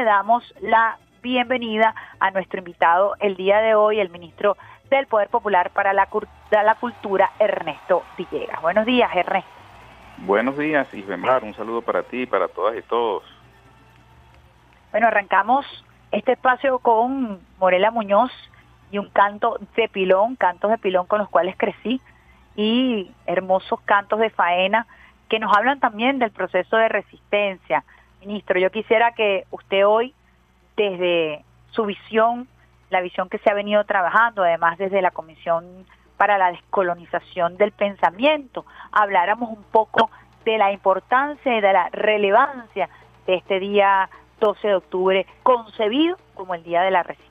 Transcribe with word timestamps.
le 0.00 0.06
damos 0.06 0.54
la 0.62 0.96
bienvenida 1.20 1.94
a 2.20 2.30
nuestro 2.30 2.60
invitado 2.60 3.16
el 3.20 3.36
día 3.36 3.60
de 3.60 3.74
hoy, 3.74 4.00
el 4.00 4.08
ministro 4.08 4.56
del 4.88 5.06
Poder 5.06 5.28
Popular 5.28 5.72
para 5.72 5.92
la, 5.92 6.08
la 6.50 6.74
Cultura, 6.76 7.32
Ernesto 7.38 8.02
Villegas. 8.16 8.62
Buenos 8.62 8.86
días, 8.86 9.14
Ernesto. 9.14 9.50
Buenos 10.16 10.56
días, 10.56 10.88
Isbemar. 10.94 11.44
Un 11.44 11.52
saludo 11.52 11.82
para 11.82 12.02
ti 12.02 12.22
y 12.22 12.26
para 12.26 12.48
todas 12.48 12.78
y 12.78 12.80
todos. 12.80 13.24
Bueno, 14.90 15.08
arrancamos 15.08 15.66
este 16.12 16.32
espacio 16.32 16.78
con 16.78 17.38
Morela 17.58 17.90
Muñoz 17.90 18.32
y 18.90 18.96
un 18.96 19.10
canto 19.10 19.58
de 19.76 19.86
pilón, 19.90 20.34
cantos 20.36 20.70
de 20.70 20.78
pilón 20.78 21.04
con 21.08 21.18
los 21.18 21.28
cuales 21.28 21.56
crecí 21.58 22.00
y 22.56 23.10
hermosos 23.26 23.78
cantos 23.82 24.18
de 24.18 24.30
faena 24.30 24.86
que 25.28 25.38
nos 25.38 25.54
hablan 25.54 25.78
también 25.78 26.18
del 26.18 26.30
proceso 26.30 26.78
de 26.78 26.88
resistencia. 26.88 27.84
Ministro, 28.20 28.58
yo 28.58 28.70
quisiera 28.70 29.12
que 29.12 29.44
usted 29.50 29.86
hoy, 29.86 30.14
desde 30.76 31.44
su 31.70 31.84
visión, 31.86 32.48
la 32.90 33.00
visión 33.00 33.28
que 33.28 33.38
se 33.38 33.50
ha 33.50 33.54
venido 33.54 33.84
trabajando, 33.84 34.42
además 34.42 34.78
desde 34.78 35.00
la 35.00 35.10
Comisión 35.10 35.86
para 36.16 36.36
la 36.36 36.50
Descolonización 36.50 37.56
del 37.56 37.72
Pensamiento, 37.72 38.66
habláramos 38.92 39.50
un 39.50 39.62
poco 39.64 40.10
de 40.44 40.58
la 40.58 40.72
importancia 40.72 41.56
y 41.56 41.60
de 41.60 41.72
la 41.72 41.88
relevancia 41.90 42.88
de 43.26 43.36
este 43.36 43.60
día 43.60 44.10
12 44.40 44.68
de 44.68 44.74
octubre, 44.74 45.26
concebido 45.42 46.16
como 46.34 46.54
el 46.54 46.62
Día 46.62 46.82
de 46.82 46.90
la 46.90 47.02
Resistencia. 47.02 47.30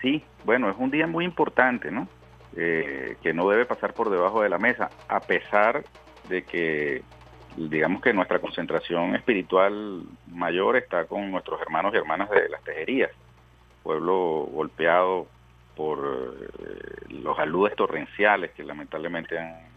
Sí, 0.00 0.24
bueno, 0.44 0.68
es 0.68 0.76
un 0.78 0.90
día 0.90 1.06
muy 1.06 1.24
importante, 1.24 1.90
¿no? 1.90 2.08
Eh, 2.56 3.16
que 3.22 3.32
no 3.32 3.48
debe 3.48 3.64
pasar 3.64 3.94
por 3.94 4.10
debajo 4.10 4.42
de 4.42 4.48
la 4.48 4.58
mesa, 4.58 4.90
a 5.08 5.20
pesar 5.20 5.84
de 6.28 6.42
que, 6.42 7.02
digamos 7.56 8.02
que 8.02 8.12
nuestra 8.12 8.38
concentración 8.38 9.14
espiritual 9.14 10.02
mayor 10.28 10.76
está 10.76 11.04
con 11.04 11.30
nuestros 11.30 11.60
hermanos 11.60 11.92
y 11.94 11.98
hermanas 11.98 12.30
de 12.30 12.48
las 12.48 12.62
tejerías, 12.62 13.10
pueblo 13.82 14.48
golpeado 14.52 15.26
por 15.76 16.36
eh, 16.38 17.06
los 17.08 17.38
aludes 17.38 17.74
torrenciales 17.76 18.52
que 18.52 18.64
lamentablemente 18.64 19.38
han 19.38 19.72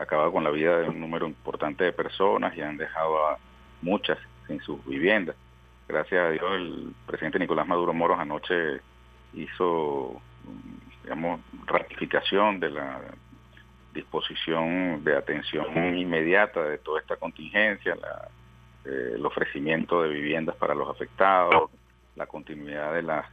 acabado 0.00 0.32
con 0.32 0.44
la 0.44 0.50
vida 0.50 0.78
de 0.78 0.88
un 0.88 1.00
número 1.00 1.26
importante 1.26 1.84
de 1.84 1.92
personas 1.92 2.56
y 2.56 2.60
han 2.60 2.76
dejado 2.76 3.26
a 3.26 3.38
muchas 3.82 4.18
sin 4.46 4.60
sus 4.60 4.84
viviendas. 4.84 5.36
Gracias 5.88 6.24
a 6.24 6.30
Dios 6.30 6.52
el 6.52 6.94
presidente 7.06 7.38
Nicolás 7.38 7.66
Maduro 7.66 7.92
Moros 7.92 8.18
anoche 8.18 8.80
hizo, 9.34 10.20
digamos, 11.02 11.40
ratificación 11.66 12.60
de 12.60 12.70
la 12.70 13.00
disposición 13.92 15.02
de 15.04 15.16
atención 15.16 15.96
inmediata 15.96 16.62
de 16.62 16.78
toda 16.78 17.00
esta 17.00 17.16
contingencia, 17.16 17.96
eh, 18.84 19.12
el 19.14 19.26
ofrecimiento 19.26 20.02
de 20.02 20.10
viviendas 20.10 20.56
para 20.56 20.74
los 20.74 20.88
afectados, 20.88 21.70
la 22.16 22.26
continuidad 22.26 22.94
de 22.94 23.02
las 23.02 23.26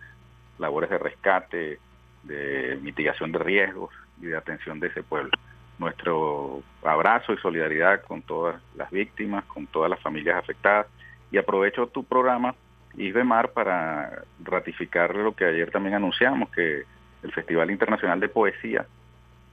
labores 0.58 0.89
de 0.89 0.97
rescate, 0.97 1.80
de 2.23 2.77
mitigación 2.81 3.31
de 3.31 3.39
riesgos 3.39 3.94
y 4.22 4.25
de 4.25 4.38
atención 4.38 4.80
de 4.80 4.88
ese 4.88 5.03
pueblo. 5.03 5.31
Nuestro 5.80 6.64
abrazo 6.83 7.33
y 7.33 7.38
solidaridad 7.38 8.02
con 8.02 8.21
todas 8.23 8.61
las 8.75 8.89
víctimas, 8.89 9.45
con 9.45 9.67
todas 9.67 9.89
las 9.89 9.99
familias 10.02 10.38
afectadas. 10.38 10.88
Y 11.31 11.38
aprovecho 11.38 11.88
tu 11.88 12.03
programa, 12.03 12.55
Isbemar, 12.95 13.52
para 13.52 14.23
ratificar 14.44 15.16
lo 15.16 15.36
que 15.36 15.45
ayer 15.45 15.69
también 15.69 15.95
anunciamos, 15.95 16.49
que 16.49 16.83
el 17.21 17.31
Festival 17.31 17.69
Internacional 17.69 18.19
de 18.19 18.30
Poesía, 18.30 18.88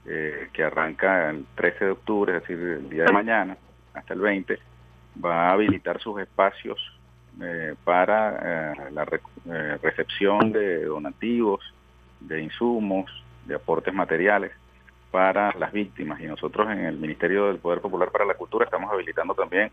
eh, 0.07 0.49
que 0.53 0.63
arranca 0.63 1.29
el 1.29 1.45
13 1.55 1.85
de 1.85 1.91
octubre, 1.91 2.35
es 2.35 2.41
decir, 2.41 2.59
el 2.59 2.89
día 2.89 3.05
de 3.05 3.11
mañana, 3.11 3.57
hasta 3.93 4.13
el 4.13 4.19
20, 4.19 4.59
va 5.23 5.49
a 5.49 5.51
habilitar 5.53 5.99
sus 5.99 6.19
espacios 6.21 6.79
eh, 7.41 7.75
para 7.83 8.73
eh, 8.73 8.91
la 8.91 9.05
recepción 9.81 10.51
de 10.51 10.85
donativos, 10.85 11.61
de 12.19 12.41
insumos, 12.41 13.11
de 13.45 13.55
aportes 13.55 13.93
materiales 13.93 14.51
para 15.11 15.53
las 15.53 15.71
víctimas. 15.71 16.19
Y 16.19 16.25
nosotros 16.25 16.69
en 16.69 16.85
el 16.85 16.97
Ministerio 16.97 17.47
del 17.47 17.57
Poder 17.57 17.79
Popular 17.79 18.11
para 18.11 18.25
la 18.25 18.33
Cultura 18.33 18.65
estamos 18.65 18.91
habilitando 18.91 19.33
también 19.33 19.71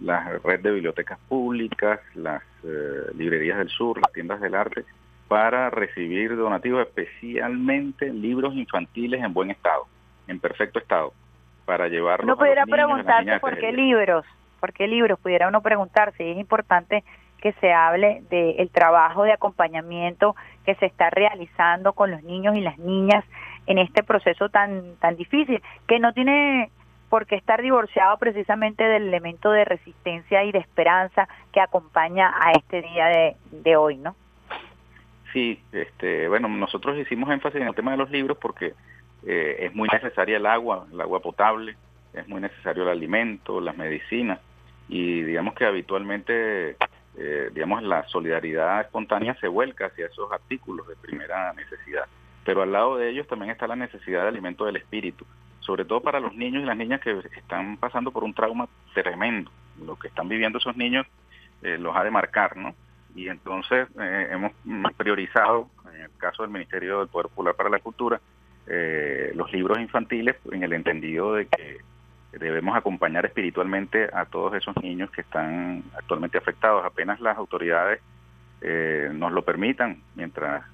la 0.00 0.38
red 0.44 0.60
de 0.60 0.70
bibliotecas 0.70 1.18
públicas, 1.28 2.00
las 2.14 2.42
eh, 2.62 3.10
librerías 3.16 3.58
del 3.58 3.68
sur, 3.70 4.00
las 4.00 4.12
tiendas 4.12 4.40
del 4.40 4.54
arte, 4.54 4.84
para 5.28 5.68
recibir 5.68 6.34
donativos, 6.36 6.86
especialmente 6.86 8.12
libros 8.12 8.54
infantiles 8.54 9.22
en 9.22 9.34
buen 9.34 9.50
estado, 9.50 9.86
en 10.26 10.40
perfecto 10.40 10.78
estado, 10.78 11.12
para 11.66 11.88
llevarlos 11.88 12.26
no 12.26 12.36
pudiera 12.36 12.64
preguntarse 12.64 13.38
por 13.38 13.58
qué 13.58 13.72
libros, 13.72 14.24
por 14.58 14.72
qué 14.72 14.88
libros, 14.88 15.20
pudiera 15.20 15.46
uno 15.48 15.60
preguntarse, 15.60 16.32
es 16.32 16.38
importante 16.38 17.04
que 17.42 17.52
se 17.60 17.72
hable 17.72 18.22
del 18.30 18.70
trabajo 18.70 19.22
de 19.22 19.32
acompañamiento 19.32 20.34
que 20.64 20.74
se 20.76 20.86
está 20.86 21.10
realizando 21.10 21.92
con 21.92 22.10
los 22.10 22.22
niños 22.24 22.56
y 22.56 22.62
las 22.62 22.78
niñas 22.78 23.24
en 23.66 23.78
este 23.78 24.02
proceso 24.02 24.48
tan 24.48 24.96
tan 24.96 25.16
difícil, 25.16 25.62
que 25.86 26.00
no 26.00 26.14
tiene 26.14 26.70
por 27.10 27.26
qué 27.26 27.36
estar 27.36 27.62
divorciado 27.62 28.16
precisamente 28.16 28.82
del 28.84 29.08
elemento 29.08 29.50
de 29.50 29.64
resistencia 29.64 30.42
y 30.44 30.52
de 30.52 30.58
esperanza 30.58 31.28
que 31.52 31.60
acompaña 31.60 32.34
a 32.40 32.52
este 32.52 32.82
día 32.82 33.06
de, 33.06 33.36
de 33.50 33.76
hoy, 33.76 33.98
¿no? 33.98 34.16
Sí, 35.38 35.62
este, 35.70 36.26
bueno, 36.26 36.48
nosotros 36.48 36.98
hicimos 36.98 37.30
énfasis 37.30 37.60
en 37.60 37.68
el 37.68 37.74
tema 37.76 37.92
de 37.92 37.96
los 37.96 38.10
libros 38.10 38.36
porque 38.38 38.74
eh, 39.24 39.56
es 39.60 39.72
muy 39.72 39.88
necesaria 39.88 40.36
el 40.36 40.46
agua, 40.46 40.84
el 40.92 41.00
agua 41.00 41.20
potable, 41.20 41.76
es 42.12 42.26
muy 42.26 42.40
necesario 42.40 42.82
el 42.82 42.88
alimento, 42.88 43.60
las 43.60 43.76
medicinas 43.76 44.40
y 44.88 45.22
digamos 45.22 45.54
que 45.54 45.64
habitualmente 45.64 46.76
eh, 47.16 47.50
digamos, 47.54 47.84
la 47.84 48.02
solidaridad 48.08 48.80
espontánea 48.80 49.36
se 49.36 49.46
vuelca 49.46 49.86
hacia 49.86 50.06
esos 50.06 50.32
artículos 50.32 50.88
de 50.88 50.96
primera 50.96 51.52
necesidad. 51.52 52.06
Pero 52.44 52.62
al 52.62 52.72
lado 52.72 52.96
de 52.96 53.08
ellos 53.08 53.28
también 53.28 53.52
está 53.52 53.68
la 53.68 53.76
necesidad 53.76 54.22
de 54.22 54.28
alimento 54.30 54.64
del 54.64 54.74
espíritu, 54.74 55.24
sobre 55.60 55.84
todo 55.84 56.00
para 56.00 56.18
los 56.18 56.34
niños 56.34 56.64
y 56.64 56.66
las 56.66 56.76
niñas 56.76 57.00
que 57.00 57.16
están 57.36 57.76
pasando 57.76 58.10
por 58.10 58.24
un 58.24 58.34
trauma 58.34 58.68
tremendo. 58.92 59.52
Lo 59.86 59.94
que 59.94 60.08
están 60.08 60.28
viviendo 60.28 60.58
esos 60.58 60.76
niños 60.76 61.06
eh, 61.62 61.78
los 61.78 61.94
ha 61.94 62.02
de 62.02 62.10
marcar, 62.10 62.56
¿no? 62.56 62.74
Y 63.18 63.28
entonces 63.28 63.88
eh, 64.00 64.28
hemos 64.30 64.52
priorizado, 64.96 65.68
en 65.92 66.02
el 66.02 66.10
caso 66.18 66.42
del 66.44 66.52
Ministerio 66.52 67.00
del 67.00 67.08
Poder 67.08 67.26
Popular 67.26 67.54
para 67.56 67.68
la 67.68 67.80
Cultura, 67.80 68.20
los 69.34 69.50
libros 69.50 69.78
infantiles 69.78 70.36
en 70.52 70.62
el 70.62 70.74
entendido 70.74 71.32
de 71.32 71.46
que 71.46 71.78
debemos 72.32 72.76
acompañar 72.76 73.24
espiritualmente 73.24 74.08
a 74.12 74.26
todos 74.26 74.54
esos 74.54 74.76
niños 74.82 75.10
que 75.10 75.22
están 75.22 75.82
actualmente 75.96 76.38
afectados. 76.38 76.84
Apenas 76.84 77.18
las 77.18 77.36
autoridades 77.38 78.00
eh, 78.60 79.10
nos 79.12 79.32
lo 79.32 79.42
permitan, 79.42 80.02
mientras 80.14 80.64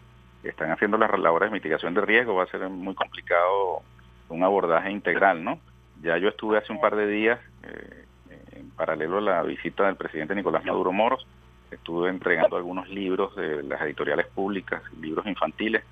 están 0.42 0.70
haciendo 0.70 0.98
las 0.98 1.16
labores 1.18 1.50
de 1.50 1.54
mitigación 1.54 1.94
de 1.94 2.00
riesgo, 2.00 2.34
va 2.34 2.44
a 2.44 2.48
ser 2.48 2.68
muy 2.68 2.94
complicado 2.94 3.82
un 4.28 4.42
abordaje 4.42 4.90
integral, 4.90 5.42
¿no? 5.44 5.58
Ya 6.02 6.18
yo 6.18 6.28
estuve 6.28 6.58
hace 6.58 6.72
un 6.72 6.80
par 6.80 6.96
de 6.96 7.06
días, 7.06 7.40
eh, 7.62 8.04
en 8.52 8.70
paralelo 8.70 9.18
a 9.18 9.22
la 9.22 9.42
visita 9.42 9.86
del 9.86 9.96
presidente 9.96 10.34
Nicolás 10.34 10.64
Maduro 10.64 10.92
Moros, 10.92 11.26
estuve 11.74 12.10
entregando 12.10 12.56
algunos 12.56 12.88
libros 12.88 13.34
de 13.36 13.62
las 13.62 13.80
editoriales 13.82 14.26
públicas, 14.26 14.82
libros 15.00 15.26
infantiles, 15.26 15.84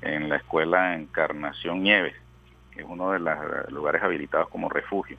en 0.00 0.28
la 0.28 0.36
escuela 0.36 0.94
Encarnación 0.94 1.82
Nieves, 1.82 2.14
es 2.78 2.86
uno 2.88 3.10
de 3.12 3.18
los 3.18 3.70
lugares 3.70 4.02
habilitados 4.02 4.48
como 4.48 4.68
refugio. 4.68 5.16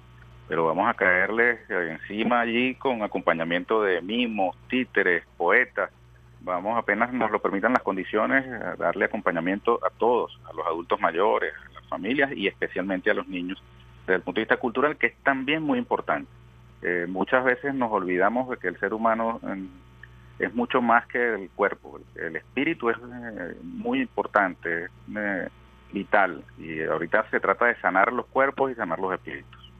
Pero 0.48 0.66
vamos 0.66 0.90
a 0.90 0.94
caerle 0.96 1.60
encima 1.70 2.40
allí 2.40 2.76
con 2.76 3.04
acompañamiento 3.04 3.84
de 3.84 4.02
mimos, 4.02 4.58
títeres, 4.68 5.24
poetas. 5.38 5.92
Vamos, 6.42 6.78
apenas 6.78 7.14
nos 7.14 7.30
lo 7.30 7.40
permitan 7.40 7.74
las 7.74 7.84
condiciones, 7.84 8.46
darle 8.78 9.06
acompañamiento 9.06 9.80
a 9.86 9.90
todos, 9.90 10.40
a 10.50 10.54
los 10.54 10.66
adultos 10.66 11.00
mayores, 11.00 11.54
a 11.70 11.74
las 11.74 11.88
familias 11.88 12.32
y 12.32 12.48
especialmente 12.48 13.12
a 13.12 13.14
los 13.14 13.28
niños, 13.28 13.62
desde 14.08 14.16
el 14.16 14.22
punto 14.22 14.40
de 14.40 14.46
vista 14.46 14.58
cultural, 14.58 14.98
que 14.98 15.08
es 15.08 15.16
también 15.18 15.62
muy 15.62 15.78
importante. 15.78 16.32
Eh, 16.82 17.06
muchas 17.10 17.44
veces 17.44 17.76
nos 17.76 17.92
olvidamos 17.92 18.50
de 18.50 18.58
que 18.58 18.70
el 18.70 18.80
ser 18.80 18.94
humano 18.94 19.42
es 20.40 20.54
mucho 20.56 20.82
más 20.82 21.06
que 21.08 21.36
el 21.36 21.50
cuerpo. 21.52 22.00
El, 22.16 22.36
espíritu 22.36 22.90
es 22.90 22.98
eh, 22.98 23.58
muy 23.62 24.02
importante. 24.02 24.88
Eh, 25.16 25.48
vital 25.92 26.44
y 26.58 26.84
ahorita 26.84 27.30
se 27.30 27.40
trata 27.40 27.66
de 27.66 27.80
sanar 27.80 28.14
los 28.14 28.26
cuerpos 28.28 28.72
y 28.72 28.76
sanar 28.76 29.00
los 29.00 29.14
espíritus. 29.14 29.72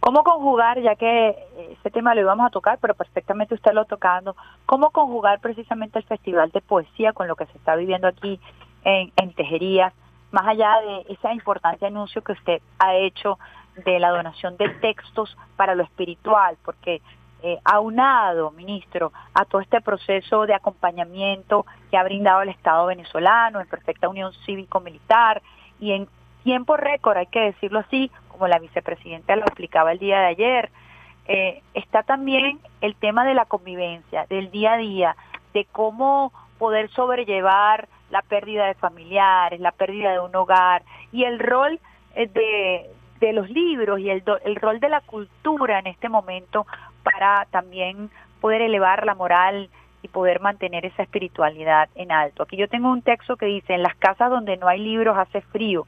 ¿Cómo 0.00 0.22
conjugar, 0.22 0.80
ya 0.80 0.96
que 0.96 1.34
ese 1.70 1.90
tema 1.90 2.14
lo 2.14 2.20
íbamos 2.20 2.46
a 2.46 2.50
tocar, 2.50 2.78
pero 2.80 2.94
perfectamente 2.94 3.54
usted 3.54 3.72
lo 3.72 3.82
ha 3.82 3.86
tocado, 3.86 4.36
cómo 4.66 4.90
conjugar 4.90 5.40
precisamente 5.40 5.98
el 5.98 6.04
Festival 6.04 6.50
de 6.50 6.60
Poesía 6.60 7.14
con 7.14 7.26
lo 7.26 7.36
que 7.36 7.46
se 7.46 7.56
está 7.56 7.74
viviendo 7.74 8.06
aquí 8.06 8.38
en, 8.84 9.12
en 9.16 9.32
Tejerías, 9.32 9.94
más 10.30 10.46
allá 10.46 10.74
de 10.82 11.06
ese 11.08 11.32
importante 11.32 11.86
anuncio 11.86 12.22
que 12.22 12.32
usted 12.32 12.60
ha 12.78 12.94
hecho 12.96 13.38
de 13.86 13.98
la 13.98 14.10
donación 14.10 14.58
de 14.58 14.68
textos 14.68 15.38
para 15.56 15.74
lo 15.74 15.84
espiritual, 15.84 16.58
porque 16.64 17.00
eh, 17.46 17.60
aunado, 17.62 18.52
ministro, 18.52 19.12
a 19.34 19.44
todo 19.44 19.60
este 19.60 19.82
proceso 19.82 20.46
de 20.46 20.54
acompañamiento 20.54 21.66
que 21.90 21.98
ha 21.98 22.02
brindado 22.02 22.40
el 22.40 22.48
Estado 22.48 22.86
venezolano 22.86 23.60
en 23.60 23.66
perfecta 23.66 24.08
unión 24.08 24.32
cívico-militar 24.46 25.42
y 25.78 25.92
en 25.92 26.08
tiempo 26.42 26.78
récord, 26.78 27.18
hay 27.18 27.26
que 27.26 27.40
decirlo 27.40 27.80
así, 27.80 28.10
como 28.28 28.48
la 28.48 28.58
vicepresidenta 28.58 29.36
lo 29.36 29.42
explicaba 29.42 29.92
el 29.92 29.98
día 29.98 30.20
de 30.20 30.26
ayer, 30.26 30.70
eh, 31.26 31.62
está 31.74 32.02
también 32.02 32.60
el 32.80 32.96
tema 32.96 33.26
de 33.26 33.34
la 33.34 33.44
convivencia, 33.44 34.24
del 34.30 34.50
día 34.50 34.72
a 34.72 34.78
día, 34.78 35.16
de 35.52 35.66
cómo 35.70 36.32
poder 36.58 36.88
sobrellevar 36.92 37.88
la 38.08 38.22
pérdida 38.22 38.68
de 38.68 38.74
familiares, 38.74 39.60
la 39.60 39.72
pérdida 39.72 40.12
de 40.12 40.20
un 40.20 40.34
hogar 40.34 40.82
y 41.12 41.24
el 41.24 41.38
rol 41.38 41.78
eh, 42.14 42.26
de, 42.26 42.90
de 43.26 43.32
los 43.32 43.48
libros 43.50 44.00
y 44.00 44.10
el, 44.10 44.22
el 44.44 44.56
rol 44.56 44.80
de 44.80 44.88
la 44.88 45.00
cultura 45.00 45.78
en 45.78 45.86
este 45.86 46.08
momento 46.08 46.66
para 47.02 47.46
también 47.50 48.10
poder 48.40 48.62
elevar 48.62 49.06
la 49.06 49.14
moral 49.14 49.70
y 50.02 50.08
poder 50.08 50.40
mantener 50.40 50.84
esa 50.84 51.02
espiritualidad 51.02 51.88
en 51.94 52.12
alto. 52.12 52.42
Aquí 52.42 52.56
yo 52.56 52.68
tengo 52.68 52.90
un 52.90 53.02
texto 53.02 53.36
que 53.36 53.46
dice, 53.46 53.74
en 53.74 53.82
las 53.82 53.96
casas 53.96 54.30
donde 54.30 54.56
no 54.58 54.68
hay 54.68 54.80
libros 54.80 55.16
hace 55.16 55.40
frío, 55.40 55.86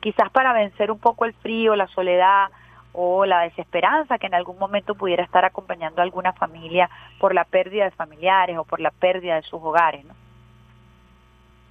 quizás 0.00 0.30
para 0.30 0.52
vencer 0.52 0.90
un 0.90 0.98
poco 0.98 1.24
el 1.24 1.32
frío, 1.32 1.74
la 1.74 1.86
soledad 1.88 2.48
o 2.92 3.24
la 3.24 3.40
desesperanza 3.40 4.18
que 4.18 4.26
en 4.26 4.34
algún 4.34 4.58
momento 4.58 4.94
pudiera 4.94 5.24
estar 5.24 5.44
acompañando 5.44 6.02
a 6.02 6.04
alguna 6.04 6.34
familia 6.34 6.90
por 7.18 7.34
la 7.34 7.44
pérdida 7.44 7.84
de 7.84 7.90
familiares 7.92 8.58
o 8.58 8.64
por 8.64 8.80
la 8.80 8.90
pérdida 8.90 9.36
de 9.36 9.42
sus 9.42 9.60
hogares. 9.62 10.04
¿no? 10.04 10.14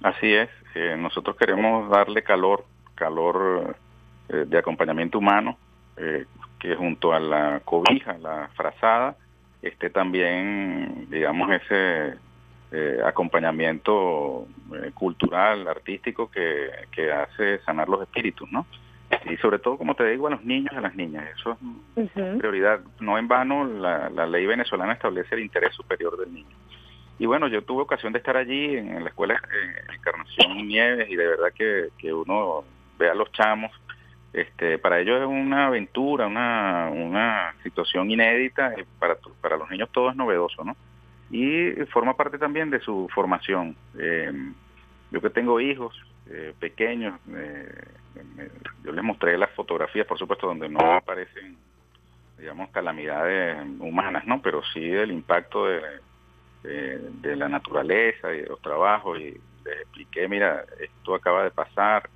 Así 0.02 0.34
es, 0.34 0.50
eh, 0.74 0.96
nosotros 0.98 1.36
queremos 1.36 1.88
darle 1.90 2.22
calor, 2.22 2.64
calor 2.96 3.76
eh, 4.28 4.44
de 4.46 4.58
acompañamiento 4.58 5.18
humano, 5.18 5.58
eh, 5.96 6.24
que 6.58 6.74
junto 6.76 7.12
a 7.12 7.20
la 7.20 7.60
cobija, 7.64 8.16
la 8.18 8.48
frazada, 8.54 9.16
esté 9.62 9.90
también, 9.90 11.06
digamos, 11.10 11.50
ese 11.50 12.14
eh, 12.72 13.00
acompañamiento 13.04 14.48
eh, 14.74 14.90
cultural, 14.94 15.68
artístico 15.68 16.30
que, 16.30 16.70
que 16.90 17.12
hace 17.12 17.60
sanar 17.60 17.88
los 17.88 18.02
espíritus, 18.02 18.50
¿no? 18.50 18.66
Y 19.30 19.36
sobre 19.36 19.58
todo, 19.58 19.78
como 19.78 19.94
te 19.94 20.04
digo, 20.06 20.26
a 20.26 20.30
los 20.30 20.44
niños 20.44 20.72
y 20.72 20.76
a 20.76 20.80
las 20.80 20.96
niñas. 20.96 21.24
Eso 21.38 21.56
es 21.96 22.10
prioridad. 22.38 22.80
No 22.98 23.16
en 23.16 23.28
vano, 23.28 23.64
la, 23.64 24.10
la 24.10 24.26
ley 24.26 24.44
venezolana 24.44 24.94
establece 24.94 25.36
el 25.36 25.42
interés 25.42 25.72
superior 25.74 26.18
del 26.18 26.34
niño. 26.34 26.56
Y 27.18 27.26
bueno, 27.26 27.46
yo 27.46 27.62
tuve 27.62 27.82
ocasión 27.82 28.12
de 28.12 28.18
estar 28.18 28.36
allí 28.36 28.76
en, 28.76 29.04
la 29.04 29.10
escuela 29.10 29.34
en 29.34 29.94
Encarnación 29.94 30.66
Nieves 30.66 31.08
y 31.08 31.14
de 31.14 31.28
verdad 31.28 31.52
que, 31.54 31.90
que 31.96 32.12
uno 32.12 32.64
ve 32.98 33.08
a 33.08 33.14
los 33.14 33.30
chamos 33.32 33.70
este, 34.34 34.78
para 34.78 34.98
ellos 34.98 35.20
es 35.20 35.28
una 35.28 35.68
aventura, 35.68 36.26
una, 36.26 36.90
una 36.92 37.54
situación 37.62 38.10
inédita, 38.10 38.74
para, 38.98 39.16
para 39.40 39.56
los 39.56 39.70
niños 39.70 39.88
todo 39.92 40.10
es 40.10 40.16
novedoso, 40.16 40.64
¿no? 40.64 40.76
Y 41.30 41.70
forma 41.92 42.16
parte 42.16 42.36
también 42.36 42.68
de 42.68 42.80
su 42.80 43.08
formación. 43.14 43.76
Eh, 43.96 44.32
yo 45.12 45.20
que 45.20 45.30
tengo 45.30 45.60
hijos 45.60 45.96
eh, 46.28 46.52
pequeños, 46.58 47.18
eh, 47.32 47.84
yo 48.82 48.90
les 48.90 49.04
mostré 49.04 49.38
las 49.38 49.50
fotografías, 49.52 50.04
por 50.04 50.18
supuesto, 50.18 50.48
donde 50.48 50.68
no 50.68 50.80
aparecen, 50.94 51.56
digamos, 52.36 52.70
calamidades 52.70 53.56
humanas, 53.78 54.26
¿no? 54.26 54.42
Pero 54.42 54.62
sí 54.72 54.84
el 54.84 55.12
impacto 55.12 55.66
de, 55.66 55.80
de 56.64 57.36
la 57.36 57.48
naturaleza 57.48 58.34
y 58.34 58.42
de 58.42 58.48
los 58.48 58.60
trabajos 58.60 59.16
y 59.20 59.40
les 59.64 59.80
expliqué, 59.82 60.26
mira, 60.26 60.64
esto 60.80 61.14
acaba 61.14 61.44
de 61.44 61.52
pasar, 61.52 62.10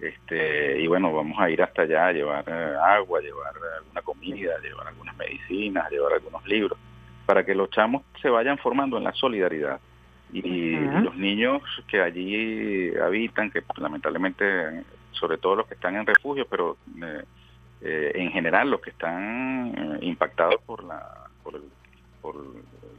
este, 0.00 0.80
y 0.80 0.86
bueno, 0.86 1.12
vamos 1.12 1.38
a 1.40 1.50
ir 1.50 1.60
hasta 1.60 1.82
allá 1.82 2.06
a 2.06 2.12
llevar 2.12 2.44
eh, 2.46 2.76
agua, 2.80 3.20
llevar 3.20 3.52
alguna 3.78 4.02
comida, 4.02 4.58
llevar 4.62 4.86
algunas 4.86 5.16
medicinas, 5.16 5.90
llevar 5.90 6.12
algunos 6.12 6.46
libros, 6.46 6.78
para 7.26 7.44
que 7.44 7.54
los 7.54 7.70
chamos 7.70 8.02
se 8.22 8.30
vayan 8.30 8.58
formando 8.58 8.96
en 8.96 9.04
la 9.04 9.12
solidaridad. 9.12 9.80
Y, 10.32 10.76
los 10.76 11.16
niños 11.16 11.62
que 11.88 12.02
allí 12.02 12.94
habitan, 12.96 13.50
que 13.50 13.62
lamentablemente, 13.78 14.84
sobre 15.12 15.38
todo 15.38 15.56
los 15.56 15.66
que 15.66 15.74
están 15.74 15.96
en 15.96 16.06
refugio, 16.06 16.46
pero 16.48 16.76
eh, 17.02 17.24
eh, 17.80 18.12
en 18.14 18.30
general 18.30 18.70
los 18.70 18.80
que 18.80 18.90
están 18.90 19.98
impactados 20.02 20.60
por, 20.66 20.84
la, 20.84 21.28
por, 21.42 21.60
por 22.20 22.36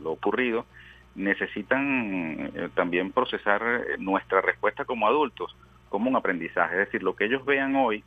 lo 0.01 0.11
ocurrido, 0.11 0.65
necesitan 1.13 2.71
también 2.73 3.11
procesar 3.11 3.61
nuestra 3.99 4.41
respuesta 4.41 4.85
como 4.85 5.07
adultos 5.07 5.55
como 5.89 6.09
un 6.09 6.15
aprendizaje. 6.15 6.74
Es 6.74 6.86
decir, 6.86 7.03
lo 7.03 7.15
que 7.15 7.25
ellos 7.25 7.45
vean 7.45 7.75
hoy, 7.75 8.03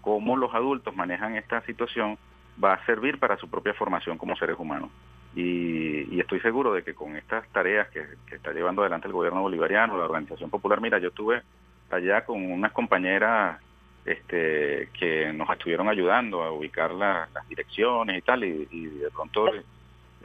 cómo 0.00 0.36
los 0.36 0.54
adultos 0.54 0.94
manejan 0.94 1.36
esta 1.36 1.60
situación, 1.62 2.18
va 2.62 2.74
a 2.74 2.86
servir 2.86 3.18
para 3.18 3.36
su 3.36 3.48
propia 3.48 3.74
formación 3.74 4.18
como 4.18 4.36
seres 4.36 4.56
humanos. 4.58 4.90
Y, 5.34 6.18
estoy 6.18 6.40
seguro 6.40 6.72
de 6.72 6.82
que 6.82 6.94
con 6.94 7.14
estas 7.16 7.46
tareas 7.50 7.88
que, 7.90 8.04
está 8.34 8.52
llevando 8.52 8.82
adelante 8.82 9.06
el 9.06 9.12
gobierno 9.12 9.42
bolivariano, 9.42 9.98
la 9.98 10.04
Organización 10.04 10.50
Popular, 10.50 10.80
mira, 10.80 10.98
yo 10.98 11.08
estuve 11.08 11.42
allá 11.90 12.24
con 12.24 12.50
unas 12.50 12.72
compañeras 12.72 13.60
este, 14.04 14.88
que 14.98 15.32
nos 15.32 15.48
estuvieron 15.50 15.88
ayudando 15.88 16.42
a 16.42 16.50
ubicar 16.50 16.92
las 16.92 17.28
direcciones 17.48 18.18
y 18.18 18.22
tal, 18.22 18.44
y, 18.44 18.66
y 18.70 18.86
de 18.86 19.10
pronto 19.10 19.46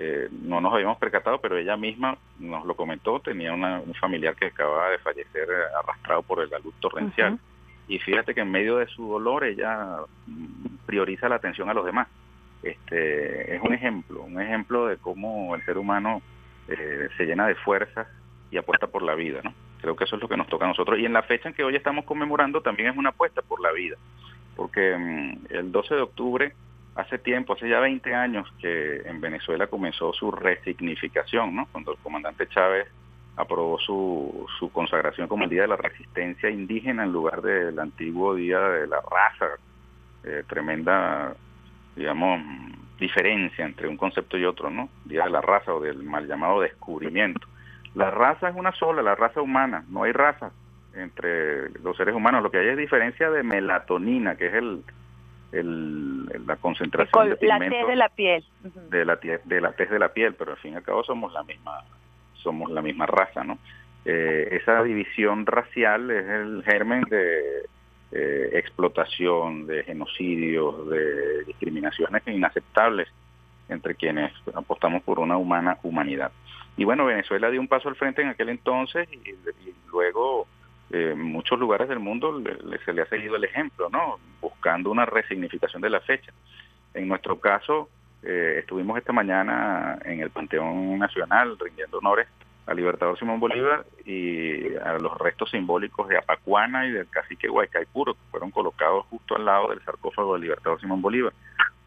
eh, 0.03 0.30
no 0.31 0.59
nos 0.62 0.74
habíamos 0.74 0.98
percatado, 0.98 1.39
pero 1.39 1.57
ella 1.57 1.77
misma 1.77 2.18
nos 2.39 2.65
lo 2.65 2.75
comentó, 2.75 3.19
tenía 3.19 3.53
un 3.53 3.94
familiar 4.00 4.36
que 4.36 4.48
acababa 4.48 4.89
de 4.89 4.98
fallecer 4.98 5.48
arrastrado 5.77 6.24
por 6.24 6.42
el 6.42 6.50
la 6.50 6.57
luz 6.57 6.74
torrencial. 6.80 7.38
Y 7.88 8.00
fíjate 8.00 8.33
que 8.33 8.42
en 8.42 8.50
medio 8.50 8.77
de 8.77 8.88
su 8.88 9.07
dolor 9.07 9.44
ella 9.44 9.98
mm, 10.25 10.86
prioriza 10.88 11.30
la 11.30 11.36
atención 11.36 11.69
a 11.69 11.75
los 11.75 11.86
demás. 11.86 12.07
Este 12.63 13.56
es 13.56 13.62
un 13.62 13.75
ejemplo, 13.75 14.24
un 14.24 14.42
ejemplo 14.42 14.88
de 14.88 14.98
cómo 14.98 15.53
el 15.53 15.63
ser 15.65 15.77
humano 15.77 16.24
eh, 16.68 17.09
se 17.15 17.25
llena 17.25 17.45
de 17.45 17.53
fuerzas 17.53 18.07
y 18.50 18.57
apuesta 18.57 18.88
por 18.88 19.03
la 19.03 19.13
vida, 19.13 19.42
¿no? 19.44 19.53
Creo 19.81 19.95
que 19.95 20.06
eso 20.06 20.15
es 20.15 20.21
lo 20.21 20.27
que 20.27 20.38
nos 20.38 20.48
toca 20.48 20.65
a 20.65 20.69
nosotros. 20.69 20.98
Y 20.98 21.06
en 21.06 21.13
la 21.13 21.21
fecha 21.21 21.50
en 21.50 21.53
que 21.53 21.63
hoy 21.63 21.75
estamos 21.75 22.06
conmemorando 22.06 22.62
también 22.62 22.89
es 22.89 22.98
una 22.98 23.09
apuesta 23.09 23.44
por 23.44 23.62
la 23.62 23.71
vida, 23.71 23.98
porque 24.56 24.98
mm, 24.98 25.53
el 25.53 25.71
12 25.71 25.94
de 25.94 26.01
octubre 26.01 26.53
hace 26.96 27.18
tiempo, 27.18 27.54
hace 27.54 27.70
ya 27.70 27.80
20 27.80 28.14
años 28.14 28.48
que 28.60 29.02
en 29.06 29.22
Venezuela 29.22 29.68
comenzó 29.68 30.14
su 30.14 30.32
resignificación, 30.32 31.56
¿no? 31.56 31.68
Cuando 31.72 31.94
el 31.94 31.98
comandante 32.00 32.48
Chávez 32.48 32.88
aprobó 33.38 33.80
su, 33.80 34.46
su 34.60 34.72
consagración 34.72 35.28
como 35.28 35.46
el 35.46 35.50
Día 35.50 35.64
de 35.64 35.70
la 35.70 35.78
Resistencia 35.78 36.50
Indígena 36.50 37.04
en 37.04 37.12
lugar 37.12 37.42
del 37.42 37.80
antiguo 37.80 38.36
Día 38.36 38.60
de 38.60 38.88
la 38.88 39.02
Raza. 39.02 39.56
Eh, 40.24 40.44
tremenda, 40.48 41.34
digamos, 41.96 42.42
diferencia 43.00 43.66
entre 43.66 43.88
un 43.88 43.98
concepto 43.98 44.38
y 44.38 44.46
otro, 44.46 44.70
¿no? 44.70 44.90
Día 45.06 45.24
de 45.24 45.32
la 45.32 45.42
Raza 45.42 45.74
o 45.74 45.80
del 45.80 46.04
mal 46.04 46.28
llamado 46.28 46.62
descubrimiento. 46.62 47.48
La 47.96 48.10
raza 48.10 48.50
es 48.50 48.56
una 48.56 48.72
sola, 48.74 49.02
la 49.02 49.16
raza 49.16 49.42
humana, 49.42 49.84
no 49.90 50.04
hay 50.04 50.14
raza 50.14 50.52
entre 50.96 51.70
los 51.80 51.98
seres 51.98 52.16
humanos. 52.16 52.42
Lo 52.42 52.52
que 52.52 52.60
hay 52.60 52.68
es 52.70 52.78
diferencia 52.78 53.30
de 53.30 53.44
melatonina, 53.44 54.36
que 54.36 54.48
es 54.48 54.54
el, 54.54 54.84
el, 55.51 56.25
la 56.45 56.56
concentración 56.57 57.38
de 57.39 57.48
la 57.48 57.59
tez 57.59 57.88
de 57.88 57.95
la 57.95 58.09
piel. 58.09 58.45
De 58.89 59.06
la 59.06 59.15
de 59.15 59.62
la 59.62 59.71
tez 59.74 59.89
de 59.89 60.00
la 60.00 60.09
piel 60.09 60.33
pero 60.36 60.51
al 60.51 60.57
fin 60.57 60.74
y 60.74 60.75
al 60.77 60.83
cabo 60.83 61.03
somos 61.03 61.33
la 61.33 61.44
misma 61.44 61.83
somos 62.33 62.71
la 62.71 62.81
misma 62.81 63.06
raza 63.06 63.44
no 63.44 63.57
eh, 64.05 64.50
esa 64.51 64.81
división 64.84 65.46
racial 65.46 66.10
es 66.10 66.27
el 66.27 66.63
germen 66.63 67.03
de 67.03 67.65
eh, 68.12 68.50
explotación 68.53 69.67
de 69.67 69.84
genocidios 69.84 70.89
de 70.89 71.43
discriminaciones 71.46 72.24
inaceptables 72.25 73.08
entre 73.70 73.96
quienes 73.96 74.34
apostamos 74.53 75.03
por 75.03 75.20
una 75.20 75.38
humana 75.38 75.77
humanidad. 75.84 76.31
Y 76.77 76.84
bueno 76.84 77.05
Venezuela 77.05 77.50
dio 77.50 77.62
un 77.62 77.67
paso 77.67 77.89
al 77.89 77.96
frente 77.96 78.22
en 78.22 78.29
aquel 78.29 78.50
entonces 78.50 79.08
y, 79.12 79.29
y 79.29 79.75
luego 79.91 80.48
en 80.91 81.21
muchos 81.21 81.57
lugares 81.60 81.88
del 81.88 82.00
mundo 82.00 82.41
se 82.86 82.93
le 82.93 83.01
ha 83.01 83.05
seguido 83.07 83.36
el 83.38 83.43
ejemplo, 83.45 83.89
¿no? 83.89 84.19
Buscando 84.41 84.91
una 84.91 85.05
resignificación 85.05 85.81
de 85.81 85.89
la 85.89 86.01
fecha. 86.01 86.33
En 86.93 87.07
nuestro 87.07 87.39
caso, 87.39 87.89
eh, 88.24 88.57
estuvimos 88.60 88.98
esta 88.98 89.13
mañana 89.13 89.98
en 90.03 90.19
el 90.19 90.29
Panteón 90.29 91.00
Nacional 91.00 91.57
rindiendo 91.57 92.00
honores 92.00 92.27
al 92.67 92.77
Libertador 92.77 93.17
Simón 93.17 93.39
Bolívar 93.39 93.86
y 94.05 94.75
a 94.75 94.93
los 95.00 95.17
restos 95.17 95.50
simbólicos 95.50 96.07
de 96.07 96.17
Apacuana 96.17 96.86
y 96.86 96.91
del 96.91 97.07
cacique 97.07 97.48
Guaycaipuro, 97.48 98.13
que 98.13 98.19
fueron 98.29 98.51
colocados 98.51 99.05
justo 99.07 99.36
al 99.36 99.45
lado 99.45 99.69
del 99.69 99.83
sarcófago 99.83 100.33
del 100.33 100.43
Libertador 100.43 100.79
Simón 100.79 101.01
Bolívar. 101.01 101.33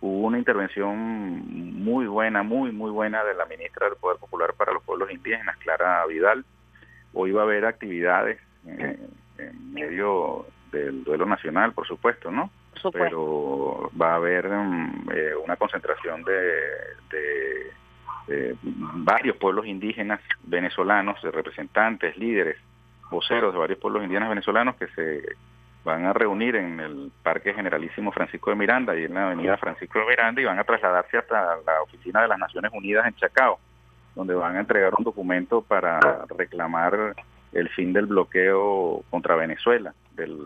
Hubo 0.01 0.27
una 0.27 0.39
intervención 0.39 0.97
muy 0.97 2.07
buena, 2.07 2.43
muy, 2.43 2.73
muy 2.73 2.91
buena 2.91 3.23
de 3.23 3.35
la 3.35 3.47
ministra 3.47 3.87
del 3.87 3.97
Poder 3.97 4.19
Popular 4.19 4.53
para 4.55 4.73
los 4.73 4.83
Pueblos 4.83 5.11
Indígenas, 5.11 5.57
Clara 5.59 6.05
Vidal. 6.07 6.45
Hoy 7.13 7.31
va 7.33 7.43
a 7.43 7.45
haber 7.45 7.65
actividades 7.65 8.39
en 8.67 9.73
medio 9.73 10.47
del 10.73 11.05
duelo 11.05 11.27
nacional, 11.27 11.73
por 11.73 11.87
supuesto, 11.87 12.31
¿no? 12.31 12.51
Pero 12.93 13.91
va 14.01 14.13
a 14.13 14.17
haber 14.17 14.49
mm, 14.49 15.11
eh, 15.15 15.31
una 15.43 15.57
concentración 15.57 16.23
de, 16.25 16.35
varios 18.67 19.37
pueblos 19.37 19.67
indígenas 19.67 20.21
venezolanos, 20.45 21.21
de 21.23 21.31
representantes, 21.31 22.17
líderes, 22.17 22.57
voceros 23.11 23.53
de 23.53 23.59
varios 23.59 23.79
pueblos 23.79 24.03
indígenas 24.03 24.31
venezolanos 24.31 24.77
que 24.77 24.87
se 24.89 25.23
van 25.85 26.07
a 26.07 26.15
reunir 26.15 26.57
en 26.57 26.81
el 26.81 27.13
Parque 27.23 27.53
Generalísimo 27.53 28.13
Francisco 28.13 28.51
de 28.51 28.57
Miranda 28.57 28.97
y 28.97 29.05
en 29.05 29.15
la 29.15 29.27
Avenida 29.27 29.59
Francisco 29.59 29.99
de 29.99 30.07
Miranda 30.07 30.41
y 30.41 30.47
van 30.47 30.59
a 30.59 30.65
trasladarse 30.65 31.19
hasta 31.19 31.57
la 31.67 31.83
oficina 31.83 32.23
de 32.23 32.29
las 32.29 32.39
Naciones 32.39 32.73
Unidas 32.73 33.07
en 33.07 33.15
Chacao, 33.15 33.59
donde 34.15 34.35
van 34.35 34.57
a 34.57 34.61
entregar 34.61 34.93
un 34.97 35.05
documento 35.05 35.61
para 35.61 36.01
reclamar 36.37 37.15
el 37.55 37.69
fin 37.71 37.93
del 37.93 38.07
bloqueo 38.07 39.05
contra 39.11 39.37
Venezuela, 39.37 39.95
del 40.17 40.37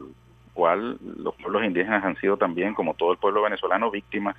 cual 0.54 0.98
los 1.18 1.34
pueblos 1.36 1.64
indígenas 1.64 2.04
han 2.04 2.16
sido 2.16 2.36
también, 2.36 2.74
como 2.74 2.94
todo 2.94 3.12
el 3.12 3.18
pueblo 3.18 3.42
venezolano, 3.42 3.90
víctimas 3.90 4.36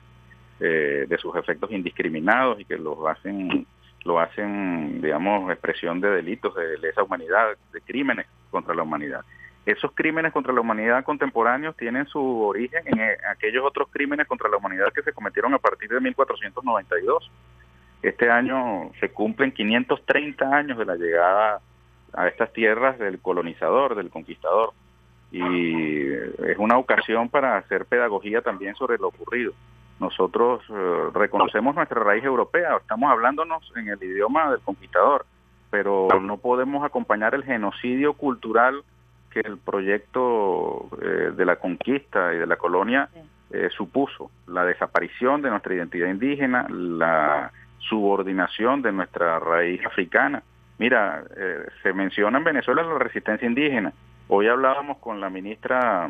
eh, 0.59 1.05
de 1.07 1.17
sus 1.17 1.35
efectos 1.35 1.71
indiscriminados 1.71 2.59
y 2.59 2.65
que 2.65 2.77
los 2.77 2.97
hacen 3.07 3.65
lo 4.05 4.19
hacen, 4.19 5.01
digamos, 5.01 5.51
expresión 5.51 5.99
de 5.99 6.09
delitos 6.09 6.55
de 6.55 6.77
lesa 6.77 7.03
humanidad, 7.03 7.49
de 7.73 7.81
crímenes 7.81 8.27
contra 8.49 8.73
la 8.73 8.83
humanidad. 8.83 9.25
Esos 9.65 9.91
crímenes 9.93 10.31
contra 10.31 10.53
la 10.53 10.61
humanidad 10.61 11.03
contemporáneos 11.03 11.75
tienen 11.75 12.07
su 12.07 12.41
origen 12.41 12.81
en 12.85 12.99
eh, 12.99 13.17
aquellos 13.29 13.63
otros 13.65 13.89
crímenes 13.91 14.25
contra 14.25 14.49
la 14.49 14.57
humanidad 14.57 14.91
que 14.93 15.03
se 15.03 15.13
cometieron 15.13 15.53
a 15.53 15.59
partir 15.59 15.89
de 15.89 15.99
1492. 15.99 17.29
Este 18.01 18.29
año 18.29 18.89
se 18.99 19.09
cumplen 19.09 19.51
530 19.51 20.45
años 20.45 20.77
de 20.77 20.85
la 20.85 20.95
llegada 20.95 21.61
a 22.13 22.27
estas 22.27 22.51
tierras 22.53 22.97
del 22.99 23.19
colonizador, 23.19 23.95
del 23.95 24.09
conquistador. 24.09 24.73
Y 25.31 26.11
es 26.11 26.57
una 26.57 26.77
ocasión 26.77 27.29
para 27.29 27.57
hacer 27.57 27.85
pedagogía 27.85 28.41
también 28.41 28.75
sobre 28.75 28.97
lo 28.97 29.09
ocurrido. 29.09 29.53
Nosotros 29.99 30.63
eh, 30.69 31.09
reconocemos 31.13 31.75
nuestra 31.75 32.01
raíz 32.01 32.23
europea, 32.23 32.77
estamos 32.77 33.11
hablándonos 33.11 33.71
en 33.75 33.89
el 33.89 34.01
idioma 34.01 34.49
del 34.49 34.61
conquistador, 34.61 35.25
pero 35.69 36.07
no 36.21 36.37
podemos 36.37 36.85
acompañar 36.85 37.35
el 37.35 37.43
genocidio 37.43 38.13
cultural 38.13 38.81
que 39.29 39.41
el 39.41 39.57
proyecto 39.57 40.89
eh, 41.01 41.31
de 41.35 41.45
la 41.45 41.57
conquista 41.57 42.33
y 42.33 42.37
de 42.37 42.47
la 42.47 42.55
colonia 42.55 43.09
eh, 43.51 43.69
supuso, 43.75 44.31
la 44.47 44.63
desaparición 44.63 45.41
de 45.41 45.49
nuestra 45.49 45.75
identidad 45.75 46.07
indígena, 46.07 46.67
la 46.69 47.51
subordinación 47.79 48.81
de 48.81 48.91
nuestra 48.91 49.39
raíz 49.39 49.85
africana. 49.85 50.43
Mira, 50.79 51.23
se 51.83 51.93
menciona 51.93 52.37
en 52.37 52.43
Venezuela 52.43 52.81
la 52.81 52.97
resistencia 52.97 53.47
indígena. 53.47 53.93
Hoy 54.29 54.47
hablábamos 54.47 54.97
con 54.97 55.19
la 55.19 55.29
ministra 55.29 56.09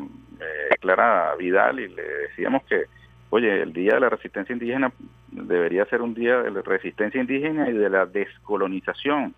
Clara 0.80 1.36
Vidal 1.38 1.80
y 1.80 1.88
le 1.88 2.04
decíamos 2.04 2.64
que 2.64 2.86
oye, 3.30 3.62
el 3.62 3.74
Día 3.74 3.96
de 3.96 4.00
la 4.00 4.10
Resistencia 4.10 4.54
Indígena 4.54 4.92
debería 5.32 5.86
ser 5.86 6.02
un 6.02 6.14
día 6.14 6.42
de 6.42 6.52
la 6.52 6.62
resistencia 6.62 7.22
indígena 7.22 7.70
y 7.70 7.74
de 7.74 7.90
la 7.90 8.06
descolonización, 8.06 9.34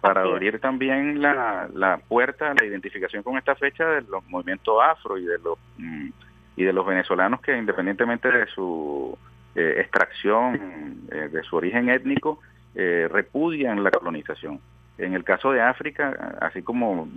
para 0.00 0.22
abrir 0.22 0.60
también 0.60 1.20
la, 1.22 1.68
la 1.72 1.98
puerta 1.98 2.50
a 2.50 2.54
la 2.54 2.64
identificación 2.64 3.22
con 3.22 3.38
esta 3.38 3.54
fecha 3.54 3.86
de 3.86 4.02
los 4.02 4.24
movimientos 4.28 4.76
afro 4.82 5.18
y 5.18 5.24
de 5.24 5.38
los 5.38 5.58
mm, 5.78 6.08
y 6.56 6.64
de 6.64 6.72
los 6.72 6.86
venezolanos 6.86 7.40
que 7.40 7.56
independientemente 7.56 8.30
de 8.30 8.46
su 8.46 9.16
eh, 9.54 9.74
extracción, 9.78 11.06
eh, 11.10 11.28
de 11.30 11.42
su 11.42 11.56
origen 11.56 11.88
étnico, 11.88 12.40
eh, 12.74 13.08
repudian 13.10 13.82
la 13.82 13.90
colonización. 13.90 14.60
En 14.98 15.14
el 15.14 15.24
caso 15.24 15.52
de 15.52 15.60
África, 15.60 16.36
así 16.40 16.62
como 16.62 17.08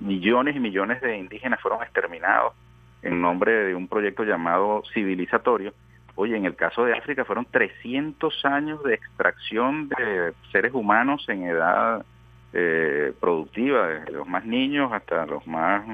millones 0.00 0.56
y 0.56 0.60
millones 0.60 1.00
de 1.00 1.16
indígenas 1.16 1.60
fueron 1.60 1.82
exterminados 1.82 2.54
en 3.02 3.20
nombre 3.20 3.52
de 3.52 3.74
un 3.74 3.88
proyecto 3.88 4.24
llamado 4.24 4.82
civilizatorio. 4.92 5.72
Oye, 6.14 6.36
en 6.36 6.46
el 6.46 6.56
caso 6.56 6.84
de 6.84 6.94
África 6.94 7.24
fueron 7.24 7.46
300 7.50 8.44
años 8.46 8.82
de 8.82 8.94
extracción 8.94 9.88
de 9.88 10.32
seres 10.50 10.72
humanos 10.72 11.26
en 11.28 11.44
edad 11.44 12.04
eh, 12.52 13.12
productiva, 13.20 13.86
desde 13.88 14.12
los 14.12 14.26
más 14.26 14.44
niños 14.44 14.90
hasta 14.92 15.26
los 15.26 15.46
más 15.46 15.84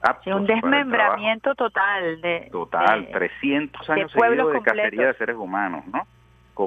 aptos. 0.00 0.34
un 0.34 0.46
desmembramiento 0.46 1.54
total 1.54 2.20
de... 2.20 2.48
Total, 2.50 3.08
300 3.12 3.90
años 3.90 4.12
de 4.12 4.20
seguidos 4.20 4.52
de 4.52 4.62
cacería 4.62 5.06
de 5.06 5.14
seres 5.14 5.36
humanos, 5.36 5.84
¿no? 5.92 6.06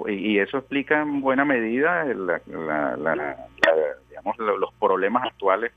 Y, 0.07 0.39
eso 0.39 0.57
explica 0.57 1.01
en 1.01 1.21
buena 1.21 1.45
medida 1.45 2.05
digamos, 4.09 4.37
los 4.37 4.73
problemas 4.79 5.25
actuales 5.25 5.71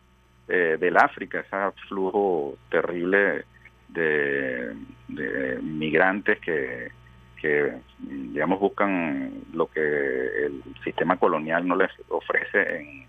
eh, 0.48 0.76
del 0.80 0.96
África, 0.96 1.40
ese 1.40 1.56
flujo 1.88 2.56
terrible 2.70 3.44
de, 3.88 4.74
migrantes 5.62 6.38
que, 6.40 6.90
que, 7.40 7.74
digamos, 7.98 8.58
buscan 8.60 9.30
lo 9.52 9.66
que 9.66 9.80
el 9.80 10.62
sistema 10.84 11.16
colonial 11.16 11.66
no 11.66 11.76
les 11.76 11.90
ofrece 12.08 12.80
en, 12.80 13.06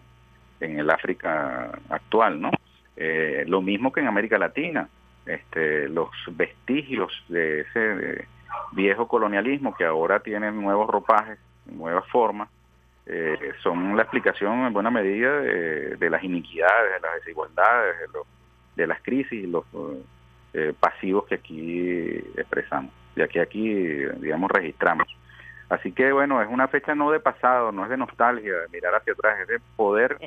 en 0.59 0.79
el 0.79 0.89
África 0.89 1.79
actual, 1.89 2.41
¿no? 2.41 2.51
Eh, 2.95 3.45
lo 3.47 3.61
mismo 3.61 3.91
que 3.91 4.01
en 4.01 4.07
América 4.07 4.37
Latina, 4.37 4.89
este, 5.25 5.87
los 5.87 6.09
vestigios 6.31 7.13
de 7.29 7.61
ese 7.61 8.27
viejo 8.71 9.07
colonialismo 9.07 9.75
que 9.75 9.85
ahora 9.85 10.19
tienen 10.19 10.61
nuevos 10.61 10.89
ropajes, 10.89 11.39
nuevas 11.65 12.07
formas, 12.07 12.49
eh, 13.05 13.53
son 13.63 13.95
la 13.95 14.03
explicación 14.03 14.65
en 14.65 14.73
buena 14.73 14.91
medida 14.91 15.39
de, 15.39 16.09
las 16.09 16.23
iniquidades, 16.23 16.93
de 16.93 16.99
las 16.99 17.15
desigualdades, 17.15 17.95
de, 17.99 18.19
de 18.75 18.87
las 18.87 19.01
crisis, 19.01 19.47
los, 19.49 19.65
eh, 20.51 20.73
pasivos 20.79 21.27
que 21.27 21.35
aquí 21.35 22.23
expresamos, 22.35 22.91
ya 23.15 23.27
que 23.27 23.39
aquí, 23.39 23.71
digamos, 24.19 24.49
registramos. 24.49 25.07
Así 25.69 25.91
que 25.91 26.11
bueno, 26.11 26.41
es 26.41 26.49
una 26.49 26.67
fecha 26.67 26.95
no 26.95 27.11
de 27.11 27.19
pasado, 27.19 27.71
no 27.71 27.83
es 27.83 27.89
de 27.91 27.97
nostalgia, 27.97 28.53
de 28.53 28.67
mirar 28.69 28.95
hacia 28.95 29.13
atrás, 29.13 29.39
es 29.41 29.47
de 29.47 29.59
poder 29.75 30.17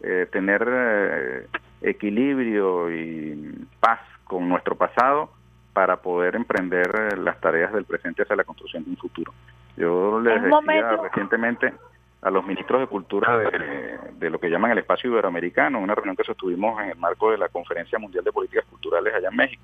eh, 0.00 0.26
tener 0.32 0.66
eh, 0.68 1.46
equilibrio 1.82 2.90
y 2.90 3.66
paz 3.78 4.00
con 4.24 4.48
nuestro 4.48 4.74
pasado 4.74 5.30
para 5.78 5.96
poder 5.96 6.34
emprender 6.34 7.16
las 7.18 7.40
tareas 7.40 7.72
del 7.72 7.84
presente 7.84 8.22
hacia 8.22 8.34
la 8.34 8.42
construcción 8.42 8.82
de 8.82 8.90
un 8.90 8.96
futuro. 8.96 9.32
Yo 9.76 10.20
les 10.20 10.42
decía 10.42 10.96
recientemente 11.00 11.72
a 12.20 12.30
los 12.30 12.44
ministros 12.44 12.80
de 12.80 12.88
Cultura 12.88 13.38
de, 13.38 13.96
de, 14.14 14.28
lo 14.28 14.40
que 14.40 14.50
llaman 14.50 14.72
el 14.72 14.78
espacio 14.78 15.08
iberoamericano, 15.08 15.78
una 15.78 15.94
reunión 15.94 16.16
que 16.16 16.24
sostuvimos 16.24 16.82
en 16.82 16.90
el 16.90 16.96
marco 16.96 17.30
de 17.30 17.38
la 17.38 17.48
Conferencia 17.48 17.96
Mundial 17.96 18.24
de 18.24 18.32
Políticas 18.32 18.64
Culturales 18.68 19.14
allá 19.14 19.28
en 19.30 19.36
México. 19.36 19.62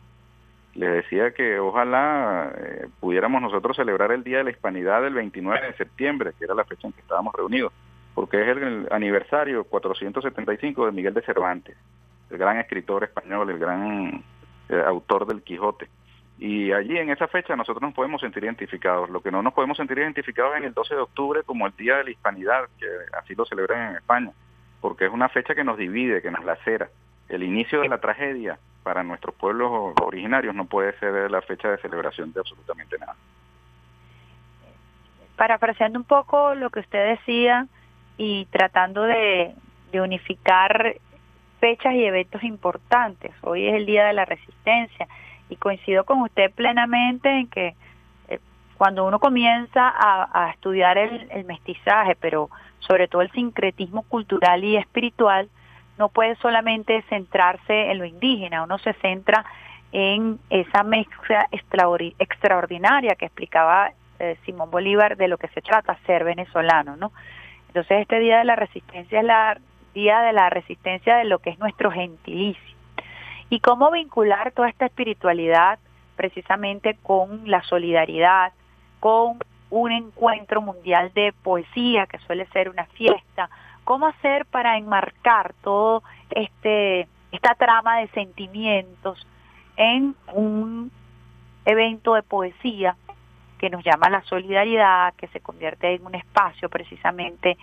Les 0.77 0.93
decía 0.93 1.33
que 1.35 1.59
ojalá 1.59 2.53
eh, 2.59 2.87
pudiéramos 3.01 3.43
nosotros 3.43 3.77
celebrar 3.77 4.13
el 4.13 4.23
Día 4.23 4.39
de 4.39 4.45
la 4.45 4.51
Hispanidad 4.51 5.03
del 5.03 5.15
29 5.15 5.67
de 5.67 5.77
septiembre, 5.77 6.31
que 6.39 6.45
era 6.45 6.55
la 6.55 6.65
fecha 6.65 6.87
en 6.87 6.93
que 6.93 7.01
estábamos 7.01 7.35
reunidos, 7.35 7.73
porque 8.15 8.41
es 8.41 8.57
el 8.57 8.87
aniversario 8.93 9.65
475 9.65 10.87
de 10.87 10.93
Miguel 10.93 11.15
de 11.15 11.23
Cervantes, 11.23 11.77
el 12.31 12.39
gran 12.39 12.59
escritor 12.59 13.03
español, 13.03 13.51
el 13.51 13.59
gran 13.59 14.23
eh, 14.69 14.83
autor 14.87 15.27
del 15.27 15.43
Quijote. 15.43 15.89
Y 16.39 16.73
allí 16.73 16.99
en 16.99 17.11
esa 17.11 17.29
fecha 17.29 17.55
nosotros 17.55 17.83
nos 17.83 17.95
podemos 17.95 18.21
sentir 18.21 18.45
identificados. 18.45 19.09
Lo 19.09 19.21
que 19.21 19.31
no 19.31 19.43
nos 19.43 19.55
podemos 19.55 19.77
sentir 19.77 19.99
identificados 19.99 20.57
en 20.57 20.65
el 20.65 20.75
12 20.75 20.95
de 20.95 21.01
octubre 21.01 21.43
como 21.45 21.67
el 21.67 21.77
Día 21.77 21.97
de 21.97 22.05
la 22.05 22.11
Hispanidad, 22.11 22.65
que 22.79 22.87
así 23.17 23.35
lo 23.35 23.45
celebran 23.45 23.91
en 23.91 23.97
España, 23.97 24.31
porque 24.81 25.07
es 25.07 25.13
una 25.13 25.29
fecha 25.29 25.55
que 25.55 25.65
nos 25.65 25.79
divide, 25.79 26.23
que 26.23 26.31
nos 26.31 26.45
lacera. 26.45 26.89
El 27.29 27.43
inicio 27.43 27.81
de 27.81 27.89
la 27.89 27.99
tragedia 27.99 28.59
para 28.83 29.03
nuestros 29.03 29.35
pueblos 29.37 29.95
originarios 30.03 30.55
no 30.55 30.67
puede 30.67 30.99
ser 30.99 31.31
la 31.31 31.41
fecha 31.41 31.71
de 31.71 31.79
celebración 31.79 32.33
de 32.33 32.41
absolutamente 32.41 32.99
nada. 32.99 33.17
Parafraseando 35.37 35.99
un 35.99 36.05
poco 36.05 36.55
lo 36.55 36.71
que 36.71 36.81
usted 36.81 37.17
decía 37.17 37.67
y 38.19 38.47
tratando 38.47 39.03
de, 39.03 39.55
de 39.91 40.01
unificar 40.01 40.97
fechas 41.61 41.95
y 41.95 42.05
eventos 42.05 42.43
importantes. 42.45 43.33
Hoy 43.41 43.67
es 43.67 43.75
el 43.75 43.87
Día 43.87 44.05
de 44.05 44.13
la 44.13 44.27
Resistencia 44.27 45.09
y 45.55 45.57
coincido 45.57 46.05
con 46.05 46.21
usted 46.21 46.51
plenamente 46.53 47.29
en 47.31 47.49
que 47.49 47.75
eh, 48.29 48.41
cuando 48.77 49.07
uno 49.07 49.19
comienza 49.19 49.93
a, 49.97 50.51
estudiar 50.51 50.99
el, 50.99 51.45
mestizaje, 51.45 52.17
pero 52.17 52.51
sobre 52.81 53.09
todo 53.09 53.23
el 53.23 53.31
sincretismo 53.33 54.03
cultural 54.03 54.63
y 54.65 54.77
espiritual, 54.77 55.49
no 55.97 56.09
puede 56.09 56.37
solamente 56.37 57.03
centrarse 57.09 57.91
en 57.91 57.99
lo 57.99 58.05
indígena, 58.05 58.65
uno 58.65 58.79
se 58.79 58.93
centra 58.95 59.45
en 59.93 60.41
esa 60.51 60.83
mezcla 60.83 61.47
extraordinaria 62.19 63.15
que 63.15 63.27
explicaba 63.27 63.93
eh, 64.19 64.37
Simón 64.45 64.71
Bolívar 64.71 65.17
de 65.17 65.29
lo 65.29 65.39
que 65.39 65.49
se 65.49 65.63
trata 65.63 65.97
ser 66.05 66.25
venezolano, 66.25 66.97
¿no? 66.97 67.13
Entonces 67.69 68.03
este 68.03 68.19
Día 68.19 68.39
de 68.39 68.45
la 68.45 68.57
Resistencia 68.57 69.21
es 69.21 69.25
la 69.25 69.59
Día 69.95 70.21
de 70.23 70.33
la 70.33 70.51
Resistencia 70.51 71.17
de 71.17 71.25
lo 71.25 71.39
que 71.39 71.51
es 71.51 71.59
nuestro 71.61 71.93
gentilicio 71.93 72.74
y 73.55 73.61
cómo 73.61 73.93
vincular 73.93 74.51
toda 74.51 74.69
esta 74.69 74.87
espiritualidad 74.87 75.79
precisamente 76.17 76.99
con 77.05 77.49
la 77.49 77.63
solidaridad, 77.63 78.53
con 78.99 79.39
un 79.71 79.93
encuentro 79.93 80.61
mundial 80.61 81.13
de 81.15 81.33
poesía 81.45 82.07
que 82.07 82.19
suele 82.19 82.47
ser 82.47 82.69
una 82.69 82.87
fiesta, 82.87 83.49
cómo 83.85 84.09
hacer 84.09 84.45
para 84.47 84.77
enmarcar 84.77 85.55
todo 85.63 86.03
este 86.31 87.07
esta 87.31 87.55
trama 87.55 87.99
de 87.99 88.09
sentimientos 88.09 89.25
en 89.77 90.17
un 90.33 90.91
evento 91.65 92.15
de 92.15 92.23
poesía 92.25 92.97
que 93.59 93.71
nos 93.71 93.85
llama 93.85 94.11
la 94.11 94.23
solidaridad, 94.23 95.15
que 95.15 95.29
se 95.29 95.39
convierte 95.39 95.95
en 95.95 96.05
un 96.05 96.17
espacio 96.17 96.69
precisamente 96.69 97.57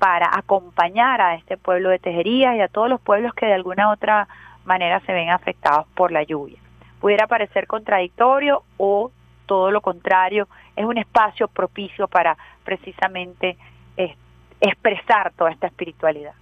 para 0.00 0.28
acompañar 0.36 1.20
a 1.20 1.36
este 1.36 1.56
pueblo 1.56 1.90
de 1.90 2.00
Tejerías 2.00 2.56
y 2.56 2.60
a 2.62 2.68
todos 2.68 2.88
los 2.88 3.00
pueblos 3.00 3.32
que 3.34 3.46
de 3.46 3.54
alguna 3.54 3.92
otra 3.92 4.26
manera 4.66 5.00
se 5.00 5.12
ven 5.12 5.30
afectados 5.30 5.86
por 5.94 6.12
la 6.12 6.22
lluvia. 6.22 6.58
Pudiera 7.00 7.26
parecer 7.26 7.66
contradictorio 7.66 8.62
o 8.76 9.10
todo 9.46 9.70
lo 9.70 9.80
contrario, 9.80 10.48
es 10.74 10.84
un 10.84 10.98
espacio 10.98 11.48
propicio 11.48 12.08
para 12.08 12.36
precisamente 12.64 13.56
expresar 14.60 15.32
toda 15.34 15.50
esta 15.50 15.66
espiritualidad. 15.66 16.32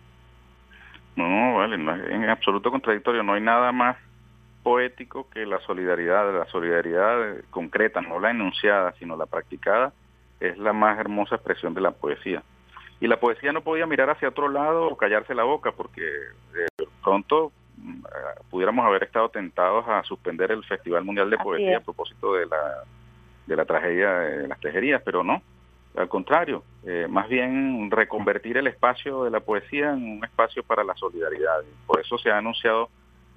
No, 1.16 1.56
vale, 1.56 1.76
en 1.76 2.28
absoluto 2.28 2.70
contradictorio, 2.70 3.22
no 3.22 3.34
hay 3.34 3.40
nada 3.40 3.72
más 3.72 3.96
poético 4.62 5.28
que 5.30 5.44
la 5.44 5.60
solidaridad, 5.60 6.32
la 6.32 6.46
solidaridad 6.46 7.44
concreta, 7.50 8.00
no 8.00 8.18
la 8.18 8.30
enunciada, 8.30 8.92
sino 8.98 9.16
la 9.16 9.26
practicada, 9.26 9.92
es 10.40 10.56
la 10.58 10.72
más 10.72 10.98
hermosa 10.98 11.36
expresión 11.36 11.74
de 11.74 11.82
la 11.82 11.90
poesía. 11.90 12.42
Y 13.00 13.06
la 13.06 13.20
poesía 13.20 13.52
no 13.52 13.60
podía 13.60 13.86
mirar 13.86 14.10
hacia 14.10 14.30
otro 14.30 14.48
lado 14.48 14.86
o 14.86 14.96
callarse 14.96 15.34
la 15.34 15.44
boca, 15.44 15.72
porque 15.72 16.00
de 16.00 16.86
pronto 17.02 17.52
pudiéramos 18.50 18.84
haber 18.86 19.04
estado 19.04 19.28
tentados 19.28 19.86
a 19.88 20.02
suspender 20.04 20.52
el 20.52 20.64
Festival 20.64 21.04
Mundial 21.04 21.30
de 21.30 21.38
Poesía 21.38 21.78
a 21.78 21.80
propósito 21.80 22.34
de 22.34 22.46
la, 22.46 22.84
de 23.46 23.56
la 23.56 23.64
tragedia 23.64 24.10
de 24.10 24.48
las 24.48 24.60
tejerías, 24.60 25.02
pero 25.04 25.22
no, 25.22 25.42
al 25.96 26.08
contrario, 26.08 26.64
eh, 26.84 27.06
más 27.08 27.28
bien 27.28 27.90
reconvertir 27.90 28.56
el 28.56 28.66
espacio 28.66 29.24
de 29.24 29.30
la 29.30 29.40
poesía 29.40 29.92
en 29.92 30.18
un 30.18 30.24
espacio 30.24 30.62
para 30.64 30.82
la 30.82 30.94
solidaridad. 30.94 31.62
Por 31.86 32.00
eso 32.00 32.18
se 32.18 32.30
ha 32.30 32.38
anunciado 32.38 32.88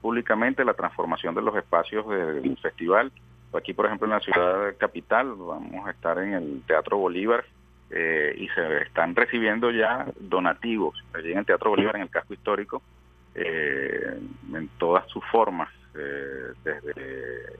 públicamente 0.01 0.65
la 0.65 0.73
transformación 0.73 1.35
de 1.35 1.41
los 1.41 1.55
espacios 1.55 2.07
del 2.09 2.57
festival. 2.57 3.11
Aquí, 3.53 3.73
por 3.73 3.85
ejemplo, 3.85 4.07
en 4.07 4.13
la 4.13 4.19
ciudad 4.19 4.75
capital, 4.77 5.35
vamos 5.35 5.87
a 5.87 5.91
estar 5.91 6.17
en 6.17 6.33
el 6.33 6.61
Teatro 6.65 6.97
Bolívar 6.97 7.45
eh, 7.91 8.35
y 8.37 8.47
se 8.49 8.83
están 8.83 9.15
recibiendo 9.15 9.71
ya 9.71 10.07
donativos 10.19 11.01
allí 11.13 11.31
en 11.31 11.39
el 11.39 11.45
Teatro 11.45 11.69
Bolívar, 11.69 11.95
en 11.95 12.03
el 12.03 12.09
casco 12.09 12.33
histórico, 12.33 12.81
eh, 13.37 14.19
en 14.53 14.67
todas 14.77 15.07
sus 15.07 15.23
formas, 15.25 15.69
desde 15.93 17.57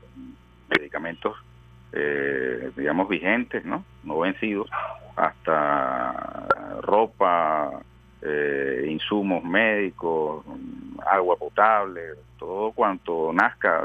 medicamentos 0.69 1.36
eh, 1.93 2.72
digamos, 2.75 3.07
vigentes, 3.07 3.63
¿no? 3.65 3.84
Vencidos, 4.03 4.69
hasta 5.15 6.48
ropa, 6.81 7.72
eh, 8.22 8.88
insumos 8.89 9.43
médicos, 9.43 10.46
agua 11.10 11.38
potable, 11.38 12.01
todo 12.38 12.72
cuanto 12.74 13.31
nazca 13.34 13.84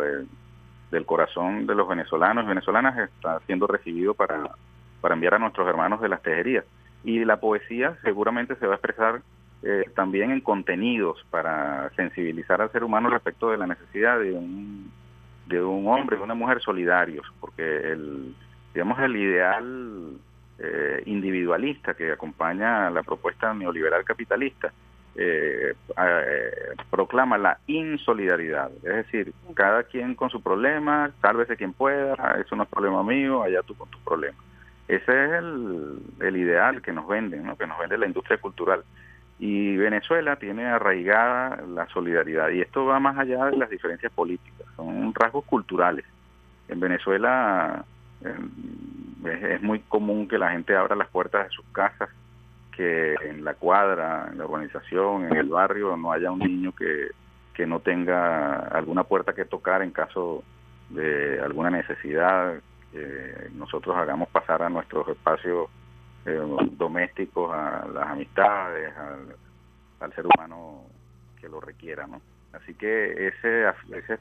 del 0.90 1.06
corazón 1.06 1.66
de 1.66 1.74
los 1.74 1.88
venezolanos 1.88 2.44
y 2.44 2.48
venezolanas 2.48 2.98
está 2.98 3.40
siendo 3.46 3.66
recibido 3.66 4.14
para, 4.14 4.50
para 5.00 5.14
enviar 5.14 5.34
a 5.34 5.38
nuestros 5.38 5.68
hermanos 5.68 6.00
de 6.00 6.08
las 6.08 6.22
tejerías. 6.22 6.64
Y 7.04 7.24
la 7.24 7.38
poesía 7.38 7.96
seguramente 8.02 8.56
se 8.56 8.66
va 8.66 8.74
a 8.74 8.76
expresar 8.76 9.22
eh, 9.62 9.84
también 9.94 10.30
en 10.30 10.40
contenidos 10.40 11.24
para 11.30 11.90
sensibilizar 11.96 12.60
al 12.60 12.72
ser 12.72 12.84
humano 12.84 13.10
respecto 13.10 13.50
de 13.50 13.58
la 13.58 13.66
necesidad 13.66 14.18
de 14.18 14.32
un 14.32 14.90
de 15.46 15.62
un 15.62 15.86
hombre 15.88 16.16
y 16.16 16.22
una 16.22 16.34
mujer 16.34 16.60
solidarios, 16.60 17.26
porque 17.40 17.62
el, 17.62 18.34
digamos, 18.72 18.98
el 19.00 19.16
ideal 19.16 20.12
eh, 20.58 21.02
individualista 21.06 21.94
que 21.94 22.12
acompaña 22.12 22.90
la 22.90 23.02
propuesta 23.02 23.52
neoliberal 23.52 24.04
capitalista 24.04 24.72
eh, 25.14 25.74
eh, 25.98 26.50
proclama 26.90 27.36
la 27.36 27.58
insolidaridad, 27.66 28.70
es 28.76 28.82
decir, 28.82 29.34
cada 29.54 29.82
quien 29.82 30.14
con 30.14 30.30
su 30.30 30.42
problema, 30.42 31.10
sálvese 31.20 31.56
quien 31.56 31.74
pueda, 31.74 32.14
eso 32.40 32.56
no 32.56 32.62
es 32.62 32.68
problema 32.68 33.02
mío, 33.02 33.42
allá 33.42 33.62
tú 33.62 33.74
con 33.74 33.90
tu 33.90 33.98
problema. 33.98 34.38
Ese 34.88 35.24
es 35.24 35.32
el, 35.32 35.98
el 36.20 36.36
ideal 36.36 36.80
que 36.80 36.92
nos 36.92 37.06
venden, 37.06 37.44
¿no? 37.44 37.56
que 37.56 37.66
nos 37.66 37.78
vende 37.78 37.98
la 37.98 38.06
industria 38.06 38.38
cultural. 38.38 38.84
Y 39.44 39.76
Venezuela 39.76 40.36
tiene 40.36 40.66
arraigada 40.66 41.60
la 41.66 41.88
solidaridad 41.88 42.50
y 42.50 42.60
esto 42.60 42.84
va 42.84 43.00
más 43.00 43.18
allá 43.18 43.46
de 43.46 43.56
las 43.56 43.68
diferencias 43.68 44.12
políticas, 44.12 44.68
son 44.76 45.12
rasgos 45.12 45.44
culturales. 45.46 46.04
En 46.68 46.78
Venezuela 46.78 47.84
es, 48.22 49.60
muy 49.60 49.80
común 49.80 50.28
que 50.28 50.38
la 50.38 50.52
gente 50.52 50.76
abra 50.76 50.94
las 50.94 51.08
puertas 51.08 51.48
de 51.48 51.50
sus 51.56 51.64
casas, 51.72 52.08
que 52.70 53.14
en 53.14 53.44
la 53.44 53.54
cuadra, 53.54 54.28
en 54.30 54.38
la 54.38 54.44
urbanización, 54.44 55.24
en 55.24 55.36
el 55.36 55.48
barrio 55.48 55.96
no 55.96 56.12
haya 56.12 56.30
un 56.30 56.38
niño 56.38 56.70
que, 56.70 57.08
que 57.52 57.66
no 57.66 57.80
tenga 57.80 58.68
alguna 58.68 59.02
puerta 59.02 59.32
que 59.32 59.44
tocar 59.44 59.82
en 59.82 59.90
caso 59.90 60.44
de 60.90 61.40
alguna 61.40 61.70
necesidad, 61.70 62.60
que 62.92 63.48
nosotros 63.54 63.96
hagamos 63.96 64.28
pasar 64.28 64.62
a 64.62 64.68
nuestros 64.68 65.08
espacios 65.08 65.68
eh, 66.26 66.40
domésticos, 66.72 67.52
a 67.52 67.86
las 67.92 68.08
amistades, 68.08 68.92
al, 70.00 70.12
ser 70.14 70.26
humano 70.26 70.84
que 71.40 71.48
lo 71.48 71.60
requiera, 71.60 72.06
¿no? 72.06 72.20
Así 72.52 72.74
que 72.74 73.28
ese, 73.28 73.64
ese 73.92 74.18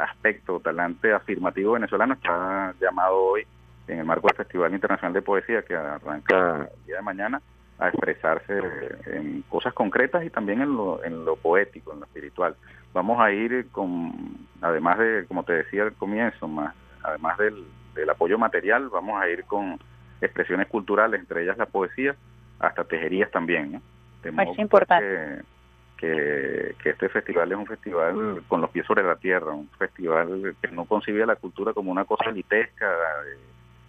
aspecto 0.00 0.60
talante 0.60 1.12
afirmativo 1.12 1.72
venezolano 1.72 2.14
está 2.14 2.74
llamado 2.80 3.16
hoy 3.16 3.46
en 3.88 3.98
el 3.98 4.04
marco 4.04 4.28
del 4.28 4.36
Festival 4.36 4.72
Internacional 4.72 5.12
de 5.12 5.22
Poesía 5.22 5.62
que 5.62 5.74
arranca 5.74 6.68
el 6.72 6.86
día 6.86 6.96
de 6.96 7.02
mañana 7.02 7.42
a 7.78 7.88
expresarse 7.88 8.60
en 9.06 9.42
cosas 9.48 9.72
concretas 9.72 10.24
y 10.24 10.30
también 10.30 10.60
en 10.60 10.76
lo, 10.76 11.02
en 11.02 11.24
lo 11.24 11.36
poético, 11.36 11.92
en 11.92 12.00
lo 12.00 12.06
espiritual. 12.06 12.54
Vamos 12.92 13.20
a 13.20 13.32
ir 13.32 13.68
con, 13.72 14.46
además 14.60 14.98
de, 14.98 15.24
como 15.26 15.42
te 15.42 15.54
decía 15.54 15.82
al 15.82 15.94
comienzo, 15.94 16.46
más, 16.46 16.74
además 17.02 17.38
del, 17.38 17.64
del 17.94 18.10
apoyo 18.10 18.38
material, 18.38 18.88
vamos 18.88 19.20
a 19.20 19.28
ir 19.28 19.44
con 19.44 19.78
expresiones 20.22 20.68
culturales, 20.68 21.20
entre 21.20 21.42
ellas 21.42 21.58
la 21.58 21.66
poesía, 21.66 22.14
hasta 22.58 22.84
tejerías 22.84 23.30
también. 23.30 23.72
¿no? 23.72 23.82
es 24.42 24.58
importante. 24.58 25.42
Que, 25.96 26.74
que, 26.82 26.90
este 26.90 27.08
festival 27.08 27.52
es 27.52 27.58
un 27.58 27.66
festival 27.66 28.42
con 28.48 28.60
los 28.60 28.70
pies 28.70 28.86
sobre 28.86 29.04
la 29.04 29.14
tierra, 29.16 29.52
un 29.52 29.68
festival 29.78 30.56
que 30.60 30.68
no 30.68 30.84
concibe 30.84 31.24
la 31.24 31.36
cultura 31.36 31.72
como 31.72 31.92
una 31.92 32.04
cosa 32.04 32.30
elitesca, 32.30 32.88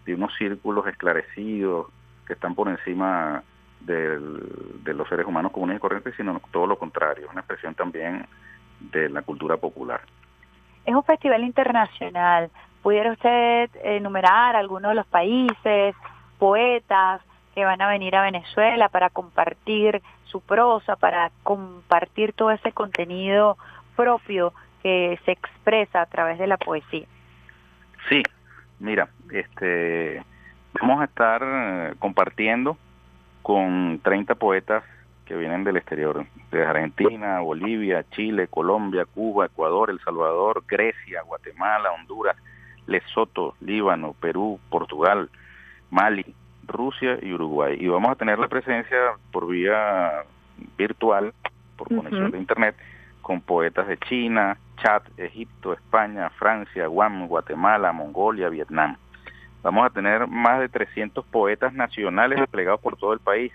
de, 0.05 0.13
unos 0.13 0.31
círculos 0.37 0.85
esclarecidos 0.85 1.87
que 2.27 2.33
están 2.33 2.53
por 2.53 2.67
encima 2.67 3.41
de 3.79 4.93
los 4.93 5.09
seres 5.09 5.25
humanos 5.25 5.51
comunes 5.51 5.77
y 5.77 5.79
corrientes, 5.79 6.13
sino 6.15 6.39
todo 6.51 6.67
lo 6.67 6.77
contrario, 6.77 7.27
una 7.31 7.41
expresión 7.41 7.73
también 7.73 8.27
de 8.79 9.09
la 9.09 9.21
cultura 9.21 9.57
popular. 9.57 10.01
Es 10.85 10.93
un 10.93 11.03
festival 11.03 11.43
internacional. 11.43 12.49
¿Pudiera 12.81 13.13
usted 13.13 13.69
enumerar 13.83 14.55
algunos 14.55 14.91
de 14.91 14.95
los 14.95 15.07
países, 15.07 15.95
poetas 16.43 17.21
que 17.55 17.63
van 17.63 17.81
a 17.81 17.87
venir 17.87 18.17
a 18.17 18.21
Venezuela 18.23 18.89
para 18.89 19.09
compartir 19.09 20.01
su 20.25 20.41
prosa, 20.41 20.97
para 20.97 21.31
compartir 21.41 22.33
todo 22.33 22.51
ese 22.51 22.73
contenido 22.73 23.57
propio 23.95 24.53
que 24.81 25.17
se 25.23 25.31
expresa 25.31 26.01
a 26.01 26.05
través 26.05 26.37
de 26.39 26.47
la 26.47 26.57
poesía. 26.57 27.07
Sí, 28.09 28.23
mira, 28.77 29.07
este 29.31 30.21
vamos 30.73 30.99
a 30.99 31.05
estar 31.05 31.95
compartiendo 31.99 32.77
con 33.41 34.01
30 34.03 34.35
poetas 34.35 34.83
que 35.23 35.37
vienen 35.37 35.63
del 35.63 35.77
exterior, 35.77 36.25
de 36.51 36.65
Argentina, 36.65 37.39
Bolivia, 37.39 38.03
Chile, 38.11 38.49
Colombia, 38.49 39.05
Cuba, 39.05 39.45
Ecuador, 39.45 39.89
El 39.89 40.01
Salvador, 40.01 40.65
Grecia, 40.67 41.21
Guatemala, 41.21 41.93
Honduras, 41.93 42.35
Lesoto, 42.85 43.55
Líbano, 43.61 44.13
Perú, 44.19 44.59
Portugal, 44.69 45.29
Mali, 45.93 46.25
Rusia 46.65 47.19
y 47.21 47.31
Uruguay. 47.31 47.77
Y 47.79 47.87
vamos 47.87 48.11
a 48.11 48.15
tener 48.15 48.39
la 48.39 48.47
presencia 48.47 48.97
por 49.31 49.47
vía 49.47 50.23
virtual, 50.75 51.33
por 51.77 51.87
conexión 51.87 52.31
de 52.31 52.39
Internet, 52.39 52.75
con 53.21 53.41
poetas 53.41 53.87
de 53.87 53.97
China, 53.99 54.57
Chad, 54.81 55.03
Egipto, 55.17 55.71
España, 55.71 56.31
Francia, 56.31 56.87
Guam, 56.87 57.27
Guatemala, 57.27 57.91
Mongolia, 57.91 58.49
Vietnam. 58.49 58.97
Vamos 59.61 59.85
a 59.85 59.91
tener 59.91 60.27
más 60.27 60.59
de 60.59 60.67
300 60.67 61.23
poetas 61.25 61.73
nacionales 61.73 62.39
desplegados 62.39 62.81
por 62.81 62.97
todo 62.97 63.13
el 63.13 63.19
país. 63.19 63.53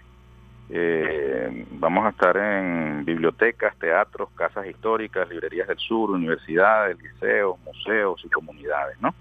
Eh, 0.70 1.66
vamos 1.72 2.06
a 2.06 2.10
estar 2.10 2.36
en 2.36 3.04
bibliotecas, 3.04 3.76
teatros, 3.78 4.30
casas 4.36 4.66
históricas, 4.66 5.28
librerías 5.28 5.66
del 5.66 5.78
sur, 5.78 6.10
universidades, 6.10 6.96
liceos, 7.02 7.58
museos 7.64 8.24
y 8.24 8.28
comunidades, 8.28 9.00
¿no? 9.00 9.12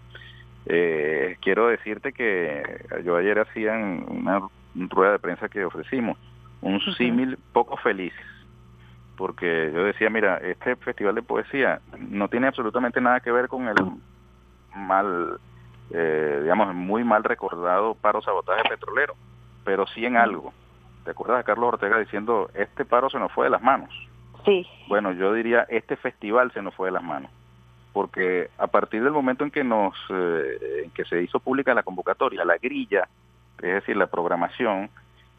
Eh, 0.70 1.38
quiero 1.42 1.68
decirte 1.68 2.12
que 2.12 2.86
yo 3.06 3.16
ayer 3.16 3.40
hacía 3.40 3.74
una, 3.74 4.42
rueda 4.76 5.14
de 5.14 5.20
prensa 5.20 5.48
que 5.48 5.64
ofrecimos 5.64 6.18
un 6.62 6.82
símil 6.98 7.38
poco 7.54 7.78
feliz, 7.78 8.14
porque 9.16 9.72
yo 9.74 9.84
decía, 9.84 10.10
mira, 10.10 10.38
este 10.38 10.76
festival 10.76 11.16
de 11.16 11.22
poesía 11.22 11.80
no 11.98 12.28
tiene 12.28 12.48
absolutamente 12.48 13.00
nada 13.00 13.22
que 13.22 13.32
ver 13.32 13.48
con 13.48 13.68
el 13.68 13.76
mal, 14.76 15.40
eh, 15.92 16.40
digamos, 16.42 16.76
muy 16.76 17.04
mal 17.04 17.24
recordado 17.24 17.96
paro 17.96 18.22
sabotaje 18.22 18.68
petrolero, 18.70 19.16
pero 19.64 19.88
sí 19.88 20.06
en 20.06 20.18
algo. 20.18 20.54
¿Te 21.06 21.12
acuerdas 21.12 21.38
de 21.38 21.44
Carlos 21.46 21.74
Ortega 21.74 21.98
diciendo, 21.98 22.50
este 22.54 22.84
paro 22.84 23.10
se 23.10 23.20
nos 23.20 23.32
fue 23.32 23.46
de 23.46 23.52
las 23.52 23.62
manos? 23.62 23.90
Sí. 24.44 24.68
Bueno, 24.90 25.14
yo 25.14 25.34
diría, 25.34 25.66
este 25.70 25.96
festival 25.96 26.52
se 26.52 26.62
nos 26.62 26.76
fue 26.76 26.90
de 26.90 26.94
las 26.94 27.04
manos 27.04 27.32
porque 27.98 28.52
a 28.60 28.68
partir 28.68 29.04
del 29.04 29.12
momento 29.12 29.44
en 29.44 29.50
que 29.50 29.64
nos 29.64 29.96
eh, 30.12 30.84
en 30.84 30.92
que 30.92 31.04
se 31.04 31.20
hizo 31.24 31.40
pública 31.40 31.74
la 31.74 31.82
convocatoria, 31.82 32.46
la 32.46 32.60
grilla, 32.60 33.10
es 33.58 33.74
decir, 33.74 33.98
la 33.98 34.06
programación, 34.06 34.92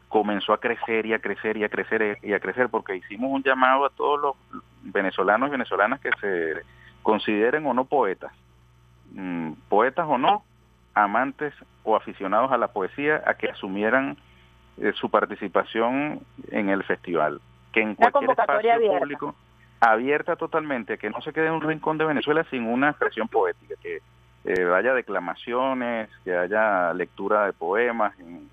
comenzó 0.09 0.51
a 0.51 0.59
crecer 0.59 1.05
y 1.05 1.13
a 1.13 1.19
crecer 1.19 1.55
y 1.55 1.63
a 1.63 1.69
crecer 1.69 2.17
y 2.21 2.33
a 2.33 2.39
crecer 2.41 2.67
porque 2.67 2.97
hicimos 2.97 3.31
un 3.31 3.43
llamado 3.43 3.85
a 3.85 3.89
todos 3.91 4.19
los 4.19 4.61
venezolanos 4.81 5.47
y 5.47 5.51
venezolanas 5.53 6.01
que 6.01 6.09
se 6.19 6.61
consideren 7.01 7.65
o 7.65 7.73
no 7.73 7.85
poetas, 7.85 8.33
mm, 9.13 9.53
poetas 9.69 10.05
o 10.09 10.17
no, 10.17 10.43
amantes 10.93 11.53
o 11.85 11.95
aficionados 11.95 12.51
a 12.51 12.57
la 12.57 12.67
poesía, 12.67 13.23
a 13.25 13.35
que 13.35 13.51
asumieran 13.51 14.17
eh, 14.79 14.91
su 14.95 15.09
participación 15.09 16.19
en 16.51 16.67
el 16.67 16.83
festival, 16.83 17.39
que 17.71 17.83
en 17.83 17.95
cualquier 17.95 18.31
espacio 18.31 18.99
público 18.99 19.35
abierta 19.79 20.35
totalmente, 20.35 20.97
que 20.97 21.09
no 21.09 21.21
se 21.21 21.33
quede 21.33 21.47
en 21.47 21.53
un 21.53 21.61
rincón 21.61 21.97
de 21.97 22.05
Venezuela 22.05 22.45
sin 22.49 22.65
una 22.65 22.89
expresión 22.89 23.27
poética, 23.27 23.75
que 23.81 24.01
eh, 24.45 24.65
haya 24.73 24.93
declamaciones, 24.93 26.09
que 26.23 26.35
haya 26.35 26.93
lectura 26.93 27.45
de 27.45 27.53
poemas 27.53 28.13
en, 28.19 28.49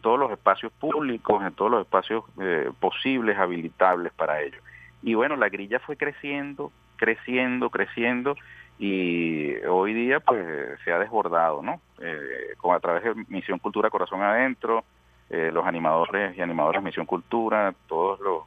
todos 0.00 0.18
los 0.18 0.30
espacios 0.30 0.72
públicos, 0.72 1.42
en 1.44 1.52
todos 1.54 1.70
los 1.70 1.80
espacios 1.82 2.24
eh, 2.40 2.70
posibles, 2.80 3.38
habilitables 3.38 4.12
para 4.12 4.42
ello. 4.42 4.58
Y 5.02 5.14
bueno, 5.14 5.36
la 5.36 5.48
grilla 5.48 5.78
fue 5.78 5.96
creciendo, 5.96 6.70
creciendo, 6.96 7.70
creciendo 7.70 8.36
y 8.78 9.56
hoy 9.68 9.94
día 9.94 10.20
pues 10.20 10.44
se 10.84 10.92
ha 10.92 10.98
desbordado, 10.98 11.62
¿no? 11.62 11.80
Eh, 12.00 12.54
con 12.58 12.74
a 12.74 12.80
través 12.80 13.04
de 13.04 13.14
Misión 13.28 13.58
Cultura 13.58 13.88
Corazón 13.88 14.22
Adentro, 14.22 14.84
eh, 15.30 15.50
los 15.52 15.66
animadores 15.66 16.36
y 16.36 16.42
animadoras 16.42 16.82
Misión 16.82 17.06
Cultura, 17.06 17.74
todos 17.88 18.20
los, 18.20 18.42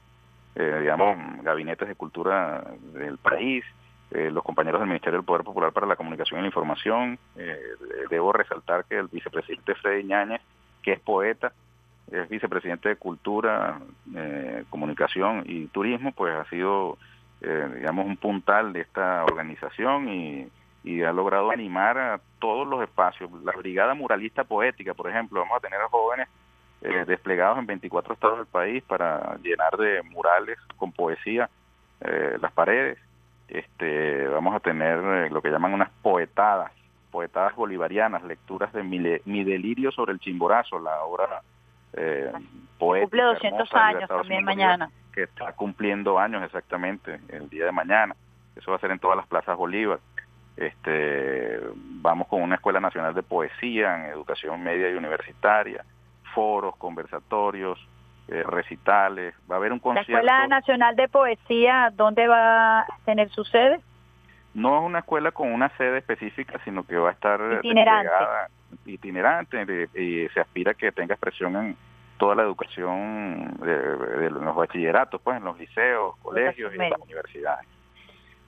eh, 0.56 0.78
digamos, 0.82 1.18
gabinetes 1.44 1.88
de 1.88 1.96
cultura 1.96 2.64
del 2.94 3.18
país, 3.18 3.64
eh, 4.12 4.32
los 4.32 4.44
compañeros 4.44 4.82
del 4.82 4.90
Ministerio 4.90 5.20
del 5.20 5.26
Poder 5.26 5.44
Popular 5.44 5.72
para 5.72 5.88
la 5.88 5.96
Comunicación 5.96 6.40
y 6.40 6.42
la 6.44 6.48
Información. 6.48 7.20
debo 8.10 8.34
resaltar 8.34 8.86
que 8.86 8.98
el 8.98 9.08
vicepresidente 9.08 9.76
Freddy 9.76 10.04
Ñáñez, 10.04 10.42
que 10.82 10.94
es 10.94 11.00
poeta, 11.00 11.54
es 12.12 12.28
vicepresidente 12.28 12.90
de 12.90 12.96
Cultura, 12.96 13.80
Comunicación 14.70 15.44
y 15.46 15.68
Turismo, 15.68 16.12
pues 16.12 16.34
ha 16.34 16.46
sido, 16.50 16.98
digamos, 17.40 18.08
un 18.08 18.18
puntal 18.18 18.74
de 18.74 18.82
esta 18.82 19.24
organización 19.26 20.10
y, 20.10 20.48
y 20.84 21.04
ha 21.04 21.12
logrado 21.12 21.52
animar 21.52 21.98
a 21.98 22.20
todos 22.40 22.68
los 22.68 22.82
espacios. 22.82 23.30
La 23.44 23.52
Brigada 23.52 23.94
Muralista 23.94 24.44
Poética, 24.44 24.94
por 24.94 25.10
ejemplo, 25.10 25.42
vamos 25.42 25.58
a 25.58 25.60
tener 25.60 25.80
a 25.82 25.90
jóvenes 25.90 26.28
eh, 26.82 27.06
desplegados 27.06 27.58
en 27.60 27.66
24 27.66 28.14
estados 28.14 28.38
del 28.38 28.48
país 28.48 28.84
para 28.84 29.38
llenar 29.44 29.76
de 29.78 30.02
murales 30.04 30.58
con 30.78 30.92
poesía 30.92 31.50
eh, 32.02 32.38
las 32.42 32.52
paredes. 32.54 32.98
Este, 33.48 34.28
vamos 34.28 34.56
a 34.56 34.60
tener 34.60 35.00
eh, 35.00 35.30
lo 35.30 35.42
que 35.42 35.50
llaman 35.50 35.74
unas 35.74 35.90
poetadas, 36.02 36.72
poetadas 37.12 37.56
bolivarianas, 37.56 38.24
lecturas 38.24 38.72
de 38.74 38.84
mi, 38.84 39.00
mi 39.26 39.44
delirio 39.44 39.92
sobre 39.92 40.14
el 40.14 40.20
chimborazo, 40.20 40.80
la 40.80 41.02
obra 41.04 41.42
eh, 41.94 42.32
poética. 42.78 43.10
Cumple 43.10 43.24
200 43.24 43.74
años 43.74 44.08
también 44.08 44.44
mañana. 44.46 44.90
Que 45.14 45.24
está 45.24 45.52
cumpliendo 45.54 46.20
años 46.20 46.44
exactamente 46.44 47.20
el 47.30 47.50
día 47.50 47.66
de 47.66 47.72
mañana. 47.72 48.16
Eso 48.56 48.72
va 48.72 48.78
a 48.78 48.80
ser 48.80 48.92
en 48.92 49.00
todas 49.00 49.18
las 49.18 49.28
plazas 49.28 49.58
Bolívar. 49.58 50.00
Este, 50.56 51.60
vamos 51.74 52.28
con 52.28 52.42
una 52.42 52.56
escuela 52.56 52.80
nacional 52.80 53.14
de 53.14 53.24
poesía 53.24 53.96
en 53.96 54.12
educación 54.12 54.62
media 54.62 54.90
y 54.90 54.94
universitaria 54.94 55.84
foros, 56.40 56.76
conversatorios, 56.78 57.78
eh, 58.30 58.44
recitales, 58.44 59.36
va 59.52 59.56
a 59.56 59.58
haber 59.58 59.74
un 59.74 59.80
concierto. 59.80 60.14
¿La 60.14 60.20
Escuela 60.20 60.48
Nacional 60.48 60.96
de 60.96 61.10
Poesía 61.10 61.92
dónde 61.94 62.30
va 62.30 62.80
a 62.80 62.86
tener 63.04 63.30
su 63.32 63.44
sede? 63.44 63.82
No 64.54 64.78
es 64.80 64.86
una 64.86 65.00
escuela 65.00 65.32
con 65.34 65.52
una 65.52 65.68
sede 65.76 65.98
específica, 65.98 66.58
sino 66.64 66.84
que 66.84 66.96
va 66.96 67.10
a 67.10 67.12
estar 67.12 67.42
itinerante, 67.62 68.14
itinerante 68.86 69.90
y 69.96 70.30
se 70.30 70.40
aspira 70.40 70.72
a 70.72 70.76
que 70.76 70.94
tenga 70.94 71.16
expresión 71.16 71.58
en 71.58 71.78
toda 72.18 72.36
la 72.36 72.44
educación 72.44 73.58
de, 73.60 74.30
los 74.30 74.56
bachilleratos, 74.56 75.20
pues 75.22 75.38
en 75.38 75.44
los 75.44 75.60
liceos, 75.60 76.16
colegios 76.22 76.74
y 76.74 76.78
las 76.78 77.02
universidades. 77.02 77.68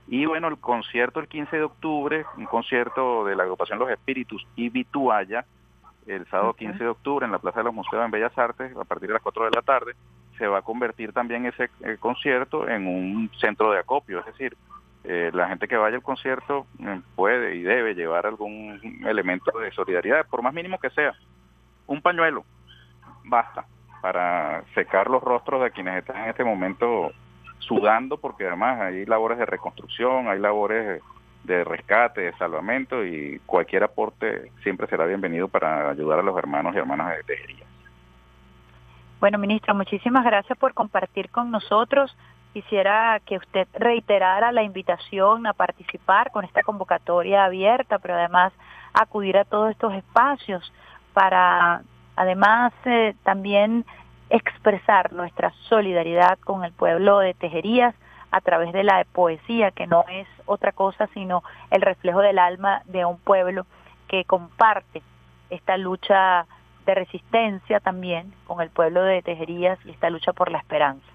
Y 0.08 0.26
bueno, 0.26 0.48
el 0.48 0.58
concierto 0.58 1.20
el 1.20 1.28
15 1.28 1.58
de 1.58 1.64
octubre, 1.64 2.26
un 2.38 2.46
concierto 2.46 3.26
de 3.26 3.36
la 3.36 3.44
agrupación 3.44 3.80
Los 3.80 3.92
Espíritus 3.92 4.46
y 4.56 4.70
Vituaya, 4.70 5.46
el 6.08 6.26
sábado 6.28 6.54
15 6.54 6.84
de 6.84 6.90
octubre 6.90 7.26
en 7.26 7.32
la 7.32 7.40
Plaza 7.40 7.60
de 7.60 7.66
los 7.66 7.74
Museos 7.74 8.04
en 8.04 8.12
Bellas 8.12 8.38
Artes, 8.38 8.76
a 8.76 8.84
partir 8.84 9.08
de 9.08 9.14
las 9.14 9.24
4 9.24 9.46
de 9.46 9.52
la 9.52 9.62
tarde, 9.62 9.94
se 10.38 10.48
va 10.48 10.60
a 10.60 10.62
convertir 10.64 11.14
también 11.14 11.46
ese 11.46 11.70
eh, 11.82 11.98
concierto 12.00 12.68
en 12.68 12.88
un 12.88 13.30
centro 13.40 13.72
de 13.72 13.80
acopio, 13.80 14.20
es 14.20 14.26
decir, 14.26 14.58
eh, 15.04 15.32
la 15.34 15.48
gente 15.48 15.68
que 15.68 15.78
vaya 15.78 15.96
al 15.96 16.04
concierto 16.04 16.68
eh, 16.80 17.02
puede 17.16 17.56
y 17.56 17.64
debe 17.64 17.96
llevar 17.96 18.26
algún 18.26 18.80
elemento 19.06 19.58
de 19.60 19.72
solidaridad, 19.72 20.26
por 20.28 20.42
más 20.42 20.54
mínimo 20.54 20.80
que 20.80 20.90
sea. 20.92 21.14
Un 21.88 22.02
pañuelo, 22.02 22.44
basta, 23.26 23.66
para 24.02 24.64
secar 24.74 25.10
los 25.10 25.24
rostros 25.24 25.64
de 25.64 25.72
quienes 25.72 25.98
están 25.98 26.24
en 26.24 26.30
este 26.30 26.44
momento 26.44 27.12
sudando, 27.60 28.18
porque 28.18 28.48
además 28.48 28.82
hay 28.82 29.06
labores 29.06 29.38
de 29.38 29.46
reconstrucción, 29.46 30.28
hay 30.28 30.40
labores 30.40 31.02
de 31.44 31.64
rescate, 31.64 32.22
de 32.22 32.34
salvamento 32.38 33.04
y 33.04 33.40
cualquier 33.46 33.84
aporte 33.84 34.52
siempre 34.64 34.88
será 34.88 35.06
bienvenido 35.06 35.48
para 35.48 35.90
ayudar 35.90 36.20
a 36.20 36.24
los 36.24 36.38
hermanos 36.38 36.76
y 36.76 36.78
hermanas 36.78 37.16
de 37.18 37.24
Tejería. 37.24 37.66
Bueno, 39.20 39.38
ministro, 39.38 39.76
muchísimas 39.76 40.24
gracias 40.24 40.58
por 40.58 40.74
compartir 40.74 41.30
con 41.30 41.52
nosotros. 41.52 42.16
Quisiera 42.54 43.20
que 43.26 43.38
usted 43.38 43.68
reiterara 43.74 44.52
la 44.52 44.64
invitación 44.64 45.48
a 45.48 45.54
participar 45.54 46.32
con 46.32 46.44
esta 46.44 46.64
convocatoria 46.64 47.46
abierta, 47.46 48.00
pero 48.00 48.16
además 48.16 48.52
acudir 48.94 49.38
a 49.38 49.46
todos 49.46 49.72
estos 49.72 49.94
espacios 49.94 50.74
para, 51.14 51.82
además, 52.16 52.74
eh, 52.86 53.16
también 53.24 53.86
expresar 54.30 55.14
nuestra 55.14 55.54
solidaridad 55.70 56.40
con 56.40 56.64
el 56.64 56.72
pueblo 56.72 57.20
de 57.20 57.34
Tejerías 57.34 57.94
a 58.32 58.42
través 58.42 58.74
de 58.74 58.84
la 58.84 59.06
poesía, 59.12 59.72
que 59.72 59.88
no 59.88 60.06
es 60.10 60.28
otra 60.46 60.72
cosa 60.72 61.08
sino 61.14 61.44
el 61.70 61.82
reflejo 61.82 62.22
del 62.22 62.40
alma 62.40 62.82
de 62.86 63.06
un 63.06 63.20
pueblo 63.20 63.66
que 64.08 64.24
comparte 64.26 65.02
esta 65.50 65.78
lucha 65.78 66.46
de 66.86 66.96
resistencia 66.96 67.80
también 67.80 68.34
con 68.48 68.62
el 68.62 68.70
pueblo 68.70 69.04
de 69.04 69.22
Tejerías 69.22 69.78
y 69.86 69.92
esta 69.92 70.10
lucha 70.10 70.34
por 70.34 70.52
la 70.52 70.58
esperanza. 70.58 71.06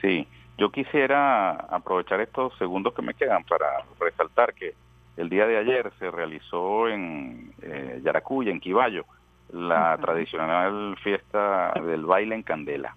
Sí, 0.00 0.26
yo 0.56 0.70
quisiera 0.70 1.50
aprovechar 1.52 2.20
estos 2.20 2.56
segundos 2.58 2.94
que 2.94 3.02
me 3.02 3.14
quedan 3.14 3.44
para 3.44 3.66
resaltar 4.00 4.54
que 4.54 4.74
el 5.16 5.28
día 5.28 5.46
de 5.46 5.58
ayer 5.58 5.92
se 5.98 6.10
realizó 6.10 6.88
en 6.88 7.52
eh, 7.62 8.00
Yaracuy, 8.02 8.50
en 8.50 8.60
Quiballo, 8.60 9.04
la 9.52 9.96
tradicional 9.98 10.96
fiesta 11.02 11.72
del 11.84 12.04
baile 12.04 12.34
en 12.34 12.42
candela. 12.42 12.96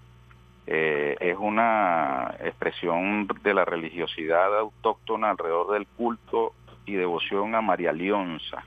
Eh, 0.70 1.16
es 1.22 1.38
una 1.40 2.36
expresión 2.42 3.26
de 3.42 3.54
la 3.54 3.64
religiosidad 3.64 4.58
autóctona 4.58 5.30
alrededor 5.30 5.72
del 5.72 5.88
culto 5.88 6.54
y 6.86 6.96
devoción 6.96 7.56
a 7.56 7.62
María 7.62 7.94
Leonza, 7.94 8.66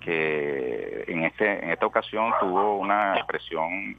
que 0.00 1.04
en, 1.08 1.24
este, 1.24 1.64
en 1.64 1.70
esta 1.70 1.86
ocasión 1.86 2.32
tuvo 2.38 2.78
una 2.78 3.16
expresión 3.16 3.96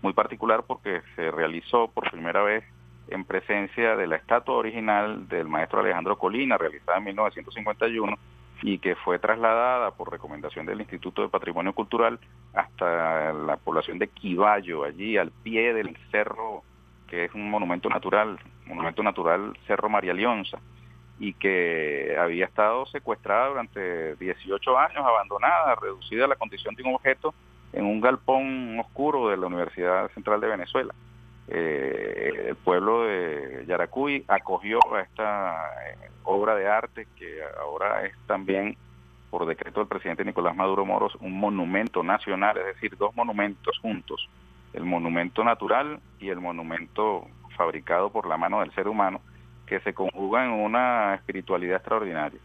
muy 0.00 0.12
particular 0.12 0.62
porque 0.64 1.02
se 1.16 1.32
realizó 1.32 1.88
por 1.88 2.08
primera 2.08 2.42
vez 2.42 2.62
en 3.08 3.24
presencia 3.24 3.96
de 3.96 4.06
la 4.06 4.16
estatua 4.16 4.54
original 4.54 5.28
del 5.28 5.48
maestro 5.48 5.80
Alejandro 5.80 6.16
Colina, 6.16 6.56
realizada 6.56 6.98
en 6.98 7.04
1951, 7.04 8.16
y 8.62 8.78
que 8.78 8.94
fue 8.94 9.18
trasladada 9.18 9.90
por 9.90 10.12
recomendación 10.12 10.66
del 10.66 10.80
Instituto 10.80 11.22
de 11.22 11.28
Patrimonio 11.28 11.72
Cultural 11.72 12.20
hasta 12.54 13.32
la 13.32 13.56
población 13.56 13.98
de 13.98 14.08
Quiballo, 14.08 14.84
allí 14.84 15.16
al 15.16 15.32
pie 15.42 15.74
del 15.74 15.96
cerro 16.12 16.62
que 17.08 17.24
es 17.24 17.34
un 17.34 17.50
monumento 17.50 17.88
natural, 17.88 18.38
monumento 18.66 19.02
natural 19.02 19.56
Cerro 19.66 19.88
María 19.88 20.12
Leonza, 20.12 20.58
y 21.18 21.32
que 21.34 22.16
había 22.18 22.44
estado 22.44 22.86
secuestrada 22.86 23.48
durante 23.48 24.16
18 24.16 24.78
años, 24.78 24.98
abandonada, 24.98 25.74
reducida 25.76 26.26
a 26.26 26.28
la 26.28 26.36
condición 26.36 26.74
de 26.74 26.82
un 26.82 26.94
objeto 26.94 27.34
en 27.72 27.84
un 27.84 28.00
galpón 28.00 28.78
oscuro 28.78 29.28
de 29.28 29.36
la 29.36 29.46
Universidad 29.46 30.10
Central 30.12 30.40
de 30.40 30.48
Venezuela. 30.48 30.94
Eh, 31.48 32.46
el 32.48 32.56
pueblo 32.56 33.04
de 33.04 33.64
Yaracuy 33.66 34.24
acogió 34.26 34.80
a 34.94 35.00
esta 35.00 35.70
eh, 35.86 36.10
obra 36.24 36.56
de 36.56 36.66
arte 36.66 37.06
que 37.16 37.38
ahora 37.60 38.04
es 38.04 38.14
también 38.26 38.76
por 39.30 39.46
decreto 39.46 39.80
del 39.80 39.88
presidente 39.88 40.24
Nicolás 40.24 40.56
Maduro 40.56 40.84
Moros 40.84 41.14
un 41.20 41.38
monumento 41.38 42.02
nacional, 42.02 42.56
es 42.58 42.66
decir, 42.66 42.96
dos 42.96 43.14
monumentos 43.14 43.78
juntos 43.78 44.28
el 44.76 44.84
monumento 44.84 45.42
natural 45.42 46.00
y 46.20 46.28
el 46.28 46.38
monumento 46.38 47.26
fabricado 47.56 48.10
por 48.10 48.28
la 48.28 48.36
mano 48.36 48.60
del 48.60 48.72
ser 48.72 48.86
humano, 48.88 49.20
que 49.66 49.80
se 49.80 49.94
conjugan 49.94 50.52
en 50.52 50.60
una 50.60 51.14
espiritualidad 51.14 51.76
extraordinaria. 51.76 52.38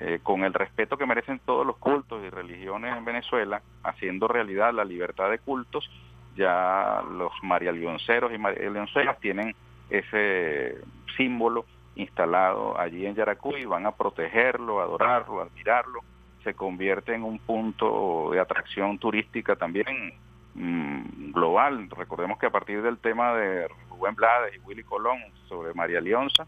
Eh, 0.00 0.20
con 0.22 0.42
el 0.44 0.54
respeto 0.54 0.96
que 0.96 1.06
merecen 1.06 1.40
todos 1.44 1.66
los 1.66 1.76
cultos 1.76 2.22
y 2.24 2.30
religiones 2.30 2.96
en 2.96 3.04
Venezuela, 3.04 3.62
haciendo 3.82 4.26
realidad 4.26 4.72
la 4.72 4.84
libertad 4.84 5.28
de 5.30 5.38
cultos, 5.38 5.90
ya 6.36 7.02
los 7.10 7.32
marialionceros 7.42 8.32
y 8.32 8.38
marialionceras 8.38 9.18
tienen 9.20 9.54
ese 9.90 10.78
símbolo 11.16 11.66
instalado 11.94 12.78
allí 12.78 13.04
en 13.04 13.14
Yaracuy, 13.14 13.66
van 13.66 13.86
a 13.86 13.92
protegerlo, 13.92 14.80
adorarlo, 14.80 15.42
admirarlo, 15.42 16.00
se 16.42 16.54
convierte 16.54 17.14
en 17.14 17.22
un 17.22 17.38
punto 17.38 18.30
de 18.32 18.40
atracción 18.40 18.98
turística 18.98 19.56
también 19.56 20.14
Mm, 20.54 21.32
global. 21.32 21.88
Recordemos 21.90 22.38
que 22.38 22.46
a 22.46 22.50
partir 22.50 22.82
del 22.82 22.98
tema 22.98 23.32
de 23.34 23.68
Rubén 23.90 24.14
Blades 24.14 24.54
y 24.54 24.58
Willy 24.60 24.84
Colón 24.84 25.18
sobre 25.48 25.72
María 25.72 26.00
Leonza, 26.00 26.46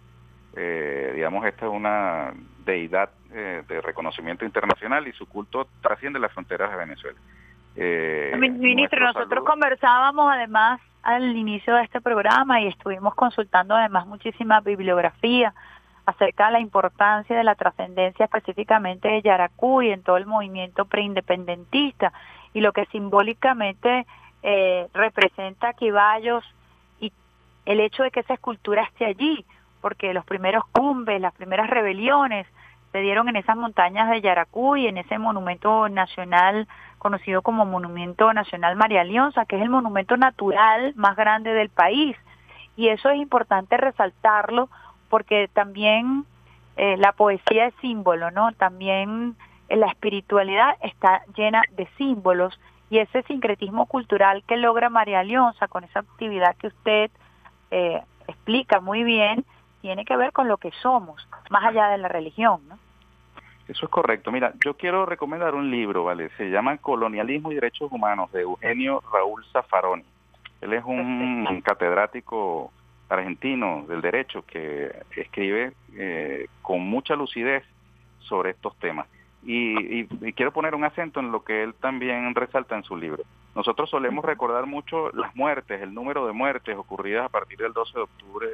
eh, 0.57 1.13
digamos, 1.15 1.45
esta 1.47 1.67
es 1.67 1.73
una 1.73 2.33
deidad 2.65 3.11
eh, 3.33 3.63
de 3.67 3.81
reconocimiento 3.81 4.45
internacional 4.45 5.09
y 5.09 5.13
su 5.13 5.27
culto 5.27 5.69
trasciende 5.81 6.19
las 6.19 6.33
fronteras 6.33 6.71
de 6.71 6.77
Venezuela. 6.77 7.19
Eh, 7.77 8.33
Ministro, 8.39 9.01
nosotros 9.01 9.45
conversábamos 9.45 10.31
además 10.33 10.81
al 11.03 11.37
inicio 11.37 11.75
de 11.75 11.83
este 11.83 12.01
programa 12.01 12.61
y 12.61 12.69
estuvimos 12.69 13.15
consultando 13.15 13.75
además 13.75 14.07
muchísima 14.07 14.61
bibliografía 14.61 15.53
acerca 16.07 16.47
de 16.47 16.53
la 16.53 16.61
importancia 16.61 17.37
de 17.37 17.45
la 17.45 17.55
trascendencia 17.55 18.27
específicamente 18.27 19.09
de 19.09 19.23
Yaracuy 19.23 19.91
en 19.91 20.03
todo 20.03 20.19
el 20.19 20.27
movimiento 20.27 20.85
preindependentista 20.85 22.13
y 22.55 22.61
lo 22.61 22.73
que 22.73 22.87
simbólicamente 22.87 24.07
eh, 24.43 24.89
representa 24.95 25.75
Quiballos 25.75 26.45
y 27.01 27.13
el 27.67 27.81
hecho 27.81 28.03
de 28.03 28.11
que 28.11 28.21
esa 28.21 28.35
escultura 28.35 28.85
esté 28.85 29.05
allí, 29.05 29.45
porque 29.81 30.15
los 30.15 30.25
primeros 30.25 30.65
cumbes, 30.73 31.21
las 31.21 31.35
primeras 31.35 31.69
rebeliones 31.69 32.47
se 32.93 33.01
dieron 33.01 33.29
en 33.29 33.37
esas 33.37 33.57
montañas 33.57 34.09
de 34.09 34.21
Yaracuy, 34.21 34.87
en 34.87 34.99
ese 34.99 35.19
monumento 35.19 35.89
nacional 35.89 36.69
conocido 36.99 37.43
como 37.43 37.67
Monumento 37.67 38.33
Nacional 38.33 38.77
María 38.77 39.05
Leonza, 39.05 39.45
que 39.45 39.57
es 39.57 39.63
el 39.63 39.69
monumento 39.69 40.17
natural 40.17 40.95
más 40.95 41.17
grande 41.17 41.53
del 41.53 41.69
país. 41.69 42.17
Y 42.77 42.89
eso 42.89 43.11
es 43.11 43.19
importante 43.19 43.77
resaltarlo 43.77 44.69
porque 45.11 45.51
también 45.53 46.25
eh, 46.77 46.97
la 46.97 47.13
poesía 47.13 47.67
es 47.67 47.75
símbolo, 47.81 48.31
¿no? 48.31 48.53
También 48.53 49.37
la 49.69 49.87
espiritualidad 49.87 50.77
está 50.83 51.23
llena 51.37 51.63
de 51.73 51.87
símbolos 51.97 52.59
y 52.91 52.99
ese 52.99 53.23
sincretismo 53.23 53.87
cultural 53.87 54.45
que 54.47 54.57
logra 54.57 54.89
María 54.89 55.23
Leonza 55.23 55.69
con 55.69 55.85
esa 55.85 56.01
actividad 56.01 56.57
que 56.57 56.69
usted 56.69 57.11
eh, 57.71 58.03
explica 58.29 58.81
muy 58.81 59.03
bien, 59.05 59.45
tiene 59.81 60.05
que 60.05 60.17
ver 60.17 60.33
con 60.33 60.49
lo 60.49 60.59
que 60.59 60.71
somos, 60.83 61.27
más 61.51 61.65
allá 61.65 61.89
de 61.89 61.99
la 61.99 62.09
religión, 62.09 62.61
¿no? 62.69 62.79
Eso 63.67 63.87
es 63.87 63.91
correcto. 63.91 64.31
Mira, 64.31 64.53
yo 64.63 64.75
quiero 64.77 65.07
recomendar 65.07 65.55
un 65.55 65.71
libro, 65.71 66.05
¿vale? 66.05 66.29
Se 66.37 66.51
llama 66.51 66.77
Colonialismo 66.77 67.51
y 67.51 67.55
Derechos 67.55 67.91
Humanos 67.91 68.31
de 68.33 68.43
Eugenio 68.43 69.03
Raúl 69.11 69.45
Zaffaroni. 69.53 70.05
Él 70.61 70.73
es 70.75 70.85
un 70.85 71.63
catedrático 71.65 72.71
argentino 73.09 73.85
del 73.89 74.01
derecho 74.01 74.45
que 74.47 74.95
escribe 75.17 75.73
eh, 75.97 76.47
con 76.63 76.81
mucha 76.81 77.17
lucidez 77.17 77.65
sobre 78.21 78.51
estos 78.51 78.77
temas. 78.79 79.07
Y, 79.47 80.07
quiero 80.33 80.53
poner 80.53 80.75
un 80.75 80.85
acento 80.85 81.21
en 81.21 81.31
lo 81.31 81.45
que 81.45 81.63
él 81.63 81.75
también 81.75 82.35
resalta 82.35 82.77
en 82.77 82.85
su 82.85 82.97
libro. 82.97 83.23
Nosotros 83.55 83.91
solemos 83.91 84.25
recordar 84.25 84.67
mucho 84.67 85.11
las 85.13 85.35
muertes, 85.37 85.83
el 85.83 85.93
número 85.93 86.27
de 86.27 86.33
muertes 86.33 86.77
ocurridas 86.77 87.27
a 87.27 87.29
partir 87.29 87.59
del 87.59 87.73
12 87.73 87.93
de 87.95 88.03
octubre 88.03 88.47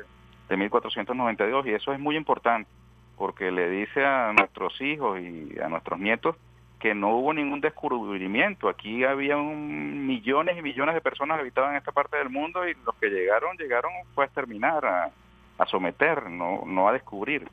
de 0.48 0.56
1492, 0.56 1.66
y 1.66 1.70
eso 1.70 1.92
es 1.92 2.00
muy 2.00 2.16
importante, 2.16 2.68
porque 3.16 3.52
le 3.52 3.70
dice 3.70 4.04
a 4.04 4.32
nuestros 4.32 4.80
hijos 4.80 5.20
y 5.20 5.58
a 5.60 5.68
nuestros 5.68 5.98
nietos 6.00 6.36
que 6.80 6.94
no 6.94 7.10
hubo 7.10 7.32
ningún 7.32 7.60
descubrimiento. 7.60 8.68
Aquí 8.68 9.04
había 9.04 9.36
un, 9.36 10.06
millones 10.06 10.58
y 10.58 10.62
millones 10.62 10.94
de 10.94 11.00
personas 11.00 11.36
que 11.36 11.42
habitaban 11.42 11.72
en 11.72 11.76
esta 11.76 11.92
parte 11.92 12.16
del 12.16 12.30
mundo 12.30 12.66
y 12.66 12.74
los 12.84 12.96
que 12.96 13.10
llegaron, 13.10 13.56
llegaron 13.56 13.92
fue 14.14 14.24
a 14.24 14.26
exterminar, 14.26 14.84
a, 14.84 15.66
someter, 15.66 16.30
no, 16.30 16.62
no 16.66 16.88
a 16.88 16.92
descubrir. 16.92 17.46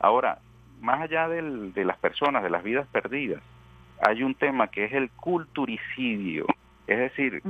Ahora, 0.00 0.40
más 0.86 1.00
allá 1.00 1.28
de 1.28 1.84
las 1.84 1.98
personas, 1.98 2.44
de 2.44 2.50
las 2.50 2.62
vidas 2.62 2.86
perdidas, 2.86 3.42
hay 4.00 4.22
un 4.22 4.34
tema 4.34 4.68
que 4.68 4.84
es 4.84 4.92
el 4.92 5.10
culturicidio, 5.10 6.46
es 6.86 6.98
decir, 6.98 7.42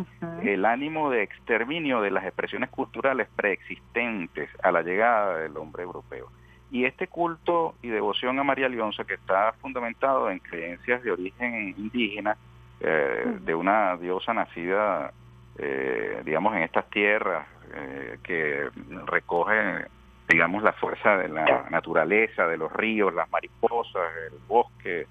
el 0.42 0.64
ánimo 0.64 1.10
de 1.10 1.22
exterminio 1.22 2.00
de 2.00 2.10
las 2.10 2.24
expresiones 2.24 2.70
culturales 2.70 3.28
preexistentes 3.36 4.48
a 4.62 4.72
la 4.72 4.80
llegada 4.80 5.38
del 5.38 5.56
hombre 5.58 5.82
europeo. 5.82 6.28
Y 6.70 6.86
este 6.86 7.08
culto 7.08 7.74
y 7.82 7.88
devoción 7.88 8.38
a 8.38 8.42
María 8.42 8.70
Leonza, 8.70 9.04
que 9.04 9.14
está 9.14 9.52
fundamentado 9.60 10.30
en 10.30 10.38
creencias 10.38 11.02
de 11.02 11.12
origen 11.12 11.74
indígena, 11.76 12.38
eh, 12.80 13.36
de 13.42 13.54
una 13.54 13.98
diosa 13.98 14.32
nacida, 14.32 15.12
eh, 15.58 16.22
digamos, 16.24 16.56
en 16.56 16.62
estas 16.62 16.88
tierras, 16.88 17.46
eh, 17.74 18.18
que 18.22 18.70
recoge, 19.06 19.86
digamos, 20.28 20.62
la 20.62 20.72
fuerza 20.72 21.16
de 21.16 21.28
la 21.28 21.66
naturaleza, 21.70 22.46
de 22.46 22.56
los 22.56 22.72
ríos, 22.72 23.14
las 23.14 23.30
mariposas, 23.30 24.02
el 24.30 24.38
bosque, 24.46 25.06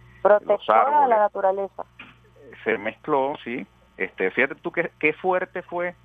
los 0.45 0.69
árboles. 0.69 1.09
la 1.09 1.17
naturaleza. 1.17 1.83
Se 2.63 2.77
mezcló, 2.77 3.35
sí. 3.43 3.65
Este, 3.97 4.31
fíjate 4.31 4.55
tú 4.55 4.71
qué, 4.71 4.91
qué 4.99 5.13
fuerte 5.13 5.61
fue 5.61 5.95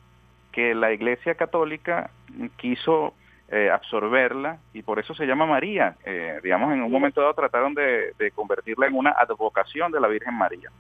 que 0.53 0.75
la 0.75 0.93
Iglesia 0.93 1.35
Católica 1.35 2.11
quiso 2.57 3.15
eh, 3.53 3.69
absorberla 3.69 4.59
y 4.73 4.83
por 4.83 5.01
eso 5.01 5.13
se 5.13 5.27
llama 5.27 5.45
María. 5.45 5.97
Eh, 6.05 6.39
digamos, 6.41 6.73
en 6.73 6.83
un 6.83 6.93
momento 6.93 7.21
dado 7.21 7.35
trataron 7.35 7.75
de, 7.75 8.15
convertirla 8.33 8.87
en 8.87 8.95
una 8.95 9.11
advocación 9.11 9.91
de 9.91 10.01
la 10.01 10.07
Virgen 10.07 10.35
María. 10.35 10.71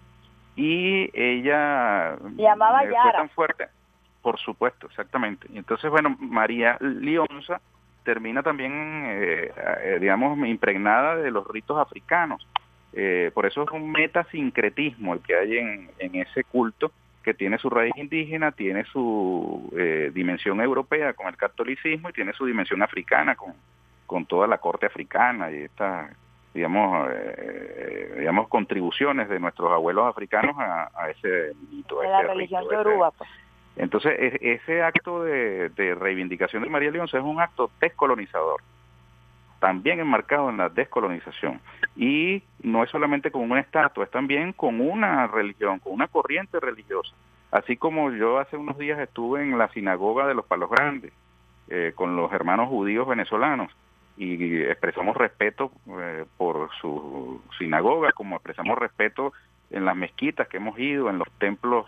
Y 0.54 1.10
ella 1.12 2.16
llamaba 2.36 2.84
eh, 2.84 2.90
fue 3.02 3.12
tan 3.12 3.28
fuerte, 3.30 3.66
por 4.22 4.38
supuesto, 4.38 4.86
exactamente. 4.86 5.48
Y 5.52 5.58
entonces, 5.58 5.90
bueno, 5.90 6.16
María 6.20 6.76
Lionza 6.80 7.60
termina 8.12 8.42
también, 8.42 9.53
digamos, 10.01 10.38
impregnada 10.46 11.16
de 11.16 11.31
los 11.31 11.46
ritos 11.46 11.79
africanos. 11.79 12.46
por 13.35 13.46
eso 13.46 13.62
es 13.62 13.70
un 13.70 13.92
metasincretismo 13.92 15.14
el 15.14 15.20
que 15.20 15.37
hay 15.37 15.59
en, 15.59 15.90
en 15.99 16.14
ese 16.16 16.44
culto 16.44 16.90
que 17.23 17.35
tiene 17.35 17.59
su 17.59 17.68
raíz 17.68 17.92
indígena, 17.96 18.53
tiene 18.53 18.85
su 18.85 19.70
eh, 19.77 20.11
dimensión 20.14 20.61
europea 20.61 21.12
con 21.12 21.29
el 21.29 21.37
catolicismo 21.37 22.09
y 22.09 22.12
tiene 22.12 22.33
su 22.33 22.46
dimensión 22.46 22.83
africana 22.83 23.37
con, 23.37 23.55
con 24.07 24.27
toda 24.27 24.46
la 24.46 24.59
corte 24.59 24.87
africana 24.87 25.51
y 25.51 25.62
estas, 25.62 26.11
digamos, 26.55 27.09
eh, 27.12 28.16
digamos, 28.18 28.49
contribuciones 28.49 29.29
de 29.29 29.38
nuestros 29.38 29.70
abuelos 29.70 30.07
africanos 30.07 30.57
a, 30.59 31.11
ese 31.11 31.53
mito. 31.70 32.01
De 32.01 32.09
la 32.09 32.23
religión 32.23 32.66
de 32.68 32.77
Uruguay. 32.79 33.11
Pues. 33.16 33.29
Entonces, 33.76 34.14
ese 34.40 34.83
acto 34.83 35.22
de, 35.22 35.70
de 35.70 35.94
reivindicación 35.94 36.62
de 36.62 36.68
María 36.68 36.90
León 36.90 37.06
es 37.06 37.14
un 37.14 37.40
acto 37.40 37.70
descolonizador 37.80 38.61
también 39.61 40.00
enmarcado 40.00 40.50
en 40.50 40.56
la 40.56 40.68
descolonización. 40.68 41.61
Y 41.94 42.42
no 42.62 42.83
es 42.83 42.90
solamente 42.90 43.30
con 43.30 43.42
una 43.42 43.61
estatua, 43.61 44.04
es 44.04 44.11
también 44.11 44.52
con 44.52 44.80
una 44.80 45.28
religión, 45.28 45.78
con 45.78 45.92
una 45.92 46.09
corriente 46.09 46.59
religiosa. 46.59 47.14
Así 47.52 47.76
como 47.76 48.11
yo 48.11 48.38
hace 48.38 48.56
unos 48.56 48.78
días 48.78 48.98
estuve 48.98 49.42
en 49.42 49.59
la 49.59 49.68
sinagoga 49.68 50.26
de 50.26 50.35
los 50.35 50.46
Palos 50.46 50.70
Grandes 50.70 51.12
eh, 51.68 51.92
con 51.94 52.16
los 52.16 52.33
hermanos 52.33 52.68
judíos 52.68 53.06
venezolanos 53.06 53.70
y 54.16 54.62
expresamos 54.62 55.16
respeto 55.16 55.70
eh, 56.00 56.24
por 56.37 56.70
su 56.80 57.42
sinagoga, 57.59 58.12
como 58.12 58.37
expresamos 58.37 58.78
respeto 58.78 59.33
en 59.70 59.85
las 59.85 59.96
mezquitas 59.96 60.48
que 60.48 60.59
hemos 60.59 60.78
ido, 60.78 61.11
en 61.11 61.18
los 61.18 61.30
templos 61.38 61.87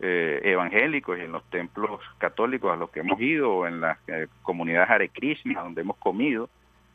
eh, 0.00 0.40
evangélicos 0.44 1.18
y 1.18 1.22
en 1.22 1.32
los 1.32 1.44
templos 1.50 2.00
católicos 2.18 2.72
a 2.72 2.76
los 2.76 2.90
que 2.90 3.00
hemos 3.00 3.20
ido, 3.20 3.66
en 3.66 3.80
las 3.80 3.98
comunidades 4.42 4.90
Hare 4.90 5.10
donde 5.54 5.82
hemos 5.82 5.96
comido 5.98 6.48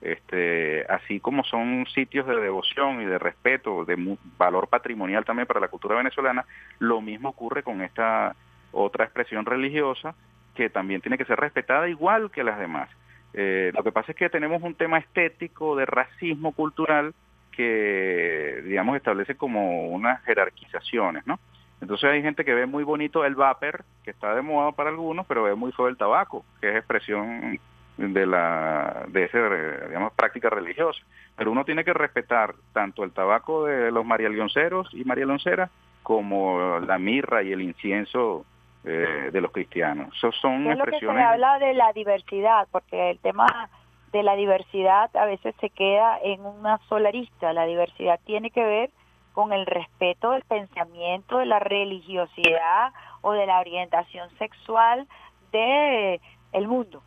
este, 0.05 0.85
así 0.87 1.19
como 1.19 1.43
son 1.43 1.87
sitios 1.87 2.27
de 2.27 2.35
devoción 2.35 3.01
y 3.01 3.05
de 3.05 3.17
respeto, 3.17 3.85
de 3.85 4.17
valor 4.37 4.67
patrimonial 4.67 5.25
también 5.25 5.47
para 5.47 5.59
la 5.59 5.67
cultura 5.67 5.95
venezolana, 5.95 6.45
lo 6.77 7.01
mismo 7.01 7.29
ocurre 7.29 7.63
con 7.63 7.81
esta 7.81 8.35
otra 8.71 9.05
expresión 9.05 9.45
religiosa 9.45 10.13
que 10.53 10.69
también 10.69 11.01
tiene 11.01 11.17
que 11.17 11.25
ser 11.25 11.39
respetada 11.39 11.89
igual 11.89 12.29
que 12.29 12.43
las 12.43 12.59
demás. 12.59 12.87
Eh, 13.33 13.71
lo 13.73 13.83
que 13.83 13.91
pasa 13.91 14.11
es 14.11 14.17
que 14.17 14.29
tenemos 14.29 14.61
un 14.61 14.75
tema 14.75 14.99
estético 14.99 15.75
de 15.75 15.87
racismo 15.87 16.51
cultural 16.53 17.13
que, 17.51 18.61
digamos, 18.63 18.97
establece 18.97 19.35
como 19.35 19.87
unas 19.87 20.23
jerarquizaciones, 20.23 21.25
¿no? 21.25 21.39
Entonces 21.81 22.09
hay 22.09 22.21
gente 22.21 22.45
que 22.45 22.53
ve 22.53 22.65
muy 22.65 22.83
bonito 22.83 23.25
el 23.25 23.35
vapor, 23.35 23.83
que 24.03 24.11
está 24.11 24.33
de 24.33 24.41
moda 24.41 24.71
para 24.71 24.89
algunos, 24.89 25.25
pero 25.25 25.43
ve 25.43 25.55
muy 25.55 25.71
feo 25.71 25.87
el 25.87 25.97
tabaco, 25.97 26.45
que 26.61 26.69
es 26.69 26.75
expresión 26.77 27.59
de 27.97 28.25
la 28.25 29.05
de 29.07 29.23
esa 29.23 29.39
digamos 29.87 30.13
práctica 30.13 30.49
religiosa. 30.49 31.01
Pero 31.35 31.51
uno 31.51 31.65
tiene 31.65 31.83
que 31.83 31.93
respetar 31.93 32.55
tanto 32.73 33.03
el 33.03 33.11
tabaco 33.11 33.65
de 33.65 33.91
los 33.91 34.05
marialionceros 34.05 34.89
y 34.93 35.03
marialonceras 35.03 35.69
como 36.03 36.79
la 36.79 36.97
mirra 36.99 37.43
y 37.43 37.51
el 37.51 37.61
incienso 37.61 38.45
eh, 38.83 39.29
de 39.31 39.41
los 39.41 39.51
cristianos. 39.51 40.15
Eso 40.15 40.31
son 40.33 40.67
es 40.67 40.77
expresiones 40.77 41.23
lo 41.23 41.31
que 41.31 41.37
se 41.37 41.43
habla 41.43 41.59
de 41.59 41.73
la 41.73 41.91
diversidad 41.93 42.67
porque 42.71 43.11
el 43.11 43.19
tema 43.19 43.69
de 44.11 44.23
la 44.23 44.35
diversidad 44.35 45.09
a 45.15 45.25
veces 45.25 45.55
se 45.59 45.69
queda 45.69 46.19
en 46.23 46.45
una 46.45 46.77
sola 46.87 47.09
arista. 47.09 47.51
La 47.53 47.65
diversidad 47.65 48.19
tiene 48.25 48.51
que 48.51 48.63
ver 48.63 48.89
con 49.35 49.51
el 49.51 49.65
respeto 49.65 50.31
del 50.31 50.43
pensamiento 50.43 51.37
de 51.37 51.45
la 51.45 51.59
religiosidad 51.59 52.93
o 53.21 53.33
de 53.33 53.45
la 53.45 53.59
orientación 53.59 54.29
sexual 54.37 55.07
de 55.51 56.21
el 56.53 56.67
mundo 56.67 57.03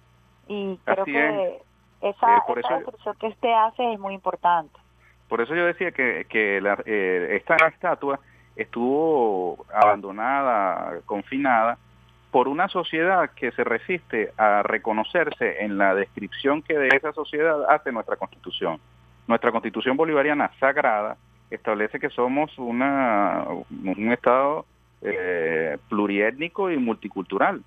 y 0.47 0.79
creo 0.85 1.05
que 1.07 1.63
esa, 2.03 2.37
eh, 2.37 2.41
descripción 2.55 3.17
que 3.19 3.27
usted 3.29 3.53
hace 3.53 3.95
es 3.95 3.99
muy 3.99 4.15
importante. 4.15 4.79
Por 5.27 5.41
eso 5.41 5.55
yo 5.55 5.65
decía 5.65 5.91
que, 5.91 6.27
que 6.29 6.61
la, 6.61 6.79
eh, 6.85 7.37
esta 7.41 7.57
estatua 7.69 8.21
estuvo 8.57 9.65
abandonada, 9.73 11.01
confinada, 11.07 11.79
por 12.31 12.47
una 12.47 12.69
sociedad 12.69 13.31
que 13.35 13.53
se 13.53 13.65
resiste 13.65 14.33
a 14.37 14.63
reconocerse 14.63 15.65
en 15.65 15.79
la 15.79 15.95
descripción 15.95 16.61
que 16.61 16.77
de 16.77 16.89
esa 16.89 17.13
sociedad 17.13 17.71
hace 17.71 17.91
nuestra 17.91 18.17
constitución. 18.17 18.79
Nuestra 19.27 19.51
constitución 19.51 19.97
bolivariana 19.97 20.51
sagrada 20.61 21.17
establece 21.51 21.99
que 21.99 22.11
somos 22.11 22.57
una, 22.59 23.45
un 23.71 24.13
Estado 24.13 24.67
eh, 25.01 25.79
pluriétnico 25.89 26.71
y 26.71 26.77
multicultural. 26.77 27.63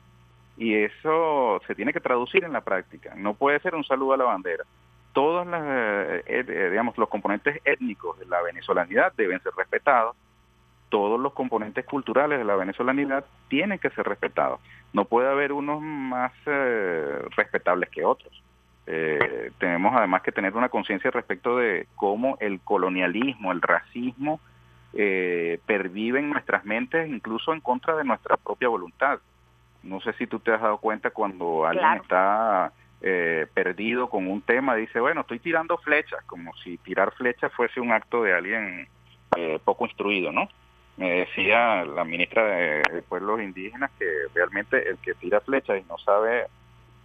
Y 0.57 0.75
eso 0.75 1.61
se 1.65 1.75
tiene 1.75 1.93
que 1.93 2.01
traducir 2.01 2.43
en 2.43 2.53
la 2.53 2.61
práctica. 2.61 3.15
No 3.15 3.33
puede 3.33 3.59
ser 3.59 3.73
un 3.73 3.83
saludo 3.83 4.13
a 4.13 4.17
la 4.17 4.25
bandera. 4.25 4.65
Todos 5.13 5.47
las, 5.47 5.63
eh, 5.65 6.23
eh, 6.27 6.69
digamos, 6.69 6.97
los 6.97 7.09
componentes 7.09 7.59
étnicos 7.65 8.19
de 8.19 8.25
la 8.25 8.41
venezolanidad 8.41 9.13
deben 9.15 9.41
ser 9.41 9.53
respetados. 9.57 10.15
Todos 10.89 11.19
los 11.19 11.33
componentes 11.33 11.85
culturales 11.85 12.37
de 12.37 12.45
la 12.45 12.55
venezolanidad 12.55 13.25
tienen 13.47 13.79
que 13.79 13.89
ser 13.91 14.05
respetados. 14.05 14.59
No 14.93 15.05
puede 15.05 15.29
haber 15.29 15.53
unos 15.53 15.81
más 15.81 16.33
respetables 17.37 17.89
que 17.89 18.03
otros. 18.03 18.43
Tenemos 18.85 19.93
además 19.95 20.21
que 20.21 20.31
tener 20.31 20.55
una 20.55 20.69
conciencia 20.69 21.11
respecto 21.11 21.57
de 21.57 21.87
cómo 21.95 22.37
el 22.41 22.59
colonialismo, 22.61 23.51
el 23.51 23.61
racismo, 23.61 24.39
eh, 24.93 25.59
perviven 25.65 26.29
nuestras 26.29 26.65
mentes 26.65 27.07
incluso 27.07 27.53
en 27.53 27.61
contra 27.61 27.95
de 27.95 28.03
nuestra 28.03 28.35
propia 28.35 28.67
voluntad. 28.67 29.19
No 29.83 30.01
sé 30.01 30.11
si 30.13 30.27
tú 30.27 30.39
te 30.39 30.51
has 30.51 30.61
dado 30.61 30.79
cuenta 30.79 31.11
cuando 31.11 31.65
alguien 31.65 31.93
está 31.93 32.73
eh, 33.01 33.47
perdido 33.53 34.09
con 34.09 34.27
un 34.27 34.41
tema, 34.41 34.75
dice, 34.75 34.99
bueno, 34.99 35.21
estoy 35.21 35.39
tirando 35.39 35.77
flechas, 35.77 36.21
como 36.25 36.53
si 36.57 36.77
tirar 36.77 37.13
flechas 37.13 37.53
fuese 37.53 37.79
un 37.79 37.93
acto 37.93 38.23
de 38.23 38.33
alguien 38.33 38.87
eh, 39.37 39.59
poco 39.63 39.85
instruido, 39.85 40.33
¿no? 40.33 40.49
Me 40.97 41.19
decía 41.19 41.85
la 41.85 42.03
ministra 42.03 42.45
de, 42.45 43.01
Pueblos 43.07 43.41
Indígenas 43.41 43.91
que 43.97 44.05
realmente 44.35 44.89
el 44.89 44.97
que 44.97 45.13
tira 45.13 45.39
flechas 45.39 45.79
y 45.81 45.87
no 45.87 45.97
sabe 45.99 46.47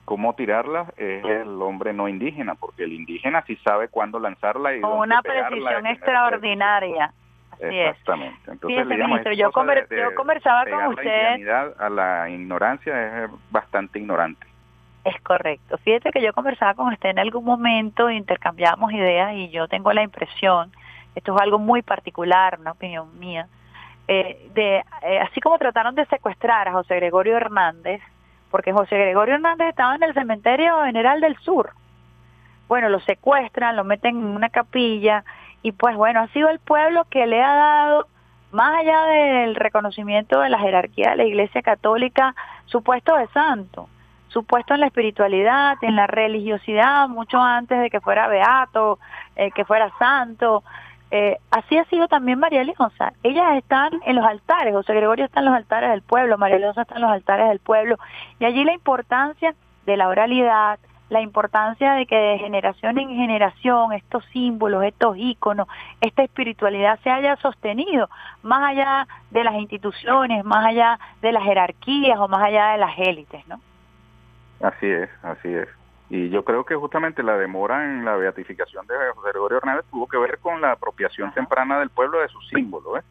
cómo 0.06 0.34
tirarlas 0.34 0.88
es 0.96 1.22
el 1.24 1.60
hombre 1.60 1.92
no 1.92 2.08
indígena, 2.08 2.54
porque 2.54 2.84
el 2.84 2.94
indígena 2.94 3.42
sí 3.46 3.56
sabe 3.56 3.88
cuándo 3.88 4.18
lanzarla 4.18 4.74
y 4.74 4.80
con 4.80 4.98
una 4.98 5.20
precisión 5.20 5.86
extraordinaria. 5.86 7.12
Exactamente. 7.58 8.50
Entonces, 8.50 8.86
ministro, 8.86 9.32
yo, 9.32 9.50
conversaba 9.50 10.64
con 10.64 10.86
usted. 10.94 11.38
La 11.40 11.72
a 11.78 11.90
la 11.90 12.30
ignorancia 12.30 13.24
es 13.24 13.30
bastante 13.50 13.98
ignorante. 13.98 14.46
Es 15.04 15.20
correcto. 15.22 15.76
Fíjate 15.78 16.10
que 16.10 16.22
yo 16.22 16.32
conversaba 16.32 16.74
con 16.74 16.92
usted 16.92 17.10
en 17.10 17.18
algún 17.18 17.44
momento, 17.44 18.10
intercambiábamos 18.10 18.92
ideas 18.92 19.34
y 19.34 19.50
yo 19.50 19.68
tengo 19.68 19.92
la 19.92 20.02
impresión, 20.02 20.70
esto 21.14 21.34
es 21.34 21.42
algo 21.42 21.58
muy 21.58 21.82
particular, 21.82 22.58
una 22.60 22.72
opinión 22.72 23.18
mía, 23.18 23.48
eh, 24.06 24.50
de 24.54 24.84
eh, 25.02 25.18
así 25.20 25.40
como 25.40 25.58
trataron 25.58 25.94
de 25.94 26.06
secuestrar 26.06 26.68
a 26.68 26.72
José 26.72 26.96
Gregorio 26.96 27.36
Hernández, 27.36 28.00
porque 28.56 28.72
José 28.72 28.96
Gregorio 28.96 29.34
Hernández 29.34 29.68
estaba 29.68 29.96
en 29.96 30.02
el 30.02 30.14
cementerio 30.14 30.82
general 30.84 31.20
del 31.20 31.36
sur. 31.40 31.72
Bueno, 32.68 32.88
lo 32.88 33.00
secuestran, 33.00 33.76
lo 33.76 33.84
meten 33.84 34.16
en 34.16 34.24
una 34.24 34.48
capilla 34.48 35.24
y 35.60 35.72
pues 35.72 35.94
bueno, 35.94 36.20
ha 36.20 36.28
sido 36.28 36.48
el 36.48 36.58
pueblo 36.58 37.04
que 37.10 37.26
le 37.26 37.42
ha 37.42 37.54
dado, 37.54 38.06
más 38.52 38.78
allá 38.78 39.02
del 39.02 39.56
reconocimiento 39.56 40.40
de 40.40 40.48
la 40.48 40.58
jerarquía 40.58 41.10
de 41.10 41.16
la 41.16 41.24
Iglesia 41.24 41.60
Católica, 41.60 42.34
su 42.64 42.82
puesto 42.82 43.14
de 43.14 43.28
santo, 43.28 43.90
su 44.28 44.42
puesto 44.44 44.72
en 44.72 44.80
la 44.80 44.86
espiritualidad, 44.86 45.76
en 45.82 45.94
la 45.94 46.06
religiosidad, 46.06 47.08
mucho 47.08 47.38
antes 47.38 47.78
de 47.78 47.90
que 47.90 48.00
fuera 48.00 48.26
beato, 48.26 48.98
eh, 49.36 49.50
que 49.50 49.66
fuera 49.66 49.92
santo. 49.98 50.64
Eh, 51.10 51.38
así 51.50 51.78
ha 51.78 51.84
sido 51.84 52.08
también 52.08 52.38
María 52.38 52.64
Leonza. 52.64 53.12
Ellas 53.22 53.56
están 53.56 53.92
en 54.04 54.16
los 54.16 54.24
altares, 54.24 54.74
José 54.74 54.94
Gregorio 54.94 55.24
está 55.24 55.40
en 55.40 55.46
los 55.46 55.54
altares 55.54 55.90
del 55.90 56.02
pueblo, 56.02 56.36
María 56.36 56.58
Leonza 56.58 56.82
está 56.82 56.96
en 56.96 57.02
los 57.02 57.10
altares 57.10 57.48
del 57.48 57.60
pueblo, 57.60 57.96
y 58.40 58.44
allí 58.44 58.64
la 58.64 58.74
importancia 58.74 59.54
de 59.86 59.96
la 59.96 60.08
oralidad, 60.08 60.78
la 61.08 61.20
importancia 61.20 61.92
de 61.94 62.06
que 62.06 62.16
de 62.16 62.38
generación 62.38 62.98
en 62.98 63.10
generación 63.10 63.92
estos 63.92 64.24
símbolos, 64.32 64.82
estos 64.82 65.16
íconos, 65.16 65.68
esta 66.00 66.24
espiritualidad 66.24 66.98
se 67.04 67.10
haya 67.10 67.36
sostenido, 67.36 68.10
más 68.42 68.70
allá 68.70 69.06
de 69.30 69.44
las 69.44 69.54
instituciones, 69.54 70.44
más 70.44 70.66
allá 70.66 70.98
de 71.22 71.30
las 71.30 71.44
jerarquías 71.44 72.18
o 72.18 72.26
más 72.26 72.42
allá 72.42 72.72
de 72.72 72.78
las 72.78 72.98
élites, 72.98 73.46
¿no? 73.46 73.60
Así 74.60 74.86
es, 74.86 75.08
así 75.22 75.48
es. 75.48 75.68
Y 76.08 76.28
yo 76.28 76.44
creo 76.44 76.64
que 76.64 76.76
justamente 76.76 77.22
la 77.22 77.36
demora 77.36 77.84
en 77.84 78.04
la 78.04 78.16
beatificación 78.16 78.86
de 78.86 78.94
José 79.14 79.30
Gregorio 79.30 79.58
Hernández 79.58 79.84
tuvo 79.90 80.06
que 80.06 80.18
ver 80.18 80.38
con 80.38 80.60
la 80.60 80.72
apropiación 80.72 81.32
temprana 81.32 81.80
del 81.80 81.90
pueblo 81.90 82.20
de 82.20 82.28
sus 82.28 82.48
símbolos, 82.48 82.98
¿eh? 82.98 83.02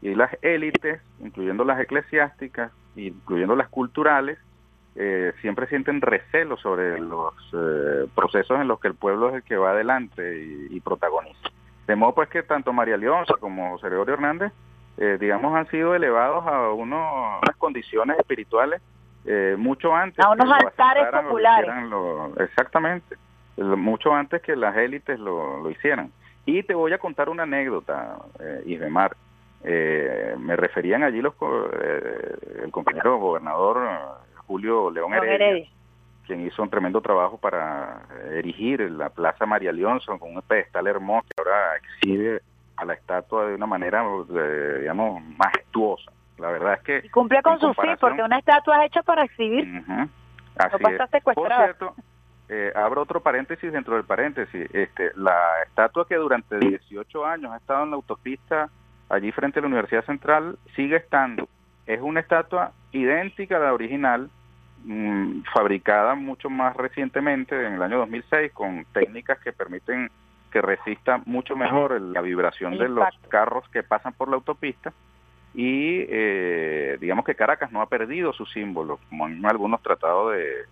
Y 0.00 0.14
las 0.14 0.30
élites, 0.42 1.00
incluyendo 1.20 1.64
las 1.64 1.80
eclesiásticas, 1.80 2.70
incluyendo 2.94 3.56
las 3.56 3.68
culturales, 3.68 4.38
eh, 4.94 5.32
siempre 5.40 5.68
sienten 5.68 6.00
recelo 6.00 6.56
sobre 6.56 6.98
los 6.98 7.34
eh, 7.52 8.08
procesos 8.14 8.60
en 8.60 8.68
los 8.68 8.80
que 8.80 8.88
el 8.88 8.94
pueblo 8.94 9.28
es 9.28 9.36
el 9.36 9.42
que 9.42 9.56
va 9.56 9.70
adelante 9.70 10.44
y, 10.70 10.80
protagoniza. 10.80 11.50
De 11.86 11.96
modo 11.96 12.14
pues 12.14 12.28
que 12.28 12.42
tanto 12.42 12.72
María 12.72 12.96
Leonza 12.96 13.34
como 13.38 13.72
José 13.72 13.88
Gregorio 13.88 14.14
Hernández, 14.14 14.52
eh, 14.96 15.16
digamos, 15.20 15.54
han 15.54 15.68
sido 15.68 15.94
elevados 15.94 16.44
a 16.46 16.70
unas 16.70 17.56
condiciones 17.58 18.18
espirituales 18.18 18.82
mucho 19.56 19.94
antes. 19.94 20.24
A 20.24 20.30
unos 20.30 20.50
altares 20.50 21.06
populares. 21.08 21.70
exactamente, 22.38 23.16
mucho 23.56 24.14
antes 24.14 24.40
que 24.42 24.56
las 24.56 24.76
élites 24.76 25.18
lo, 25.18 25.60
lo, 25.60 25.70
hicieran. 25.70 26.10
Y 26.46 26.62
te 26.62 26.74
voy 26.74 26.92
a 26.92 26.98
contar 26.98 27.28
una 27.28 27.42
anécdota, 27.42 28.16
Isbemar. 28.64 29.16
me 29.62 30.56
referían 30.56 31.02
allí 31.02 31.20
los 31.20 31.34
el 32.62 32.70
compañero 32.70 33.18
gobernador 33.18 33.78
Julio 34.48 34.90
León 34.90 35.12
Heredia, 35.12 35.68
quien 36.26 36.46
hizo 36.46 36.62
un 36.62 36.70
tremendo 36.70 37.00
trabajo 37.00 37.38
para 37.38 38.02
eh, 38.10 38.38
erigir 38.38 38.80
la 38.90 39.10
Plaza 39.10 39.46
María 39.46 39.72
Leonson 39.72 40.18
con 40.18 40.34
un 40.34 40.42
pedestal 40.42 40.86
hermoso 40.86 41.26
que 41.28 41.42
ahora 41.42 41.76
exhibe 41.76 42.40
a 42.76 42.84
la 42.84 42.94
estatua 42.94 43.46
de 43.46 43.54
una 43.54 43.66
manera, 43.66 44.04
eh, 44.04 44.78
digamos, 44.80 45.22
majestuosa. 45.36 46.10
La 46.38 46.50
verdad 46.50 46.74
es 46.74 46.82
que... 46.82 47.06
Y 47.06 47.08
cumple 47.08 47.42
con 47.42 47.58
su 47.58 47.72
fin, 47.74 47.96
porque 48.00 48.22
una 48.22 48.38
estatua 48.38 48.84
es 48.84 48.90
hecha 48.90 49.02
para 49.02 49.24
exhibir. 49.24 49.82
Así 50.56 50.76
no 50.82 50.88
es. 50.88 51.24
Por 51.34 51.48
cierto, 51.48 51.94
eh, 52.48 52.72
abro 52.74 53.02
otro 53.02 53.20
paréntesis 53.20 53.72
dentro 53.72 53.94
del 53.94 54.04
paréntesis. 54.04 54.68
Este, 54.72 55.12
la 55.16 55.62
estatua 55.66 56.06
que 56.06 56.16
durante 56.16 56.58
18 56.58 57.26
años 57.26 57.52
ha 57.52 57.56
estado 57.56 57.84
en 57.84 57.90
la 57.90 57.96
autopista 57.96 58.68
allí 59.08 59.32
frente 59.32 59.58
a 59.58 59.62
la 59.62 59.68
Universidad 59.68 60.04
Central 60.04 60.58
sigue 60.76 60.96
estando. 60.96 61.48
Es 61.86 62.00
una 62.00 62.20
estatua 62.20 62.72
idéntica 62.92 63.56
a 63.56 63.60
la 63.60 63.72
original, 63.72 64.30
Mm, 64.84 65.42
fabricada 65.52 66.14
mucho 66.14 66.48
más 66.48 66.76
recientemente, 66.76 67.66
en 67.66 67.74
el 67.74 67.82
año 67.82 67.98
2006, 67.98 68.52
con 68.52 68.84
técnicas 68.92 69.38
que 69.40 69.52
permiten 69.52 70.10
que 70.52 70.62
resista 70.62 71.20
mucho 71.26 71.56
mejor 71.56 72.00
la 72.00 72.22
vibración 72.22 72.78
de 72.78 72.88
los 72.88 73.06
carros 73.28 73.68
que 73.68 73.82
pasan 73.82 74.14
por 74.14 74.28
la 74.28 74.36
autopista 74.36 74.92
y 75.54 76.04
eh, 76.08 76.98
digamos 77.00 77.24
que 77.24 77.34
Caracas 77.34 77.72
no 77.72 77.80
ha 77.80 77.88
perdido 77.88 78.32
su 78.32 78.46
símbolo, 78.46 78.98
como 79.08 79.26
han 79.26 79.44
algunos 79.46 79.82
tratado 79.82 80.30
de, 80.30 80.66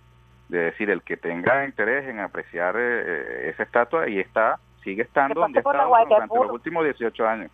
decir, 0.49 0.91
el 0.91 1.03
que 1.03 1.17
tenga 1.17 1.65
interés 1.65 2.09
en 2.09 2.21
apreciar 2.21 2.77
eh, 2.79 3.51
esa 3.51 3.63
estatua 3.63 4.09
y 4.09 4.19
está, 4.19 4.59
sigue 4.85 5.03
estando 5.03 5.41
donde 5.41 5.59
ha 5.59 5.61
estado 5.61 5.93
durante 6.09 6.35
los 6.35 6.51
últimos 6.51 6.85
18 6.85 7.29
años. 7.29 7.51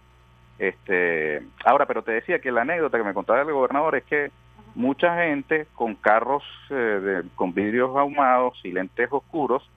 Este, 0.58 1.42
ahora, 1.64 1.87
pero 1.87 2.02
te 2.02 2.12
decía 2.12 2.38
que 2.40 2.52
la 2.52 2.62
anécdota 2.62 2.98
que 2.98 3.04
me 3.04 3.14
contaba 3.14 3.40
el 3.40 3.52
gobernador 3.52 3.96
es 3.96 4.04
que 4.04 4.30
mucha 4.74 5.16
gente 5.16 5.66
con 5.74 5.94
carros 5.94 6.42
eh, 6.70 7.22
con 7.35 7.52
vidrios 7.52 7.96
ahumados 7.96 8.58
y 8.64 8.72
lentes 8.72 9.08
oscuros 9.11 9.68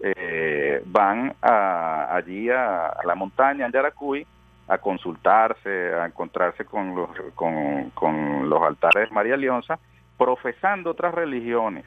eh, 0.00 0.82
van 0.86 1.34
a, 1.40 2.14
allí 2.14 2.50
a, 2.50 2.96
la 3.04 3.14
montaña 3.14 3.66
en 3.66 3.72
Yaracuy 3.72 4.26
a 4.68 4.78
consultarse, 4.78 5.94
a 5.94 6.06
encontrarse 6.06 6.64
con 6.64 6.94
los, 6.94 7.10
con, 7.34 8.48
los 8.48 8.62
altares 8.62 9.08
de 9.08 9.14
María 9.14 9.36
Leonza, 9.36 9.78
profesando 10.18 10.90
otras 10.90 11.14
religiones. 11.14 11.84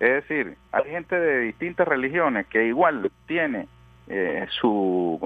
Es 0.00 0.26
decir, 0.26 0.56
hay 0.72 0.84
gente 0.84 1.18
de 1.18 1.40
distintas 1.40 1.86
religiones 1.86 2.46
que 2.46 2.64
igual 2.64 3.10
tiene 3.26 3.68
eh, 4.08 4.46
su 4.60 5.18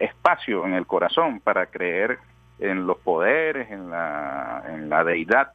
espacio 0.00 0.66
en 0.66 0.74
el 0.74 0.86
corazón 0.86 1.40
para 1.40 1.66
creer 1.66 2.18
en 2.58 2.86
los 2.86 2.98
poderes, 2.98 3.70
en 3.70 3.90
la, 3.90 4.62
en 4.68 4.88
la 4.88 5.04
deidad 5.04 5.52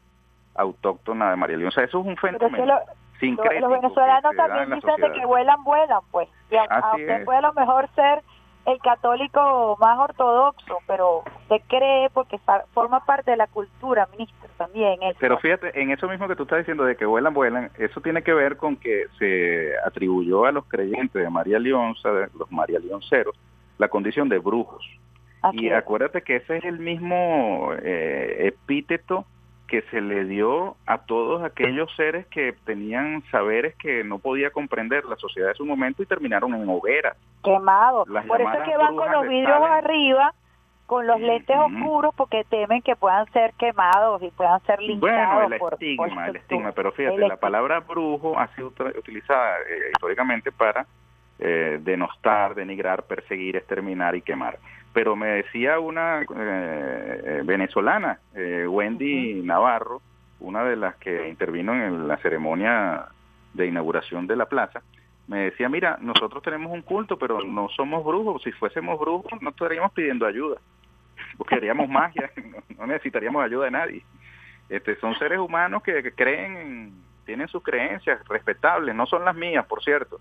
autóctona 0.56 1.30
de 1.30 1.36
María 1.38 1.58
Leonza. 1.58 1.84
Eso 1.84 2.02
es 2.02 2.06
un 2.06 2.18
fenómeno. 2.18 2.80
los 3.22 3.72
venezolanos 3.72 4.36
también 4.36 4.70
dicen 4.76 5.14
que 5.14 5.26
vuelan, 5.26 5.64
vuelan, 5.64 6.02
pues. 6.12 6.28
Y 6.52 6.56
aunque 6.58 7.22
puede 7.26 7.40
a 7.40 7.42
lo 7.42 7.54
mejor 7.54 7.90
ser 7.96 8.22
el 8.66 8.80
católico 8.80 9.78
más 9.80 10.00
ortodoxo, 10.00 10.78
pero 10.88 11.24
se 11.48 11.62
cree 11.68 12.10
porque 12.14 12.40
forma 12.74 13.04
parte 13.06 13.32
de 13.32 13.38
la 13.38 13.48
cultura, 13.48 14.08
ministro, 14.12 14.50
también. 14.58 15.00
Pero 15.20 15.38
fíjate, 15.40 15.82
en 15.82 15.92
eso 15.92 16.08
mismo 16.08 16.28
que 16.28 16.36
tú 16.36 16.44
estás 16.44 16.60
diciendo 16.60 16.84
de 16.84 16.96
que 16.96 17.06
vuelan, 17.06 17.34
vuelan, 17.34 17.72
eso 17.78 18.02
tiene 18.02 18.22
que 18.22 18.34
ver 18.34 18.58
con 18.58 18.76
que 18.76 19.06
se 19.18 19.72
atribuyó 19.86 20.46
a 20.46 20.52
los 20.52 20.66
creyentes 20.66 21.22
de 21.22 21.30
María 21.30 21.60
Leonza, 21.60 22.12
de 22.12 22.28
los 22.38 22.52
María 22.52 22.80
Leonceros, 22.80 23.36
la 23.78 23.88
condición 23.88 24.30
de 24.30 24.40
brujos. 24.40 24.86
y 25.54 25.70
acuérdate 25.70 26.22
que 26.22 26.38
ese 26.38 26.58
es 26.58 26.66
el 26.66 26.80
mismo 26.80 27.72
eh, 27.82 28.48
epíteto 28.48 29.26
que 29.70 29.84
se 29.84 30.02
le 30.02 30.26
dio 30.26 30.76
a 30.86 30.98
todos 30.98 31.44
aquellos 31.44 31.90
seres 31.96 32.26
que 32.28 32.54
tenían 32.66 33.24
saberes 33.32 33.76
que 33.76 34.04
no 34.04 34.20
podía 34.20 34.50
comprender 34.50 35.06
la 35.06 35.16
sociedad 35.16 35.50
de 35.50 35.54
su 35.54 35.66
momento 35.66 36.04
y 36.04 36.06
terminaron 36.06 36.54
en 36.56 36.68
hogueras. 36.68 37.16
Quemados. 37.44 38.08
Por 38.28 38.42
eso 38.42 38.52
es 38.52 38.64
que 38.64 38.78
van 38.78 38.96
con 38.96 39.12
los 39.12 39.28
vidrios 39.28 39.62
arriba 39.62 40.34
con 40.90 41.06
los 41.06 41.22
lentes 41.22 41.56
oscuros 41.56 42.16
porque 42.16 42.44
temen 42.46 42.82
que 42.82 42.96
puedan 42.96 43.32
ser 43.32 43.54
quemados 43.60 44.24
y 44.24 44.32
puedan 44.32 44.60
ser 44.62 44.82
linchados. 44.82 45.50
Bueno, 45.50 45.56
el 45.56 45.74
estigma, 45.74 46.28
el 46.28 46.36
estigma, 46.38 46.72
pero 46.72 46.92
fíjate, 46.92 47.28
la 47.28 47.38
palabra 47.38 47.82
brujo 47.82 48.40
ha 48.40 48.48
sido 48.56 48.74
utilizada 48.98 49.60
eh, 49.70 49.92
históricamente 49.94 50.52
para 50.52 50.88
eh, 51.38 51.78
denostar, 51.80 52.56
denigrar, 52.56 53.04
perseguir, 53.04 53.56
exterminar 53.56 54.16
y 54.16 54.24
quemar. 54.24 54.58
Pero 54.94 55.16
me 55.16 55.28
decía 55.28 55.80
una 55.80 56.24
eh, 56.36 57.42
venezolana, 57.46 58.20
Wendy 58.34 59.42
Navarro, 59.44 60.02
una 60.40 60.64
de 60.64 60.76
las 60.76 60.96
que 60.96 61.30
intervino 61.30 61.74
en 61.74 62.08
la 62.08 62.18
ceremonia 62.18 63.08
de 63.54 63.68
inauguración 63.68 64.26
de 64.26 64.36
la 64.36 64.46
plaza, 64.48 64.82
me 65.30 65.46
decía, 65.46 65.70
mira, 65.70 65.98
nosotros 66.02 66.42
tenemos 66.42 66.72
un 66.72 66.82
culto, 66.82 67.18
pero 67.20 67.44
no 67.44 67.70
somos 67.70 68.04
brujos. 68.04 68.42
Si 68.42 68.52
fuésemos 68.52 69.00
brujos, 69.00 69.40
no 69.42 69.52
estaríamos 69.52 69.92
pidiendo 69.92 70.26
ayuda, 70.26 70.60
porque 71.38 71.56
haríamos 71.56 71.88
magia, 71.90 72.32
no 72.78 72.88
necesitaríamos 72.88 73.44
ayuda 73.44 73.66
de 73.66 73.72
nadie. 73.72 74.06
Este, 74.70 74.96
son 75.00 75.18
seres 75.20 75.38
humanos 75.38 75.84
que, 75.84 76.12
creen, 76.14 76.94
tienen 77.26 77.48
sus 77.48 77.62
creencias 77.62 78.28
respetables, 78.28 78.96
no 78.96 79.06
son 79.06 79.24
las 79.24 79.36
mías, 79.36 79.66
por 79.68 79.84
cierto, 79.84 80.20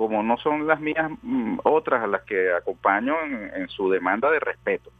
como 0.00 0.22
no 0.22 0.38
son 0.38 0.66
las 0.66 0.80
mías 0.80 1.10
mm, 1.20 1.58
otras 1.62 2.02
a 2.02 2.06
las 2.06 2.22
que 2.22 2.54
acompaño 2.54 3.14
en, 3.22 3.68
su 3.68 3.90
demanda 3.90 4.30
de 4.30 4.40
respeto. 4.40 4.90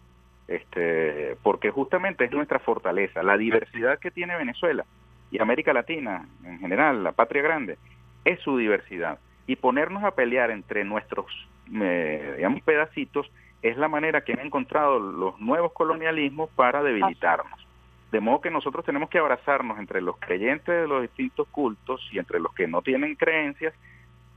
Este, 0.46 1.38
porque 1.42 1.70
justamente 1.70 2.26
es 2.26 2.32
nuestra 2.32 2.58
fortaleza, 2.58 3.22
la 3.22 3.38
diversidad 3.38 3.98
que 3.98 4.10
tiene 4.10 4.36
Venezuela 4.36 4.84
y 5.30 5.40
América 5.40 5.72
Latina 5.72 6.28
en 6.44 6.58
general, 6.58 7.02
la 7.02 7.12
patria 7.12 7.40
grande, 7.40 7.78
es 8.26 8.40
su 8.40 8.58
diversidad 8.58 9.18
y 9.46 9.56
ponernos 9.56 10.04
a 10.04 10.10
pelear 10.10 10.50
entre 10.50 10.84
nuestros 10.84 11.48
eh, 11.72 12.34
digamos, 12.36 12.60
pedacitos 12.60 13.32
es 13.62 13.78
la 13.78 13.88
manera 13.88 14.20
que 14.20 14.34
han 14.34 14.40
encontrado 14.40 14.98
los 14.98 15.40
nuevos 15.40 15.72
colonialismos 15.72 16.50
para 16.50 16.82
debilitarnos. 16.82 17.66
De 18.12 18.20
modo 18.20 18.42
que 18.42 18.50
nosotros 18.50 18.84
tenemos 18.84 19.08
que 19.08 19.18
abrazarnos 19.18 19.78
entre 19.78 20.02
los 20.02 20.18
creyentes 20.18 20.74
de 20.74 20.86
los 20.86 21.00
distintos 21.00 21.48
cultos 21.48 22.06
y 22.12 22.18
entre 22.18 22.38
los 22.38 22.52
que 22.52 22.68
no 22.68 22.82
tienen 22.82 23.14
creencias, 23.14 23.72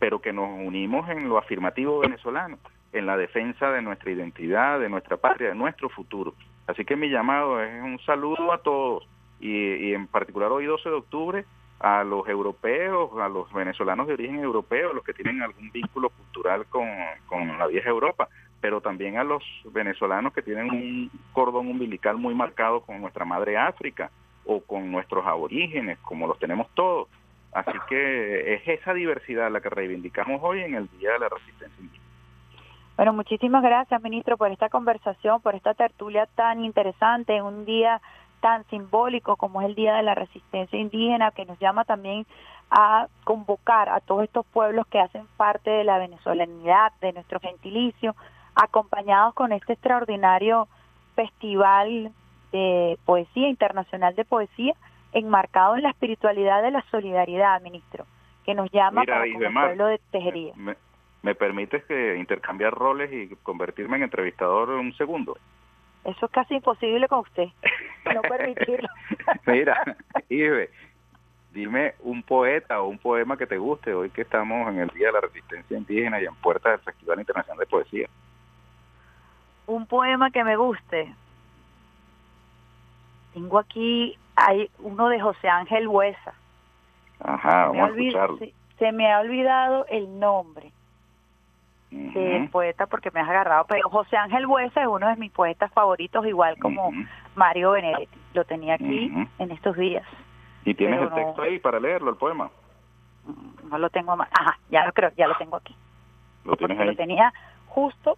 pero 0.03 0.19
que 0.19 0.33
nos 0.33 0.49
unimos 0.49 1.09
en 1.09 1.29
lo 1.29 1.37
afirmativo 1.37 1.99
venezolano, 1.99 2.57
en 2.91 3.05
la 3.05 3.15
defensa 3.15 3.71
de 3.71 3.81
nuestra 3.81 4.11
identidad, 4.11 4.77
de 4.77 4.89
nuestra 4.89 5.15
patria, 5.15 5.47
de 5.47 5.55
nuestro 5.55 5.87
futuro. 5.87 6.33
Así 6.67 6.83
que 6.83 6.97
mi 6.97 7.09
llamado 7.09 7.63
es 7.63 7.81
un 7.81 7.97
saludo 7.99 8.51
a 8.51 8.57
todos 8.57 9.07
y, 9.39 9.49
y 9.49 9.93
en 9.93 10.07
particular 10.07 10.51
hoy 10.51 10.65
12 10.65 10.89
de 10.89 10.95
octubre 10.95 11.45
a 11.79 12.03
los 12.03 12.27
europeos, 12.27 13.11
a 13.17 13.29
los 13.29 13.49
venezolanos 13.53 14.05
de 14.07 14.15
origen 14.15 14.39
europeo, 14.39 14.91
los 14.91 15.05
que 15.05 15.13
tienen 15.13 15.41
algún 15.41 15.71
vínculo 15.71 16.09
cultural 16.09 16.65
con, 16.65 16.85
la 17.57 17.67
vieja 17.67 17.89
Europa, 17.89 18.27
pero 18.59 18.81
también 18.81 19.17
a 19.17 19.23
los 19.23 19.41
venezolanos 19.71 20.33
que 20.33 20.41
tienen 20.41 20.69
un 20.69 21.11
cordón 21.31 21.69
umbilical 21.69 22.17
muy 22.17 22.35
marcado 22.35 22.81
con 22.81 22.99
nuestra 22.99 23.23
madre 23.23 23.55
África 23.55 24.11
o 24.43 24.59
con 24.59 24.91
nuestros 24.91 25.25
aborígenes, 25.25 25.97
como 25.99 26.27
los 26.27 26.37
tenemos 26.39 26.67
todos. 26.73 27.07
Así 27.53 27.77
que 27.87 28.55
es 28.55 28.67
esa 28.67 28.93
diversidad 28.93 29.51
la 29.51 29.61
que 29.61 29.69
reivindicamos 29.69 30.41
hoy 30.43 30.61
en 30.61 30.75
el 30.75 30.89
Día 30.97 31.13
de 31.13 31.19
la 31.19 31.29
Resistencia 31.29 31.79
Indígena. 31.79 32.03
Bueno, 32.95 33.13
muchísimas 33.13 33.63
gracias, 33.63 34.01
ministro, 34.01 34.37
por 34.37 34.51
esta 34.51 34.69
conversación, 34.69 35.41
por 35.41 35.55
esta 35.55 35.73
tertulia 35.73 36.27
tan 36.35 36.63
interesante 36.63 37.35
en 37.35 37.43
un 37.43 37.65
día 37.65 38.01
tan 38.39 38.65
simbólico 38.65 39.37
como 39.37 39.61
es 39.61 39.67
el 39.67 39.75
Día 39.75 39.95
de 39.95 40.03
la 40.03 40.15
Resistencia 40.15 40.77
Indígena, 40.77 41.31
que 41.31 41.45
nos 41.45 41.57
llama 41.59 41.85
también 41.85 42.25
a 42.69 43.07
convocar 43.23 43.89
a 43.89 43.99
todos 43.99 44.23
estos 44.23 44.45
pueblos 44.47 44.85
que 44.87 44.99
hacen 44.99 45.25
parte 45.37 45.69
de 45.69 45.83
la 45.83 45.97
venezolanidad, 45.97 46.91
de 47.01 47.13
nuestro 47.13 47.39
gentilicio, 47.39 48.15
acompañados 48.55 49.33
con 49.33 49.53
este 49.53 49.73
extraordinario 49.73 50.67
festival 51.15 52.11
de 52.51 52.97
poesía, 53.05 53.47
internacional 53.47 54.15
de 54.15 54.25
poesía, 54.25 54.73
enmarcado 55.13 55.75
en 55.75 55.83
la 55.83 55.89
espiritualidad 55.89 56.61
de 56.61 56.71
la 56.71 56.83
solidaridad, 56.91 57.61
ministro, 57.61 58.05
que 58.45 58.53
nos 58.53 58.71
llama 58.71 59.03
para 59.03 59.25
el 59.25 59.33
pueblo 59.33 59.87
de 59.87 59.99
Tejería. 60.11 60.53
Me, 60.55 60.75
me 61.23 61.35
permites 61.35 61.83
que 61.85 62.17
intercambiar 62.17 62.73
roles 62.73 63.11
y 63.11 63.35
convertirme 63.37 63.97
en 63.97 64.03
entrevistador 64.03 64.69
un 64.69 64.93
segundo? 64.95 65.37
Eso 66.03 66.25
es 66.25 66.31
casi 66.31 66.55
imposible 66.55 67.07
con 67.07 67.19
usted, 67.19 67.47
no 68.13 68.21
permitirlo. 68.21 68.89
Mira, 69.45 69.97
Ibe, 70.29 70.69
dime 71.53 71.93
un 72.01 72.23
poeta 72.23 72.81
o 72.81 72.87
un 72.87 72.97
poema 72.97 73.37
que 73.37 73.47
te 73.47 73.57
guste 73.57 73.93
hoy 73.93 74.09
que 74.09 74.23
estamos 74.23 74.67
en 74.67 74.79
el 74.79 74.89
Día 74.89 75.07
de 75.07 75.13
la 75.13 75.21
Resistencia 75.21 75.77
Indígena 75.77 76.21
y 76.21 76.25
en 76.25 76.35
puerta 76.35 76.71
del 76.71 76.79
Festival 76.79 77.19
Internacional 77.19 77.57
de 77.57 77.65
Poesía. 77.67 78.09
Un 79.65 79.85
poema 79.85 80.29
que 80.29 80.43
me 80.43 80.57
guste. 80.57 81.13
Tengo 83.33 83.59
aquí, 83.59 84.17
hay 84.35 84.69
uno 84.79 85.09
de 85.09 85.19
José 85.19 85.47
Ángel 85.49 85.87
Huesa. 85.87 86.33
Ajá, 87.19 87.67
vamos 87.67 87.91
a 87.91 87.93
escucharlo. 87.93 88.37
se 88.79 88.91
me 88.91 89.11
ha 89.11 89.19
olvidado 89.19 89.85
el 89.89 90.19
nombre 90.19 90.71
de 91.91 92.49
poeta 92.51 92.87
porque 92.87 93.11
me 93.11 93.19
has 93.19 93.29
agarrado, 93.29 93.65
pero 93.67 93.87
José 93.87 94.17
Ángel 94.17 94.47
Buesa 94.47 94.81
es 94.81 94.87
uno 94.87 95.07
de 95.07 95.15
mis 95.15 95.31
poetas 95.31 95.71
favoritos, 95.73 96.25
igual 96.25 96.57
como 96.57 96.91
Mario 97.35 97.71
Benedetti. 97.71 98.17
Lo 98.33 98.43
tenía 98.45 98.73
aquí 98.75 99.13
en 99.37 99.51
estos 99.51 99.77
días. 99.77 100.03
¿Y 100.65 100.73
tienes 100.73 100.99
el 101.01 101.13
texto 101.13 101.41
ahí 101.43 101.59
para 101.59 101.79
leerlo, 101.79 102.09
el 102.09 102.17
poema? 102.17 102.49
Mm, 103.25 103.69
no 103.69 103.77
lo 103.77 103.89
tengo 103.91 104.15
más. 104.17 104.27
Ajá, 104.31 104.57
ya 104.69 104.85
lo 104.85 104.91
creo, 104.93 105.11
ya 105.15 105.27
lo 105.27 105.35
tengo 105.35 105.57
aquí. 105.57 105.75
¿Lo 106.45 106.55
tienes 106.57 106.79
ahí? 106.79 106.87
Lo 106.87 106.95
tenía 106.95 107.31
justo 107.67 108.17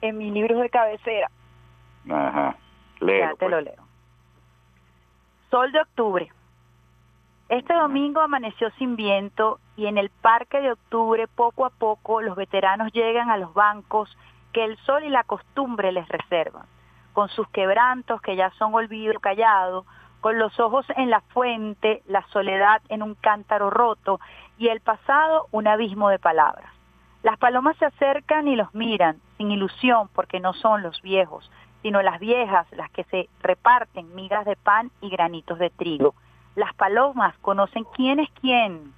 en 0.00 0.18
mi 0.18 0.30
libro 0.32 0.58
de 0.58 0.68
cabecera. 0.68 1.30
Ajá, 2.10 2.56
Ya 3.00 3.30
te 3.30 3.36
pues. 3.38 3.50
lo 3.52 3.60
leo. 3.60 3.85
Sol 5.50 5.70
de 5.70 5.80
octubre. 5.80 6.32
Este 7.48 7.72
domingo 7.72 8.20
amaneció 8.20 8.70
sin 8.72 8.96
viento 8.96 9.60
y 9.76 9.86
en 9.86 9.96
el 9.96 10.10
Parque 10.10 10.60
de 10.60 10.72
Octubre 10.72 11.28
poco 11.28 11.64
a 11.64 11.70
poco 11.70 12.20
los 12.20 12.34
veteranos 12.34 12.92
llegan 12.92 13.30
a 13.30 13.36
los 13.36 13.54
bancos 13.54 14.16
que 14.52 14.64
el 14.64 14.76
sol 14.78 15.04
y 15.04 15.08
la 15.08 15.22
costumbre 15.22 15.92
les 15.92 16.08
reservan, 16.08 16.66
con 17.12 17.28
sus 17.28 17.48
quebrantos 17.50 18.20
que 18.22 18.34
ya 18.34 18.50
son 18.58 18.74
olvido 18.74 19.20
callado, 19.20 19.84
con 20.20 20.36
los 20.40 20.58
ojos 20.58 20.84
en 20.96 21.10
la 21.10 21.20
fuente, 21.20 22.02
la 22.06 22.26
soledad 22.32 22.82
en 22.88 23.04
un 23.04 23.14
cántaro 23.14 23.70
roto 23.70 24.18
y 24.58 24.66
el 24.68 24.80
pasado 24.80 25.46
un 25.52 25.68
abismo 25.68 26.08
de 26.08 26.18
palabras. 26.18 26.72
Las 27.22 27.38
palomas 27.38 27.76
se 27.76 27.84
acercan 27.84 28.48
y 28.48 28.56
los 28.56 28.74
miran, 28.74 29.20
sin 29.36 29.52
ilusión 29.52 30.08
porque 30.12 30.40
no 30.40 30.52
son 30.54 30.82
los 30.82 31.00
viejos, 31.02 31.48
sino 31.86 32.02
las 32.02 32.18
viejas 32.18 32.66
las 32.72 32.90
que 32.90 33.04
se 33.04 33.28
reparten 33.40 34.12
migas 34.16 34.44
de 34.44 34.56
pan 34.56 34.90
y 35.00 35.08
granitos 35.08 35.56
de 35.60 35.70
trigo 35.70 36.16
las 36.56 36.74
palomas 36.74 37.38
conocen 37.42 37.84
quién 37.94 38.18
es 38.18 38.28
quién. 38.40 38.92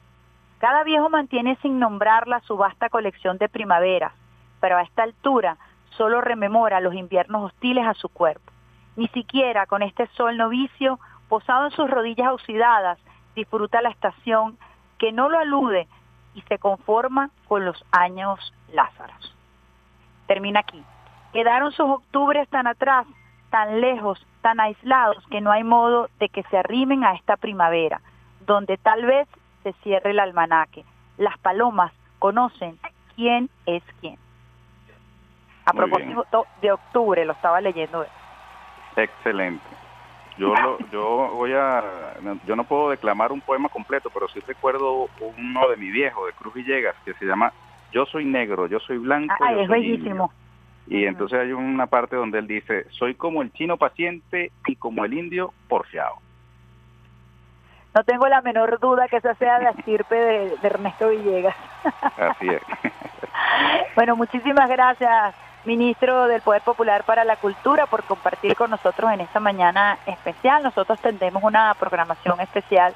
Cada 0.59 0.84
viejo 0.84 1.11
mantiene 1.11 1.59
sin 1.61 1.78
nombrarla 1.78 2.41
su 2.47 2.57
vasta 2.57 2.89
colección 2.89 3.36
de 3.36 3.51
primaveras, 3.51 4.12
pero 4.59 4.78
a 4.78 4.82
esta 4.82 5.03
altura 5.03 5.59
solo 5.91 6.22
rememora 6.22 6.80
los 6.80 6.95
inviernos 6.95 7.45
hostiles 7.53 7.84
a 7.86 7.93
su 7.93 8.09
cuerpo. 8.09 8.53
Ni 8.97 9.09
siquiera 9.09 9.66
con 9.66 9.82
este 9.82 10.07
sol 10.16 10.39
novicio, 10.39 10.99
posado 11.28 11.66
en 11.66 11.72
sus 11.72 11.91
rodillas 11.91 12.32
oxidadas, 12.32 12.99
disfruta 13.34 13.82
la 13.82 13.91
estación 13.91 14.57
que 14.97 15.12
no 15.12 15.28
lo 15.28 15.39
alude 15.39 15.89
y 16.34 16.41
se 16.43 16.59
conforma 16.59 17.30
con 17.49 17.64
los 17.64 17.84
años 17.91 18.55
lázaros. 18.72 19.36
Termina 20.26 20.61
aquí. 20.61 20.82
Quedaron 21.39 21.70
sus 21.70 21.89
octubres 21.89 22.49
tan 22.49 22.66
atrás, 22.66 23.07
tan 23.51 23.80
lejos, 23.80 24.26
tan 24.41 24.59
aislados 24.59 25.24
que 25.30 25.41
no 25.41 25.53
hay 25.53 25.62
modo 25.62 26.11
de 26.18 26.28
que 26.30 26.43
se 26.43 26.59
arrimen 26.59 27.05
a 27.05 27.12
esta 27.12 27.36
primavera, 27.36 28.01
donde 28.45 28.76
tal 28.76 29.07
vez 29.07 29.28
se 29.62 29.72
cierre 29.84 30.11
el 30.11 30.18
almanaque. 30.18 30.84
Las 31.16 31.39
palomas 31.39 31.93
conocen 32.18 32.76
quién 33.14 33.49
es 33.66 33.84
quién. 34.01 34.18
A 35.64 35.72
propósito 35.72 36.49
de 36.61 36.72
octubre, 36.72 37.24
lo 37.24 37.34
estaba 37.34 37.61
leyendo. 37.61 38.05
Excelente. 38.97 39.64
Yo 40.39 40.53
yo 40.91 41.30
voy 41.34 41.53
a, 41.53 41.84
yo 42.47 42.57
no 42.57 42.64
puedo 42.64 42.91
declamar 42.91 43.30
un 43.30 43.43
poema 43.43 43.68
completo, 43.68 44.11
pero 44.12 44.26
sí 44.26 44.41
recuerdo 44.45 45.09
uno 45.39 45.68
de 45.68 45.76
mi 45.76 45.91
viejo, 45.91 46.26
de 46.26 46.32
Cruz 46.32 46.55
Villegas, 46.55 46.97
que 47.05 47.14
se 47.14 47.26
llama 47.26 47.53
Yo 47.93 48.07
soy 48.07 48.24
negro, 48.24 48.66
yo 48.66 48.80
soy 48.80 48.99
blanco. 48.99 49.36
Ay, 49.39 49.61
es 49.61 49.68
bellísimo. 49.68 50.32
Y 50.91 51.05
entonces 51.05 51.39
hay 51.39 51.53
una 51.53 51.86
parte 51.86 52.16
donde 52.16 52.39
él 52.39 52.47
dice, 52.47 52.86
soy 52.91 53.14
como 53.14 53.43
el 53.43 53.53
chino 53.53 53.76
paciente 53.76 54.53
y 54.66 54.76
como 54.76 55.05
el 55.05 55.12
indio 55.12 55.53
porfiado. 55.68 56.14
No 57.95 58.05
tengo 58.05 58.26
la 58.26 58.41
menor 58.41 58.78
duda 58.80 59.07
que 59.09 59.16
esa 59.16 59.34
sea 59.34 59.59
la 59.59 59.70
estirpe 59.70 60.14
de, 60.14 60.57
Ernesto 60.62 61.11
Villegas. 61.11 61.57
Así 62.16 62.49
es. 62.49 62.62
bueno, 63.97 64.16
muchísimas 64.16 64.68
gracias, 64.70 65.34
ministro 65.66 66.26
del 66.26 66.41
Poder 66.41 66.62
Popular 66.62 67.05
para 67.05 67.24
la 67.24 67.36
Cultura, 67.36 67.86
por 67.86 68.05
compartir 68.05 68.57
con 68.57 68.70
nosotros 68.70 69.12
en 69.12 69.20
esta 69.20 69.41
mañana 69.41 69.99
especial. 70.07 70.62
Nosotros 70.62 70.99
tendremos 71.01 71.43
una 71.43 71.74
programación 71.74 72.41
especial 72.41 72.95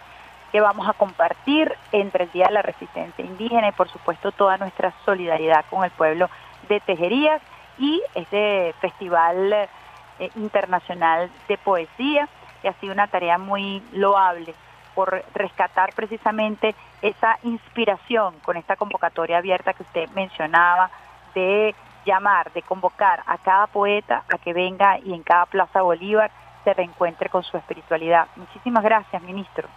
que 0.51 0.61
vamos 0.61 0.89
a 0.89 0.95
compartir 0.95 1.75
entre 1.93 2.25
el 2.25 2.33
Día 2.33 2.47
de 2.47 2.55
la 2.55 2.63
Resistencia 2.63 3.25
Indígena 3.25 3.69
y 3.69 3.73
por 3.73 3.89
supuesto 3.89 4.33
toda 4.33 4.57
nuestra 4.57 4.93
solidaridad 5.05 5.65
con 5.69 5.85
el 5.85 5.91
pueblo 5.91 6.31
de 6.69 6.81
Tejerías 6.81 7.43
y 7.79 8.03
este 8.15 8.75
festival 8.81 9.53
eh, 9.53 10.31
Internacional 10.37 11.31
de 11.49 11.59
Poesía, 11.59 12.29
y 12.63 12.69
ha 12.69 12.73
sido 12.75 12.93
una 12.93 13.09
tarea 13.09 13.39
muy 13.39 13.83
loable 13.93 14.55
por 14.95 15.25
rescatar 15.35 15.95
precisamente 15.95 16.75
esa 17.01 17.39
inspiración 17.43 18.35
con 18.41 18.57
esta 18.57 18.77
convocatoria 18.77 19.39
abierta 19.39 19.73
que 19.73 19.83
usted 19.83 20.09
mencionaba 20.11 20.91
de 21.35 21.75
llamar, 22.05 22.53
de 22.53 22.63
convocar 22.63 23.23
a 23.27 23.39
cada 23.39 23.67
poeta 23.69 24.25
a 24.33 24.39
que 24.39 24.53
venga 24.53 24.99
y 24.99 25.15
en 25.15 25.23
cada 25.23 25.47
Plaza 25.47 25.83
Bolívar 25.83 26.31
se 26.65 26.75
reencuentre 26.75 27.29
con 27.29 27.43
su 27.43 27.57
espiritualidad. 27.57 28.27
Muchísimas 28.37 28.85
gracias, 28.85 29.23
ministro. 29.23 29.69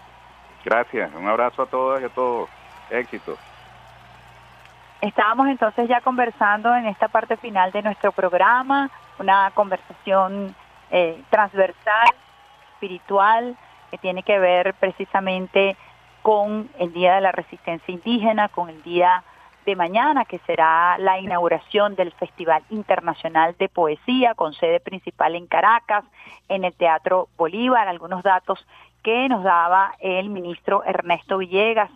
Gracias, 0.64 1.14
un 1.14 1.28
abrazo 1.28 1.64
a 1.64 1.66
todas 1.68 2.02
y 2.02 2.06
a 2.06 2.10
todos. 2.10 2.50
Éxito. 2.90 3.38
Estábamos 5.06 5.50
entonces 5.50 5.88
ya 5.88 6.02
conversando 6.02 6.76
en 6.76 6.88
esta 6.88 7.10
parte 7.10 7.38
final 7.38 7.72
de 7.72 7.84
nuestro 7.84 8.12
programa, 8.12 8.90
una 9.20 9.52
conversación 9.54 10.56
eh, 10.90 11.22
transversal, 11.30 12.10
espiritual, 12.74 13.56
que 13.92 14.00
tiene 14.00 14.24
que 14.24 14.40
ver 14.40 14.74
precisamente 14.74 15.78
con 16.24 16.72
el 16.80 16.92
Día 16.92 17.14
de 17.14 17.22
la 17.22 17.32
Resistencia 17.32 17.94
Indígena, 17.94 18.50
con 18.50 18.68
el 18.70 18.82
Día 18.82 19.24
de 19.68 19.76
mañana, 19.76 20.26
que 20.26 20.40
será 20.40 20.98
la 20.98 21.20
inauguración 21.20 21.94
del 21.94 22.12
Festival 22.14 22.64
Internacional 22.72 23.56
de 23.60 23.70
Poesía, 23.70 24.34
con 24.34 24.54
sede 24.54 24.80
principal 24.80 25.36
en 25.36 25.46
Caracas, 25.46 26.04
en 26.50 26.64
el 26.64 26.74
Teatro 26.74 27.28
Bolívar. 27.38 27.88
Algunos 27.88 28.24
datos 28.24 28.66
que 29.04 29.30
nos 29.30 29.44
daba 29.44 29.94
el 30.00 30.30
ministro 30.30 30.84
Ernesto 30.84 31.38
Villegas 31.38 31.92